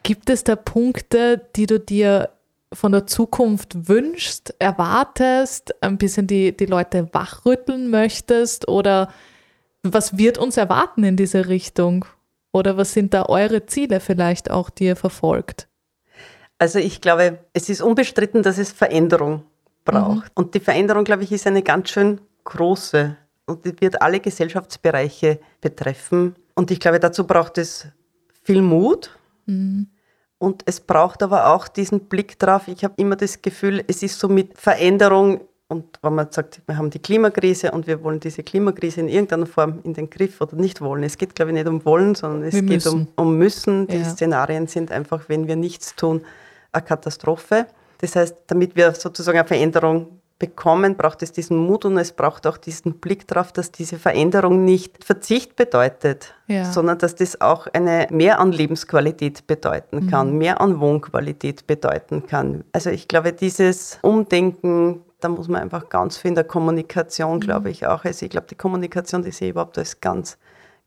gibt 0.04 0.30
es 0.30 0.44
da 0.44 0.58
Punkte, 0.58 1.42
die 1.56 1.66
du 1.66 1.80
dir 1.80 2.30
von 2.74 2.92
der 2.92 3.08
Zukunft 3.08 3.88
wünschst, 3.88 4.56
erwartest, 4.60 5.74
ein 5.82 5.98
bisschen 5.98 6.28
die, 6.28 6.56
die 6.56 6.66
Leute 6.66 7.08
wachrütteln 7.14 7.90
möchtest 7.90 8.68
oder 8.68 9.10
was 9.84 10.18
wird 10.18 10.38
uns 10.38 10.58
erwarten 10.58 11.04
in 11.04 11.16
diese 11.16 11.48
Richtung? 11.48 12.06
Oder 12.52 12.78
was 12.78 12.94
sind 12.94 13.14
da 13.14 13.26
eure 13.26 13.66
Ziele 13.66 14.00
vielleicht 14.00 14.50
auch, 14.50 14.70
die 14.70 14.86
ihr 14.86 14.96
verfolgt? 14.96 15.68
Also 16.60 16.80
ich 16.80 17.02
glaube, 17.02 17.40
es 17.54 17.70
ist 17.70 17.82
unbestritten, 17.82 18.42
dass 18.42 18.58
es 18.58 18.72
Veränderung 18.72 19.44
braucht. 19.86 20.26
Mhm. 20.26 20.32
Und 20.34 20.56
die 20.56 20.60
Veränderung, 20.60 21.04
glaube 21.04 21.24
ich, 21.24 21.32
ist 21.32 21.46
eine 21.46 21.62
ganz 21.62 21.90
schön 21.90 22.20
große 22.44 23.16
und 23.46 23.66
die 23.66 23.80
wird 23.80 24.02
alle 24.02 24.20
Gesellschaftsbereiche 24.20 25.40
betreffen. 25.62 26.36
Und 26.56 26.72
ich 26.72 26.80
glaube, 26.80 27.00
dazu 27.00 27.26
braucht 27.26 27.58
es 27.58 27.88
viel 28.44 28.62
Mut. 28.62 29.12
Mhm. 29.46 29.90
Und 30.40 30.64
es 30.66 30.80
braucht 30.80 31.24
aber 31.24 31.48
auch 31.48 31.68
diesen 31.68 32.02
Blick 32.02 32.38
drauf. 32.38 32.68
Ich 32.68 32.84
habe 32.84 32.94
immer 32.98 33.16
das 33.16 33.42
Gefühl, 33.42 33.84
es 33.88 34.04
ist 34.04 34.20
so 34.20 34.28
mit 34.28 34.58
Veränderung 34.58 35.42
und 35.70 36.00
wenn 36.02 36.16
man 36.16 36.32
sagt, 36.32 36.62
wir 36.66 36.78
haben 36.78 36.90
die 36.90 37.00
Klimakrise 37.00 37.72
und 37.72 37.88
wir 37.88 38.02
wollen 38.02 38.22
diese 38.22 38.42
Klimakrise 38.42 39.02
in 39.02 39.10
irgendeiner 39.10 39.46
Form 39.46 39.80
in 39.84 39.94
den 39.94 40.10
Griff 40.10 40.40
oder 40.40 40.56
nicht 40.56 40.80
wollen. 40.80 41.04
Es 41.04 41.18
geht, 41.18 41.36
glaube 41.36 41.52
ich, 41.52 41.56
nicht 41.56 41.68
um 41.68 41.84
wollen, 41.84 42.16
sondern 42.16 42.44
es 42.44 42.54
wir 42.54 42.62
geht 42.62 42.86
müssen. 42.86 43.08
um, 43.16 43.26
um 43.26 43.38
müssen. 43.38 43.88
Die 43.88 43.98
ja. 43.98 44.06
Szenarien 44.06 44.68
sind 44.68 44.92
einfach, 44.92 45.28
wenn 45.28 45.48
wir 45.48 45.58
nichts 45.58 45.96
tun, 45.96 46.24
eine 46.72 46.84
Katastrophe. 46.84 47.68
Das 48.00 48.16
heißt, 48.16 48.36
damit 48.48 48.78
wir 48.78 48.94
sozusagen 48.94 49.40
eine 49.40 49.48
Veränderung 49.48 50.22
bekommen, 50.40 50.96
braucht 50.96 51.22
es 51.24 51.32
diesen 51.32 51.58
Mut 51.58 51.84
und 51.84 51.98
es 51.98 52.14
braucht 52.14 52.48
auch 52.48 52.58
diesen 52.58 53.00
Blick 53.00 53.28
darauf, 53.28 53.52
dass 53.52 53.72
diese 53.72 53.98
Veränderung 53.98 54.64
nicht 54.64 55.04
Verzicht 55.04 55.56
bedeutet, 55.56 56.36
ja. 56.48 56.72
sondern 56.72 57.00
dass 57.00 57.16
das 57.16 57.42
auch 57.42 57.68
eine 57.74 58.08
mehr 58.12 58.40
an 58.40 58.52
Lebensqualität 58.52 59.48
bedeuten 59.48 60.10
kann, 60.10 60.32
mhm. 60.32 60.38
mehr 60.38 60.62
an 60.62 60.80
Wohnqualität 60.80 61.66
bedeuten 61.66 62.26
kann. 62.28 62.64
Also 62.72 62.92
ich 62.92 63.08
glaube, 63.08 63.34
dieses 63.34 63.98
Umdenken, 64.04 65.02
da 65.20 65.30
muss 65.30 65.48
man 65.48 65.62
einfach 65.62 65.90
ganz 65.90 66.18
viel 66.18 66.30
in 66.30 66.36
der 66.36 66.44
Kommunikation, 66.44 67.36
mhm. 67.36 67.42
glaube 67.42 67.70
ich, 67.70 67.88
auch. 67.88 68.06
Also 68.06 68.26
ich 68.26 68.32
glaube, 68.32 68.48
die 68.50 68.56
Kommunikation, 68.56 69.24
die 69.24 69.32
sehe 69.32 69.48
ich 69.48 69.52
überhaupt 69.52 69.78
als 69.78 70.02
ganz, 70.02 70.38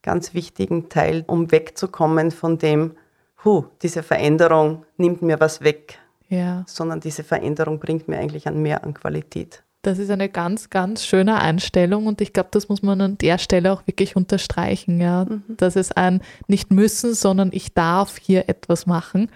ganz 0.02 0.34
wichtigen 0.34 0.88
Teil, 0.88 1.24
um 1.26 1.50
wegzukommen 1.50 2.30
von 2.30 2.58
dem, 2.58 2.96
hu, 3.44 3.64
diese 3.82 4.02
Veränderung 4.02 4.84
nimmt 4.96 5.22
mir 5.22 5.40
was 5.40 5.62
weg 5.62 5.98
ja. 6.30 6.64
sondern 6.66 7.00
diese 7.00 7.24
Veränderung 7.24 7.78
bringt 7.78 8.08
mir 8.08 8.18
eigentlich 8.18 8.48
an 8.48 8.62
mehr 8.62 8.82
an 8.84 8.94
Qualität. 8.94 9.62
Das 9.82 9.98
ist 9.98 10.10
eine 10.10 10.28
ganz, 10.28 10.70
ganz 10.70 11.06
schöne 11.06 11.40
Einstellung 11.40 12.06
und 12.06 12.20
ich 12.20 12.32
glaube, 12.32 12.50
das 12.52 12.68
muss 12.68 12.82
man 12.82 13.00
an 13.00 13.18
der 13.18 13.38
Stelle 13.38 13.72
auch 13.72 13.86
wirklich 13.86 14.14
unterstreichen, 14.14 15.00
ja, 15.00 15.24
mhm. 15.24 15.42
dass 15.48 15.74
es 15.74 15.90
ein 15.92 16.22
nicht 16.48 16.70
müssen, 16.70 17.14
sondern 17.14 17.50
ich 17.52 17.74
darf 17.74 18.18
hier 18.18 18.48
etwas 18.48 18.86
machen 18.86 19.30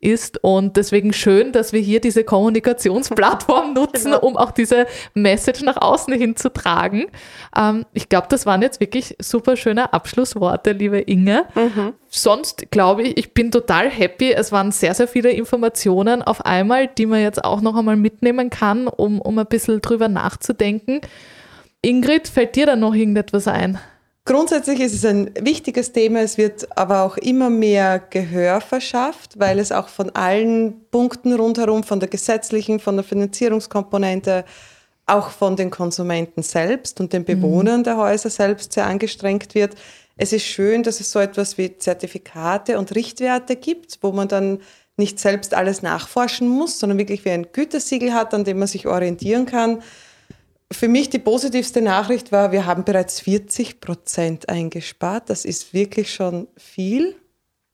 ist. 0.00 0.42
Und 0.42 0.76
deswegen 0.76 1.12
schön, 1.12 1.52
dass 1.52 1.72
wir 1.72 1.80
hier 1.80 2.00
diese 2.00 2.24
Kommunikationsplattform 2.24 3.74
nutzen, 3.74 4.12
genau. 4.12 4.20
um 4.20 4.36
auch 4.36 4.50
diese 4.50 4.86
Message 5.14 5.62
nach 5.62 5.76
außen 5.76 6.12
hin 6.14 6.36
zu 6.36 6.52
tragen. 6.52 7.06
Ähm, 7.56 7.84
ich 7.92 8.08
glaube, 8.08 8.26
das 8.30 8.46
waren 8.46 8.62
jetzt 8.62 8.80
wirklich 8.80 9.16
super 9.20 9.56
schöne 9.56 9.92
Abschlussworte, 9.92 10.72
liebe 10.72 10.98
Inge. 10.98 11.44
Mhm. 11.54 11.94
Sonst 12.08 12.70
glaube 12.70 13.02
ich, 13.02 13.18
ich 13.18 13.34
bin 13.34 13.50
total 13.50 13.90
happy. 13.90 14.32
Es 14.32 14.52
waren 14.52 14.72
sehr, 14.72 14.94
sehr 14.94 15.08
viele 15.08 15.30
Informationen 15.30 16.22
auf 16.22 16.44
einmal, 16.44 16.88
die 16.88 17.06
man 17.06 17.20
jetzt 17.20 17.44
auch 17.44 17.60
noch 17.60 17.76
einmal 17.76 17.96
mitnehmen 17.96 18.50
kann, 18.50 18.88
um, 18.88 19.20
um 19.20 19.38
ein 19.38 19.46
bisschen 19.46 19.80
drüber 19.80 20.08
nachzudenken. 20.08 21.00
Ingrid, 21.82 22.28
fällt 22.28 22.56
dir 22.56 22.66
da 22.66 22.76
noch 22.76 22.94
irgendetwas 22.94 23.46
ein? 23.46 23.78
Grundsätzlich 24.28 24.80
ist 24.80 24.92
es 24.92 25.06
ein 25.06 25.30
wichtiges 25.40 25.92
Thema, 25.92 26.20
es 26.20 26.36
wird 26.36 26.76
aber 26.76 27.00
auch 27.00 27.16
immer 27.16 27.48
mehr 27.48 27.98
Gehör 27.98 28.60
verschafft, 28.60 29.38
weil 29.38 29.58
es 29.58 29.72
auch 29.72 29.88
von 29.88 30.10
allen 30.10 30.84
Punkten 30.90 31.32
rundherum, 31.32 31.82
von 31.82 31.98
der 31.98 32.10
gesetzlichen, 32.10 32.78
von 32.78 32.96
der 32.96 33.04
Finanzierungskomponente, 33.04 34.44
auch 35.06 35.30
von 35.30 35.56
den 35.56 35.70
Konsumenten 35.70 36.42
selbst 36.42 37.00
und 37.00 37.14
den 37.14 37.24
Bewohnern 37.24 37.78
mhm. 37.78 37.84
der 37.84 37.96
Häuser 37.96 38.28
selbst 38.28 38.74
sehr 38.74 38.84
angestrengt 38.84 39.54
wird. 39.54 39.76
Es 40.18 40.34
ist 40.34 40.44
schön, 40.44 40.82
dass 40.82 41.00
es 41.00 41.10
so 41.10 41.20
etwas 41.20 41.56
wie 41.56 41.78
Zertifikate 41.78 42.78
und 42.78 42.94
Richtwerte 42.94 43.56
gibt, 43.56 43.96
wo 44.02 44.12
man 44.12 44.28
dann 44.28 44.58
nicht 44.98 45.18
selbst 45.18 45.54
alles 45.54 45.80
nachforschen 45.80 46.48
muss, 46.48 46.78
sondern 46.78 46.98
wirklich 46.98 47.24
wie 47.24 47.30
ein 47.30 47.46
Gütesiegel 47.50 48.12
hat, 48.12 48.34
an 48.34 48.44
dem 48.44 48.58
man 48.58 48.68
sich 48.68 48.86
orientieren 48.86 49.46
kann 49.46 49.82
für 50.70 50.88
mich 50.88 51.08
die 51.08 51.18
positivste 51.18 51.80
Nachricht 51.80 52.30
war, 52.30 52.52
wir 52.52 52.66
haben 52.66 52.84
bereits 52.84 53.20
40 53.20 53.80
Prozent 53.80 54.48
eingespart. 54.48 55.30
Das 55.30 55.44
ist 55.44 55.72
wirklich 55.72 56.12
schon 56.12 56.48
viel. 56.56 57.16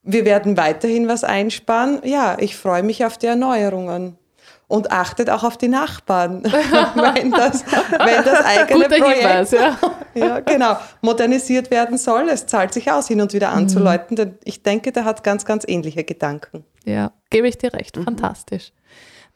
Wir 0.03 0.24
werden 0.24 0.57
weiterhin 0.57 1.09
was 1.09 1.24
einsparen. 1.24 2.01
Ja, 2.05 2.36
ich 2.38 2.57
freue 2.57 2.82
mich 2.82 3.05
auf 3.05 3.18
die 3.18 3.26
Erneuerungen. 3.26 4.18
Und 4.66 4.92
achtet 4.92 5.28
auch 5.28 5.45
auf 5.45 5.59
die 5.59 5.68
Nachbarn, 5.68 6.42
wenn, 6.45 7.30
das, 7.30 7.64
wenn 7.66 8.24
das 8.24 8.45
eigene 8.45 8.84
Guter 8.84 8.97
Projekt 8.97 9.20
Hinweis, 9.20 9.51
ja. 9.51 9.78
ja, 10.14 10.40
genau, 10.40 10.76
modernisiert 11.03 11.70
werden 11.70 11.99
soll. 11.99 12.28
Es 12.30 12.47
zahlt 12.47 12.72
sich 12.72 12.90
aus, 12.90 13.09
hin 13.09 13.20
und 13.20 13.34
wieder 13.34 13.51
mhm. 13.51 13.59
anzuläuten, 13.59 14.16
denn 14.16 14.38
ich 14.42 14.62
denke, 14.62 14.90
der 14.90 15.05
hat 15.05 15.22
ganz, 15.22 15.45
ganz 15.45 15.64
ähnliche 15.68 16.03
Gedanken. 16.03 16.64
Ja, 16.86 17.12
gebe 17.28 17.47
ich 17.47 17.59
dir 17.59 17.74
recht. 17.74 17.97
Mhm. 17.99 18.07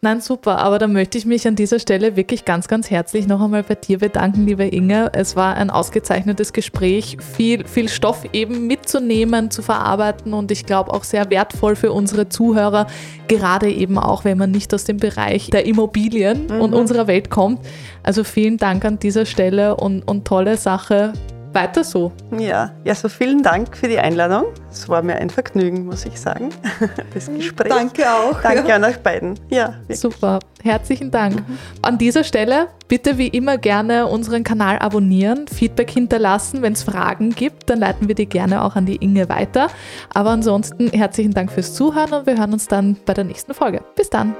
Nein, 0.00 0.20
super. 0.20 0.58
Aber 0.58 0.78
da 0.78 0.86
möchte 0.86 1.18
ich 1.18 1.26
mich 1.26 1.48
an 1.48 1.56
dieser 1.56 1.80
Stelle 1.80 2.14
wirklich 2.14 2.44
ganz, 2.44 2.68
ganz 2.68 2.88
herzlich 2.88 3.26
noch 3.26 3.40
einmal 3.40 3.64
bei 3.64 3.74
dir 3.74 3.98
bedanken, 3.98 4.46
liebe 4.46 4.62
Inge. 4.62 5.10
Es 5.12 5.34
war 5.34 5.56
ein 5.56 5.70
ausgezeichnetes 5.70 6.52
Gespräch, 6.52 7.16
viel, 7.34 7.66
viel 7.66 7.88
Stoff 7.88 8.24
eben 8.32 8.68
mitzunehmen, 8.68 9.50
zu 9.50 9.60
verarbeiten 9.60 10.34
und 10.34 10.52
ich 10.52 10.66
glaube 10.66 10.92
auch 10.92 11.02
sehr 11.02 11.30
wertvoll 11.30 11.74
für 11.74 11.90
unsere 11.90 12.28
Zuhörer, 12.28 12.86
gerade 13.26 13.72
eben 13.72 13.98
auch, 13.98 14.24
wenn 14.24 14.38
man 14.38 14.52
nicht 14.52 14.72
aus 14.72 14.84
dem 14.84 14.98
Bereich 14.98 15.50
der 15.50 15.66
Immobilien 15.66 16.46
mhm. 16.46 16.60
und 16.60 16.74
unserer 16.74 17.08
Welt 17.08 17.28
kommt. 17.28 17.58
Also 18.04 18.22
vielen 18.22 18.56
Dank 18.56 18.84
an 18.84 19.00
dieser 19.00 19.26
Stelle 19.26 19.74
und, 19.74 20.06
und 20.06 20.24
tolle 20.24 20.58
Sache 20.58 21.12
weiter 21.52 21.84
so. 21.84 22.12
Ja, 22.36 22.72
ja, 22.84 22.94
so 22.94 23.08
vielen 23.08 23.42
Dank 23.42 23.76
für 23.76 23.88
die 23.88 23.98
Einladung. 23.98 24.46
Es 24.70 24.88
war 24.88 25.02
mir 25.02 25.16
ein 25.16 25.30
Vergnügen, 25.30 25.86
muss 25.86 26.04
ich 26.04 26.20
sagen, 26.20 26.50
das 27.14 27.26
Gespräch. 27.32 27.68
Danke 27.68 28.04
auch. 28.10 28.40
Danke 28.42 28.68
ja. 28.68 28.76
an 28.76 28.84
euch 28.84 28.98
beiden. 28.98 29.38
Ja, 29.48 29.74
wirklich. 29.80 30.00
Super, 30.00 30.40
herzlichen 30.62 31.10
Dank. 31.10 31.36
Mhm. 31.36 31.58
An 31.82 31.98
dieser 31.98 32.24
Stelle 32.24 32.68
bitte 32.88 33.18
wie 33.18 33.28
immer 33.28 33.58
gerne 33.58 34.06
unseren 34.06 34.44
Kanal 34.44 34.78
abonnieren, 34.78 35.46
Feedback 35.48 35.90
hinterlassen. 35.90 36.62
Wenn 36.62 36.72
es 36.72 36.82
Fragen 36.82 37.30
gibt, 37.34 37.70
dann 37.70 37.80
leiten 37.80 38.08
wir 38.08 38.14
die 38.14 38.26
gerne 38.26 38.62
auch 38.62 38.76
an 38.76 38.86
die 38.86 38.96
Inge 38.96 39.28
weiter. 39.28 39.68
Aber 40.12 40.30
ansonsten 40.30 40.88
herzlichen 40.90 41.34
Dank 41.34 41.52
fürs 41.52 41.74
Zuhören 41.74 42.12
und 42.12 42.26
wir 42.26 42.38
hören 42.38 42.52
uns 42.52 42.68
dann 42.68 42.96
bei 43.06 43.14
der 43.14 43.24
nächsten 43.24 43.54
Folge. 43.54 43.82
Bis 43.94 44.10
dann. 44.10 44.34